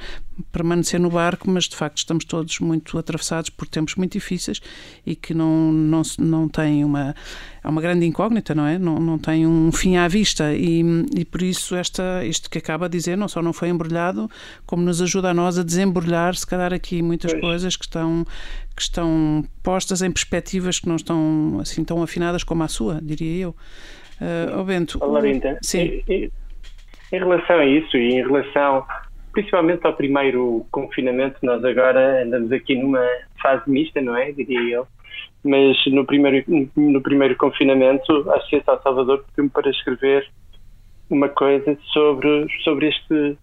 permanecer 0.52 0.98
no 0.98 1.10
barco, 1.10 1.50
mas 1.50 1.64
de 1.64 1.76
facto 1.76 1.98
estamos 1.98 2.24
todos 2.24 2.58
muito 2.60 2.98
atravessados 2.98 3.50
por 3.50 3.66
tempos 3.68 3.94
muito 3.96 4.12
difíceis 4.12 4.60
e 5.04 5.14
que 5.14 5.34
não, 5.34 5.72
não, 5.72 6.02
não 6.18 6.48
têm 6.48 6.84
uma. 6.84 7.14
É 7.62 7.68
uma 7.68 7.82
grande 7.82 8.06
incógnita, 8.06 8.54
não 8.54 8.64
é? 8.64 8.78
Não, 8.78 8.98
não 8.98 9.18
tem 9.18 9.46
um 9.46 9.70
fim 9.70 9.96
à 9.96 10.08
vista 10.08 10.54
e, 10.54 10.82
e 11.14 11.26
por 11.26 11.42
isso 11.42 11.74
esta, 11.74 12.24
isto 12.24 12.48
que 12.48 12.56
acaba 12.56 12.88
de 12.88 12.96
dizer 12.96 13.18
não 13.18 13.28
só 13.28 13.42
não 13.42 13.52
foi 13.52 13.68
embrulhado, 13.68 14.29
como 14.66 14.82
nos 14.82 15.00
ajuda 15.00 15.30
a 15.30 15.34
nós 15.34 15.58
a 15.58 15.62
desembrulhar, 15.62 16.34
se 16.34 16.46
calhar, 16.46 16.72
aqui 16.72 17.02
muitas 17.02 17.32
pois. 17.32 17.42
coisas 17.42 17.76
que 17.76 17.84
estão, 17.84 18.24
que 18.76 18.82
estão 18.82 19.44
postas 19.62 20.02
em 20.02 20.10
perspectivas 20.10 20.78
que 20.78 20.88
não 20.88 20.96
estão 20.96 21.58
assim 21.60 21.84
tão 21.84 22.02
afinadas 22.02 22.44
como 22.44 22.62
a 22.62 22.68
sua, 22.68 23.00
diria 23.02 23.44
eu. 23.44 23.50
Uh, 24.20 24.58
oh 24.60 24.64
Bento. 24.64 24.98
sim. 25.62 26.02
Em, 26.08 26.30
em 27.12 27.18
relação 27.18 27.58
a 27.58 27.66
isso 27.66 27.96
e 27.96 28.14
em 28.14 28.22
relação 28.22 28.86
principalmente 29.32 29.86
ao 29.86 29.94
primeiro 29.94 30.66
confinamento, 30.70 31.38
nós 31.42 31.64
agora 31.64 32.22
andamos 32.22 32.50
aqui 32.52 32.74
numa 32.74 33.04
fase 33.40 33.62
mista, 33.70 34.00
não 34.00 34.16
é? 34.16 34.32
Diria 34.32 34.76
eu. 34.76 34.86
Mas 35.42 35.76
no 35.86 36.04
primeiro, 36.04 36.44
no 36.76 37.00
primeiro 37.00 37.36
confinamento, 37.36 38.30
a 38.30 38.36
Associação 38.36 38.80
Salvador 38.82 39.24
pediu-me 39.28 39.50
para 39.50 39.70
escrever 39.70 40.28
uma 41.08 41.28
coisa 41.28 41.76
sobre, 41.92 42.46
sobre 42.62 42.88
este 42.88 43.36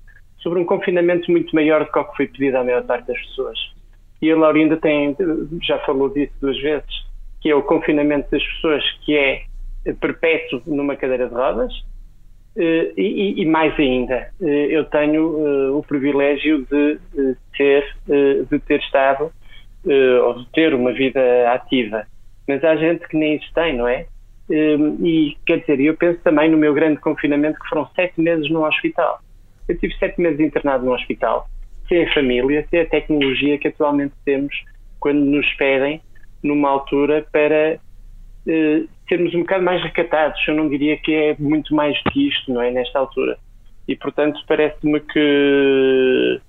sobre 0.47 0.59
um 0.59 0.65
confinamento 0.65 1.29
muito 1.29 1.53
maior 1.53 1.83
do 1.83 1.91
que 1.91 1.99
o 1.99 2.05
que 2.05 2.15
foi 2.15 2.27
pedido 2.27 2.55
à 2.55 2.63
maior 2.63 2.81
parte 2.83 3.07
das 3.07 3.19
pessoas. 3.19 3.59
E 4.21 4.31
a 4.31 4.37
Laurinda 4.37 4.77
tem, 4.77 5.13
já 5.61 5.77
falou 5.79 6.09
disso 6.09 6.31
duas 6.39 6.57
vezes, 6.61 6.87
que 7.41 7.49
é 7.49 7.55
o 7.55 7.61
confinamento 7.61 8.31
das 8.31 8.41
pessoas, 8.41 8.83
que 9.05 9.15
é 9.15 9.43
perpétuo 9.99 10.61
numa 10.65 10.95
cadeira 10.95 11.27
de 11.27 11.35
rodas 11.35 11.73
uh, 12.55 12.93
e, 12.97 13.41
e, 13.41 13.45
mais 13.45 13.77
ainda, 13.77 14.29
uh, 14.39 14.47
eu 14.47 14.85
tenho 14.85 15.77
o 15.77 15.83
privilégio 15.83 16.65
de 16.65 16.97
ter, 17.57 17.85
de 18.49 18.59
ter 18.59 18.79
estado 18.79 19.29
ou 20.23 20.33
de 20.39 20.51
ter 20.51 20.73
uma 20.73 20.93
vida 20.93 21.51
ativa. 21.51 22.05
Mas 22.47 22.63
há 22.63 22.75
gente 22.77 23.05
que 23.07 23.17
nem 23.17 23.35
isso 23.35 23.53
tem, 23.53 23.75
não 23.75 23.87
é? 23.87 24.05
E 24.49 25.35
quer 25.45 25.59
dizer, 25.59 25.79
eu 25.81 25.95
penso 25.95 26.19
também 26.23 26.49
no 26.49 26.57
meu 26.57 26.73
grande 26.73 26.99
confinamento 26.99 27.59
que 27.59 27.67
foram 27.67 27.85
sete 27.95 28.19
meses 28.19 28.49
no 28.49 28.65
hospital. 28.65 29.19
Eu 29.67 29.77
tive 29.77 29.93
sete 29.95 30.19
meses 30.21 30.39
internado 30.39 30.85
no 30.85 30.93
hospital, 30.93 31.47
sem 31.87 32.03
a 32.03 32.13
família, 32.13 32.65
sem 32.69 32.81
a 32.81 32.85
tecnologia 32.85 33.57
que 33.57 33.67
atualmente 33.67 34.13
temos 34.23 34.53
quando 34.99 35.19
nos 35.19 35.47
pedem 35.53 36.01
numa 36.43 36.69
altura 36.69 37.25
para 37.31 37.79
uh, 38.47 38.89
sermos 39.07 39.33
um 39.33 39.39
bocado 39.39 39.63
mais 39.63 39.81
recatados. 39.83 40.39
Eu 40.47 40.55
não 40.55 40.69
diria 40.69 40.97
que 40.97 41.13
é 41.13 41.35
muito 41.39 41.73
mais 41.75 42.01
do 42.03 42.11
que 42.11 42.27
isto, 42.27 42.51
não 42.51 42.61
é? 42.61 42.71
Nesta 42.71 42.99
altura. 42.99 43.37
E, 43.87 43.95
portanto, 43.95 44.39
parece-me 44.47 44.99
que, 44.99 46.41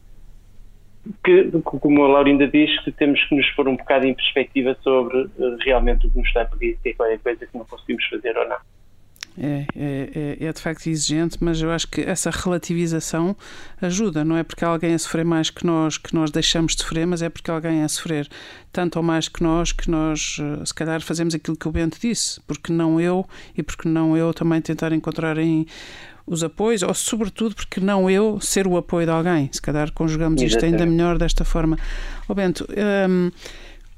que, 1.25 1.51
como 1.63 2.05
a 2.05 2.09
Laurinda 2.09 2.49
diz, 2.49 2.83
que 2.83 2.91
temos 2.91 3.23
que 3.25 3.35
nos 3.35 3.49
pôr 3.53 3.69
um 3.69 3.77
bocado 3.77 4.07
em 4.07 4.15
perspectiva 4.15 4.77
sobre 4.83 5.19
uh, 5.19 5.57
realmente 5.61 6.07
o 6.07 6.11
que 6.11 6.19
nos 6.19 6.27
está 6.27 6.43
a 6.43 6.47
pedir, 6.47 6.77
se 6.83 6.91
é 6.91 6.95
qualquer 6.95 7.19
coisa 7.21 7.47
que 7.47 7.57
não 7.57 7.65
conseguimos 7.65 8.05
fazer 8.07 8.37
ou 8.37 8.49
não. 8.49 8.59
É, 9.41 9.67
é, 9.77 10.37
é, 10.41 10.47
é, 10.47 10.53
de 10.53 10.61
facto 10.61 10.89
exigente, 10.89 11.39
mas 11.41 11.63
eu 11.63 11.71
acho 11.71 11.87
que 11.87 12.01
essa 12.01 12.29
relativização 12.29 13.37
ajuda, 13.81 14.25
não 14.25 14.37
é 14.37 14.43
porque 14.43 14.65
alguém 14.65 14.95
a 14.95 14.99
sofrer 14.99 15.25
mais 15.25 15.49
que 15.49 15.65
nós 15.65 15.97
que 15.97 16.13
nós 16.13 16.33
deixamos 16.33 16.75
de 16.75 16.83
sofrer, 16.83 17.07
mas 17.07 17.23
é 17.23 17.29
porque 17.29 17.49
alguém 17.49 17.85
a 17.85 17.89
sofrer 17.89 18.29
tanto 18.73 18.97
ou 18.97 19.03
mais 19.03 19.29
que 19.29 19.41
nós 19.41 19.71
que 19.71 19.89
nós 19.89 20.39
eh, 20.41 20.65
se 20.67 20.75
calhar 20.75 21.01
fazemos 21.01 21.37
aquilo 21.37 21.57
que 21.57 21.69
o 21.69 21.71
Bento 21.71 21.99
disse, 22.01 22.41
porque 22.49 22.73
não 22.73 23.01
eu 23.01 23.25
e 23.57 23.63
porque 23.63 23.89
não 23.89 24.17
eu 24.17 24.35
também 24.35 24.61
tentar 24.61 24.93
encontrar 24.93 25.39
em 25.39 25.67
os 26.27 26.45
apoios, 26.45 26.83
ou 26.83 26.93
sobretudo 26.93 27.55
porque 27.55 27.81
não 27.81 28.11
eu 28.11 28.39
ser 28.41 28.67
o 28.67 28.77
apoio 28.77 29.07
de 29.07 29.13
alguém. 29.13 29.49
Se 29.51 29.63
calhar 29.63 29.91
conjugamos 29.93 30.43
isto 30.43 30.63
ainda 30.65 30.85
melhor 30.85 31.17
desta 31.17 31.45
forma. 31.45 31.79
Ó 32.29 32.35
Bento, 32.35 32.67
hum, 33.09 33.31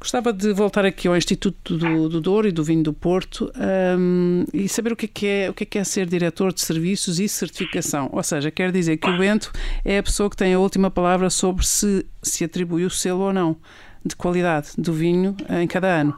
Gostava 0.01 0.33
de 0.33 0.51
voltar 0.55 0.87
aqui 0.87 1.07
ao 1.07 1.15
Instituto 1.15 1.77
do, 1.77 2.09
do 2.09 2.23
Douro 2.23 2.49
e 2.49 2.53
do 2.53 2.65
Vinho 2.65 2.83
do 2.83 2.91
Porto 2.91 3.53
um, 3.99 4.45
e 4.53 4.67
saber 4.67 4.95
o 4.95 4.97
que, 4.97 5.05
é 5.05 5.09
que 5.13 5.27
é, 5.27 5.51
o 5.51 5.53
que 5.53 5.65
é 5.65 5.67
que 5.67 5.79
é 5.79 5.85
ser 5.85 6.07
diretor 6.07 6.55
de 6.55 6.63
serviços 6.63 7.21
e 7.21 7.29
certificação. 7.29 8.09
Ou 8.11 8.23
seja, 8.23 8.51
quer 8.51 8.73
dizer 8.73 8.97
que 8.97 9.11
o 9.11 9.19
Bento 9.19 9.53
é 9.85 9.99
a 9.99 10.03
pessoa 10.03 10.31
que 10.31 10.37
tem 10.37 10.55
a 10.55 10.59
última 10.59 10.91
palavra 10.91 11.29
sobre 11.29 11.67
se 11.67 12.07
se 12.23 12.45
atribui 12.45 12.85
o 12.85 12.91
selo 12.91 13.21
ou 13.21 13.33
não 13.33 13.57
de 14.05 14.17
qualidade 14.17 14.71
do 14.79 14.93
vinho 14.93 15.37
em 15.51 15.67
cada 15.67 15.89
ano. 15.89 16.15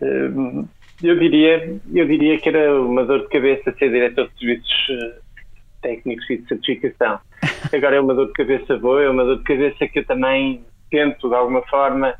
Hum, 0.00 0.66
eu 1.02 1.16
diria, 1.16 1.78
eu 1.94 2.06
diria 2.06 2.38
que 2.38 2.48
era 2.48 2.80
uma 2.80 3.04
dor 3.04 3.22
de 3.22 3.28
cabeça 3.28 3.72
ser 3.78 3.90
diretor 3.90 4.28
de 4.28 4.38
serviços 4.38 4.86
eh, 4.90 5.18
técnicos 5.82 6.28
e 6.30 6.38
de 6.38 6.48
certificação. 6.48 7.20
Agora 7.72 7.96
é 7.96 8.00
uma 8.00 8.14
dor 8.14 8.26
de 8.26 8.32
cabeça 8.32 8.76
boa, 8.78 9.02
é 9.02 9.08
uma 9.08 9.24
dor 9.24 9.38
de 9.38 9.44
cabeça 9.44 9.86
que 9.86 10.00
eu 10.00 10.04
também 10.04 10.64
tento, 10.90 11.28
de 11.28 11.34
alguma 11.34 11.62
forma, 11.62 12.14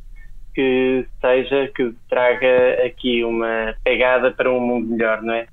que 0.55 1.07
seja, 1.20 1.70
que 1.74 1.94
traga 2.09 2.84
aqui 2.86 3.24
uma 3.24 3.74
pegada 3.82 4.30
para 4.30 4.50
um 4.50 4.61
mundo 4.61 4.88
melhor, 4.88 5.22
não 5.22 5.34
é? 5.34 5.46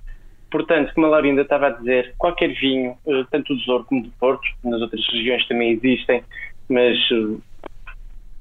Portanto, 0.51 0.91
como 0.93 1.05
a 1.07 1.09
Laurinda 1.09 1.43
estava 1.43 1.67
a 1.67 1.71
dizer, 1.71 2.13
qualquer 2.17 2.49
vinho, 2.55 2.97
eh, 3.07 3.23
tanto 3.29 3.55
do 3.55 3.65
Douro 3.65 3.85
como 3.85 4.03
do 4.03 4.11
Porto, 4.19 4.47
nas 4.63 4.81
outras 4.81 5.05
regiões 5.11 5.47
também 5.47 5.71
existem, 5.71 6.23
mas 6.67 6.97
eh, 7.11 7.37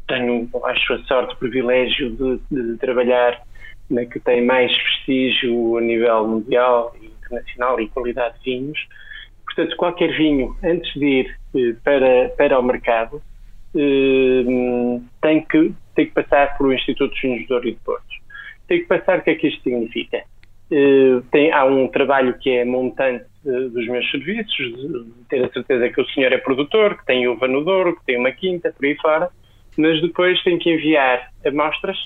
tenho, 0.08 0.48
acho 0.64 0.94
a 0.94 0.98
sorte, 1.04 1.34
o 1.34 1.38
privilégio 1.38 2.10
de, 2.10 2.40
de 2.50 2.78
trabalhar 2.78 3.40
na 3.90 4.04
que 4.06 4.18
tem 4.20 4.44
mais 4.44 4.74
prestígio 4.76 5.76
a 5.76 5.80
nível 5.80 6.26
mundial 6.26 6.94
e 7.00 7.06
internacional 7.06 7.80
e 7.80 7.88
qualidade 7.88 8.38
de 8.38 8.50
vinhos. 8.50 8.78
Portanto, 9.44 9.76
qualquer 9.76 10.16
vinho, 10.16 10.56
antes 10.62 10.92
de 10.94 11.04
ir 11.04 11.36
eh, 11.54 11.74
para, 11.84 12.28
para 12.36 12.58
o 12.58 12.62
mercado, 12.62 13.22
tem 15.20 15.44
que 15.44 15.72
tem 15.94 16.06
que 16.06 16.12
passar 16.12 16.56
por 16.56 16.68
o 16.68 16.72
Instituto 16.72 17.14
de 17.14 17.20
Vinhos 17.20 17.46
de 17.46 17.72
de 17.72 17.78
Porto. 17.84 18.04
Tem 18.68 18.80
que 18.80 18.86
passar 18.86 19.18
o 19.18 19.22
que 19.22 19.30
é 19.30 19.34
que 19.34 19.48
isto 19.48 19.62
significa. 19.62 20.22
Uh, 20.70 21.22
tem, 21.30 21.50
há 21.50 21.64
um 21.64 21.88
trabalho 21.88 22.38
que 22.38 22.50
é 22.50 22.64
montante 22.64 23.24
uh, 23.44 23.70
dos 23.70 23.86
meus 23.88 24.08
serviços, 24.10 24.54
de 24.54 25.24
ter 25.28 25.44
a 25.44 25.48
certeza 25.50 25.88
que 25.88 26.00
o 26.00 26.06
senhor 26.10 26.32
é 26.32 26.38
produtor, 26.38 26.98
que 26.98 27.06
tem 27.06 27.26
uva 27.26 27.48
no 27.48 27.64
Douro, 27.64 27.96
que 27.96 28.04
tem 28.04 28.18
uma 28.18 28.30
quinta, 28.30 28.72
por 28.72 28.84
aí 28.84 28.94
fora, 28.96 29.30
mas 29.76 30.00
depois 30.02 30.40
tem 30.42 30.58
que 30.58 30.70
enviar 30.70 31.30
amostras 31.46 31.96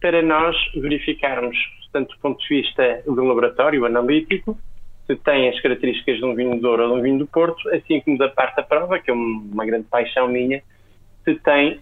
para 0.00 0.22
nós 0.22 0.56
verificarmos, 0.76 1.56
tanto 1.92 2.14
do 2.14 2.20
ponto 2.20 2.40
de 2.40 2.48
vista 2.48 3.02
do 3.04 3.24
laboratório 3.24 3.84
analítico, 3.84 4.56
se 5.06 5.16
tem 5.16 5.48
as 5.48 5.60
características 5.60 6.18
de 6.18 6.24
um 6.24 6.34
vinho 6.34 6.54
do 6.54 6.60
Douro 6.60 6.84
ou 6.84 6.88
de 6.94 7.00
um 7.00 7.02
vinho 7.02 7.18
do 7.18 7.26
Porto, 7.26 7.68
assim 7.70 8.00
como 8.00 8.16
da 8.16 8.28
parte 8.28 8.56
da 8.56 8.62
prova, 8.62 8.98
que 8.98 9.10
é 9.10 9.14
uma 9.14 9.66
grande 9.66 9.86
paixão 9.90 10.28
minha, 10.28 10.62
se 11.24 11.34
tem, 11.36 11.80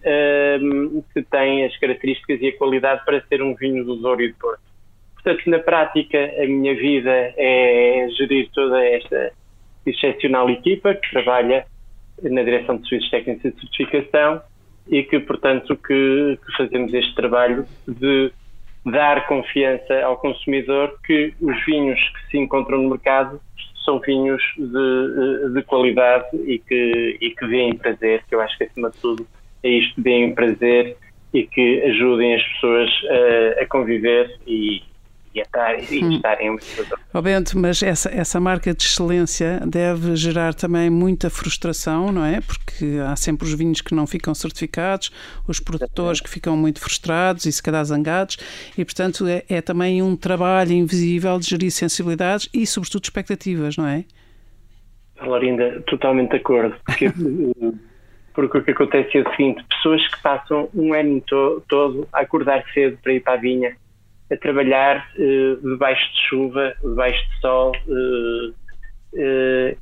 um, 0.61 1.03
se 1.13 1.21
tem 1.23 1.65
as 1.65 1.77
características 1.77 2.41
e 2.41 2.47
a 2.47 2.57
qualidade 2.57 3.03
para 3.05 3.21
ser 3.27 3.41
um 3.41 3.53
vinho 3.53 3.83
do 3.83 3.97
Douro 3.97 4.21
e 4.21 4.29
do 4.29 4.35
Porto. 4.35 4.61
Portanto, 5.15 5.49
na 5.49 5.59
prática, 5.59 6.17
a 6.37 6.45
minha 6.45 6.75
vida 6.75 7.33
é 7.37 8.07
gerir 8.17 8.49
toda 8.53 8.83
esta 8.85 9.31
excepcional 9.85 10.49
equipa 10.49 10.95
que 10.95 11.09
trabalha 11.11 11.65
na 12.21 12.43
direção 12.43 12.77
de 12.77 12.87
serviços 12.87 13.11
técnicos 13.11 13.53
de 13.53 13.59
certificação 13.59 14.41
e 14.87 15.03
que, 15.03 15.19
portanto, 15.19 15.75
que, 15.75 16.37
que 16.45 16.57
fazemos 16.57 16.93
este 16.93 17.13
trabalho 17.15 17.65
de 17.87 18.31
dar 18.85 19.27
confiança 19.27 20.01
ao 20.03 20.17
consumidor 20.17 20.97
que 21.05 21.33
os 21.39 21.65
vinhos 21.65 21.99
que 21.99 22.31
se 22.31 22.37
encontram 22.37 22.81
no 22.81 22.89
mercado 22.89 23.39
são 23.85 23.99
vinhos 23.99 24.41
de, 24.57 25.53
de 25.53 25.61
qualidade 25.63 26.25
e 26.45 26.59
que, 26.59 27.17
e 27.19 27.31
que 27.31 27.47
deem 27.47 27.77
prazer, 27.77 28.23
que 28.27 28.35
eu 28.35 28.41
acho 28.41 28.57
que 28.57 28.65
acima 28.65 28.89
de 28.89 28.97
tudo 28.97 29.25
é 29.63 29.69
isto, 29.69 29.99
deem 30.01 30.33
prazer 30.33 30.97
e 31.33 31.47
que 31.47 31.81
ajudem 31.83 32.35
as 32.35 32.43
pessoas 32.53 32.89
a, 33.09 33.63
a 33.63 33.65
conviver 33.65 34.37
e, 34.45 34.83
e 35.33 35.39
a 35.39 35.43
estar, 35.43 35.91
e 35.91 36.03
hum. 36.03 36.11
estarem 36.11 36.51
um 36.51 36.57
oh, 37.13 37.21
Bento, 37.21 37.57
mas 37.57 37.81
essa, 37.81 38.09
essa 38.13 38.39
marca 38.39 38.71
de 38.73 38.83
excelência 38.83 39.59
deve 39.65 40.15
gerar 40.15 40.53
também 40.53 40.91
muita 40.91 41.29
frustração, 41.31 42.11
não 42.11 42.23
é? 42.23 42.39
Porque 42.39 42.99
há 43.03 43.15
sempre 43.15 43.47
os 43.47 43.53
vinhos 43.55 43.81
que 43.81 43.95
não 43.95 44.05
ficam 44.05 44.35
certificados, 44.35 45.11
os 45.47 45.59
produtores 45.59 46.21
que 46.21 46.29
ficam 46.29 46.55
muito 46.55 46.79
frustrados 46.79 47.45
e 47.45 47.51
se 47.51 47.63
calhar 47.63 47.83
zangados, 47.83 48.37
e 48.77 48.85
portanto 48.85 49.25
é, 49.25 49.43
é 49.49 49.59
também 49.59 50.03
um 50.03 50.15
trabalho 50.15 50.71
invisível 50.71 51.39
de 51.39 51.49
gerir 51.49 51.71
sensibilidades 51.71 52.47
e 52.53 52.67
sobretudo 52.67 53.05
expectativas, 53.05 53.75
não 53.75 53.87
é? 53.87 54.05
Laurinda, 55.19 55.81
totalmente 55.87 56.31
de 56.31 56.37
acordo. 56.37 56.75
Porque, 56.85 57.05
porque 58.33 58.57
o 58.57 58.63
que 58.63 58.71
acontece 58.71 59.17
é 59.17 59.21
o 59.21 59.29
seguinte: 59.31 59.63
pessoas 59.69 60.07
que 60.07 60.21
passam 60.21 60.69
um 60.73 60.93
ano 60.93 61.21
to 61.21 61.63
todo 61.67 62.07
a 62.11 62.21
acordar 62.21 62.63
cedo 62.73 62.97
para 63.01 63.13
ir 63.13 63.21
para 63.21 63.33
a 63.33 63.37
vinha, 63.37 63.75
a 64.31 64.37
trabalhar 64.37 65.07
uh, 65.17 65.69
debaixo 65.69 66.11
de 66.13 66.29
chuva, 66.29 66.73
debaixo 66.81 67.29
de 67.29 67.41
sol, 67.41 67.71
uh, 67.87 68.49
uh, 69.13 69.77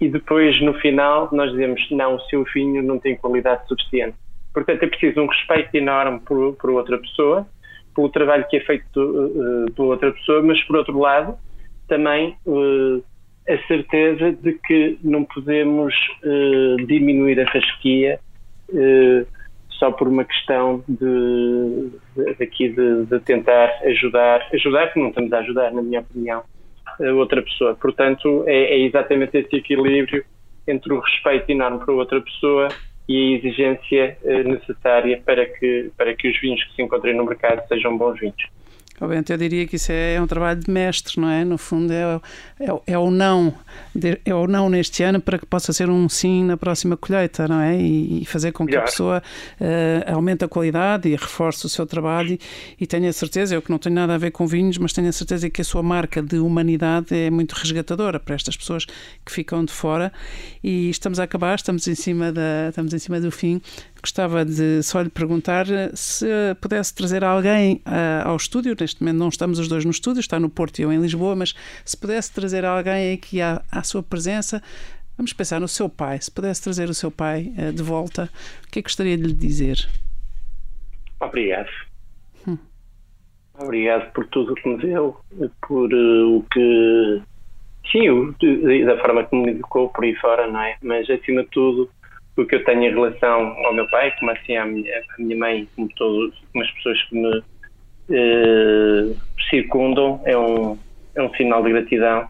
e 0.00 0.08
depois 0.08 0.60
no 0.62 0.74
final 0.74 1.28
nós 1.32 1.50
dizemos 1.50 1.80
não, 1.90 2.16
o 2.16 2.20
seu 2.22 2.44
vinho 2.54 2.82
não 2.82 2.98
tem 2.98 3.16
qualidade 3.16 3.66
suficiente. 3.68 4.16
Portanto, 4.52 4.82
é 4.82 4.86
preciso 4.86 5.20
um 5.20 5.26
respeito 5.26 5.74
enorme 5.74 6.20
por, 6.20 6.54
por 6.54 6.70
outra 6.70 6.98
pessoa, 6.98 7.46
pelo 7.94 8.08
trabalho 8.08 8.46
que 8.48 8.56
é 8.56 8.60
feito 8.60 9.70
por 9.74 9.86
outra 9.86 10.12
pessoa, 10.12 10.42
mas 10.42 10.62
por 10.64 10.76
outro 10.76 10.98
lado 10.98 11.36
também 11.86 12.36
a 13.48 13.58
certeza 13.66 14.32
de 14.32 14.54
que 14.54 14.98
não 15.02 15.24
podemos 15.24 15.94
diminuir 16.86 17.40
a 17.40 17.50
fasquia 17.50 18.18
só 19.78 19.90
por 19.92 20.08
uma 20.08 20.24
questão 20.24 20.82
de, 20.88 21.90
de 22.16 22.42
aqui 22.42 22.68
de, 22.68 23.04
de, 23.06 23.20
tentar 23.20 23.70
ajudar, 23.84 24.48
ajudar 24.52 24.92
que 24.92 25.00
não 25.00 25.08
estamos 25.08 25.32
a 25.32 25.38
ajudar, 25.38 25.72
na 25.72 25.82
minha 25.82 26.00
opinião, 26.00 26.42
a 27.00 27.12
outra 27.12 27.42
pessoa. 27.42 27.74
Portanto, 27.74 28.44
é, 28.46 28.74
é 28.74 28.78
exatamente 28.80 29.36
esse 29.36 29.56
equilíbrio 29.56 30.24
entre 30.66 30.92
o 30.92 31.00
respeito 31.00 31.50
enorme 31.50 31.78
para 31.84 31.94
outra 31.94 32.20
pessoa 32.20 32.68
e 33.08 33.34
a 33.34 33.38
exigência 33.38 34.18
eh, 34.24 34.42
necessária 34.42 35.22
para 35.24 35.46
que, 35.46 35.90
para 35.96 36.12
que 36.14 36.28
os 36.28 36.40
vinhos 36.40 36.62
que 36.64 36.74
se 36.74 36.82
encontrem 36.82 37.14
no 37.14 37.24
mercado 37.24 37.66
sejam 37.68 37.96
bons 37.96 38.18
vinhos. 38.18 38.55
Obviamente, 39.00 39.30
eu 39.30 39.36
diria 39.36 39.66
que 39.66 39.76
isso 39.76 39.92
é, 39.92 40.14
é 40.14 40.22
um 40.22 40.26
trabalho 40.26 40.58
de 40.58 40.70
mestre, 40.70 41.20
não 41.20 41.28
é? 41.28 41.44
No 41.44 41.58
fundo, 41.58 41.92
é, 41.92 42.20
é, 42.58 42.68
é, 42.86 42.98
o 42.98 43.10
não, 43.10 43.54
é 44.24 44.34
o 44.34 44.46
não 44.46 44.70
neste 44.70 45.02
ano 45.02 45.20
para 45.20 45.38
que 45.38 45.44
possa 45.44 45.72
ser 45.72 45.90
um 45.90 46.08
sim 46.08 46.44
na 46.44 46.56
próxima 46.56 46.96
colheita, 46.96 47.46
não 47.46 47.60
é? 47.60 47.76
E, 47.76 48.22
e 48.22 48.24
fazer 48.24 48.52
com 48.52 48.66
que 48.66 48.74
a 48.74 48.82
pessoa 48.82 49.22
uh, 49.60 50.14
aumente 50.14 50.44
a 50.44 50.48
qualidade 50.48 51.08
e 51.08 51.14
reforce 51.14 51.66
o 51.66 51.68
seu 51.68 51.86
trabalho 51.86 52.32
e, 52.32 52.40
e 52.80 52.86
tenha 52.86 53.12
certeza, 53.12 53.54
eu 53.54 53.60
que 53.60 53.70
não 53.70 53.78
tenho 53.78 53.94
nada 53.94 54.14
a 54.14 54.18
ver 54.18 54.30
com 54.30 54.46
vinhos, 54.46 54.78
mas 54.78 54.94
tenho 54.94 55.08
a 55.08 55.12
certeza 55.12 55.50
que 55.50 55.60
a 55.60 55.64
sua 55.64 55.82
marca 55.82 56.22
de 56.22 56.38
humanidade 56.38 57.14
é 57.14 57.30
muito 57.30 57.52
resgatadora 57.52 58.18
para 58.18 58.34
estas 58.34 58.56
pessoas 58.56 58.86
que 58.86 59.30
ficam 59.30 59.62
de 59.62 59.72
fora. 59.72 60.10
E 60.64 60.88
estamos 60.88 61.20
a 61.20 61.24
acabar, 61.24 61.56
estamos 61.56 61.86
em 61.86 61.94
cima, 61.94 62.32
da, 62.32 62.68
estamos 62.70 62.94
em 62.94 62.98
cima 62.98 63.20
do 63.20 63.30
fim. 63.30 63.60
Gostava 64.00 64.44
de 64.44 64.82
só 64.82 65.00
lhe 65.00 65.08
perguntar 65.08 65.66
se 65.94 66.26
pudesse 66.60 66.94
trazer 66.94 67.24
alguém 67.24 67.82
uh, 67.86 68.28
ao 68.28 68.36
estúdio. 68.36 68.76
Neste 68.78 69.02
momento 69.02 69.18
não 69.18 69.28
estamos 69.28 69.58
os 69.58 69.68
dois 69.68 69.84
no 69.84 69.90
estúdio, 69.90 70.20
está 70.20 70.38
no 70.38 70.48
Porto 70.48 70.78
e 70.78 70.82
eu 70.82 70.92
em 70.92 71.00
Lisboa, 71.00 71.34
mas 71.34 71.54
se 71.84 71.96
pudesse 71.96 72.32
trazer 72.32 72.64
alguém 72.64 73.14
aqui 73.14 73.40
à, 73.40 73.62
à 73.70 73.82
sua 73.82 74.02
presença, 74.02 74.62
vamos 75.16 75.32
pensar 75.32 75.60
no 75.60 75.68
seu 75.68 75.88
pai. 75.88 76.20
Se 76.20 76.30
pudesse 76.30 76.62
trazer 76.62 76.88
o 76.88 76.94
seu 76.94 77.10
pai 77.10 77.52
uh, 77.58 77.72
de 77.72 77.82
volta, 77.82 78.30
o 78.66 78.70
que 78.70 78.78
é 78.78 78.82
que 78.82 78.88
gostaria 78.88 79.16
de 79.16 79.24
lhe 79.24 79.34
dizer? 79.34 79.88
Obrigado. 81.20 81.70
Hum. 82.46 82.58
Obrigado 83.58 84.12
por 84.12 84.26
tudo 84.28 84.54
que 84.54 84.68
me 84.68 84.78
deu, 84.78 85.16
por 85.66 85.92
uh, 85.92 86.36
o 86.36 86.44
que. 86.52 87.22
Sim, 87.90 88.08
o, 88.10 88.34
da 88.84 88.98
forma 89.00 89.24
que 89.24 89.36
me 89.36 89.50
educou 89.52 89.88
por 89.90 90.04
aí 90.04 90.14
fora, 90.16 90.50
não 90.50 90.60
é? 90.60 90.76
Mas 90.82 91.08
acima 91.08 91.44
de 91.44 91.50
tudo, 91.50 91.88
o 92.36 92.44
que 92.44 92.54
eu 92.54 92.64
tenho 92.64 92.84
em 92.84 92.90
relação 92.90 93.56
ao 93.64 93.74
meu 93.74 93.88
pai, 93.88 94.12
como 94.18 94.30
assim 94.30 94.56
à 94.56 94.64
minha, 94.64 94.98
à 94.98 95.22
minha 95.22 95.36
mãe, 95.36 95.68
como, 95.74 95.88
como 95.96 96.64
as 96.64 96.70
pessoas 96.72 97.02
que 97.04 97.16
me 97.16 97.38
uh, 97.38 99.16
circundam, 99.48 100.20
é 100.24 100.36
um, 100.36 100.78
é 101.14 101.22
um 101.22 101.34
sinal 101.34 101.62
de 101.62 101.70
gratidão 101.70 102.28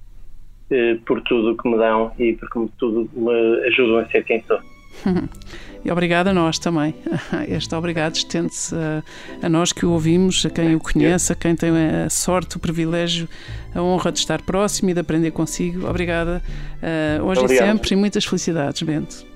uh, 0.70 0.98
por 1.04 1.20
tudo 1.22 1.52
o 1.52 1.56
que 1.56 1.68
me 1.68 1.76
dão 1.76 2.12
e 2.18 2.34
por 2.34 2.70
tudo 2.78 3.10
me 3.14 3.66
ajudam 3.66 3.98
a 3.98 4.06
ser 4.06 4.24
quem 4.24 4.42
sou. 4.46 4.60
E 5.84 5.90
obrigado 5.92 6.26
a 6.26 6.34
nós 6.34 6.58
também. 6.58 6.96
Este 7.46 7.72
obrigado 7.72 8.16
estende-se 8.16 8.74
a, 8.74 9.04
a, 9.40 9.48
nós 9.48 9.72
que 9.72 9.86
o 9.86 9.92
ouvimos, 9.92 10.44
a 10.44 10.50
quem 10.50 10.74
o 10.74 10.80
conhece, 10.80 11.32
a 11.32 11.36
quem 11.36 11.54
tem 11.54 11.70
a 11.70 12.10
sorte, 12.10 12.56
o 12.56 12.58
privilégio, 12.58 13.28
a 13.72 13.80
honra 13.80 14.10
de 14.10 14.18
estar 14.18 14.42
próximo 14.42 14.90
e 14.90 14.94
de 14.94 14.98
aprender 14.98 15.30
consigo. 15.30 15.88
Obrigada 15.88 16.42
uh, 16.82 17.24
hoje 17.24 17.40
obrigado. 17.40 17.66
e 17.66 17.68
sempre 17.68 17.94
e 17.94 17.96
muitas 17.96 18.24
felicidades, 18.24 18.82
Bento. 18.82 19.35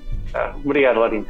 Obrigado, 0.64 1.00
Larinha. 1.00 1.26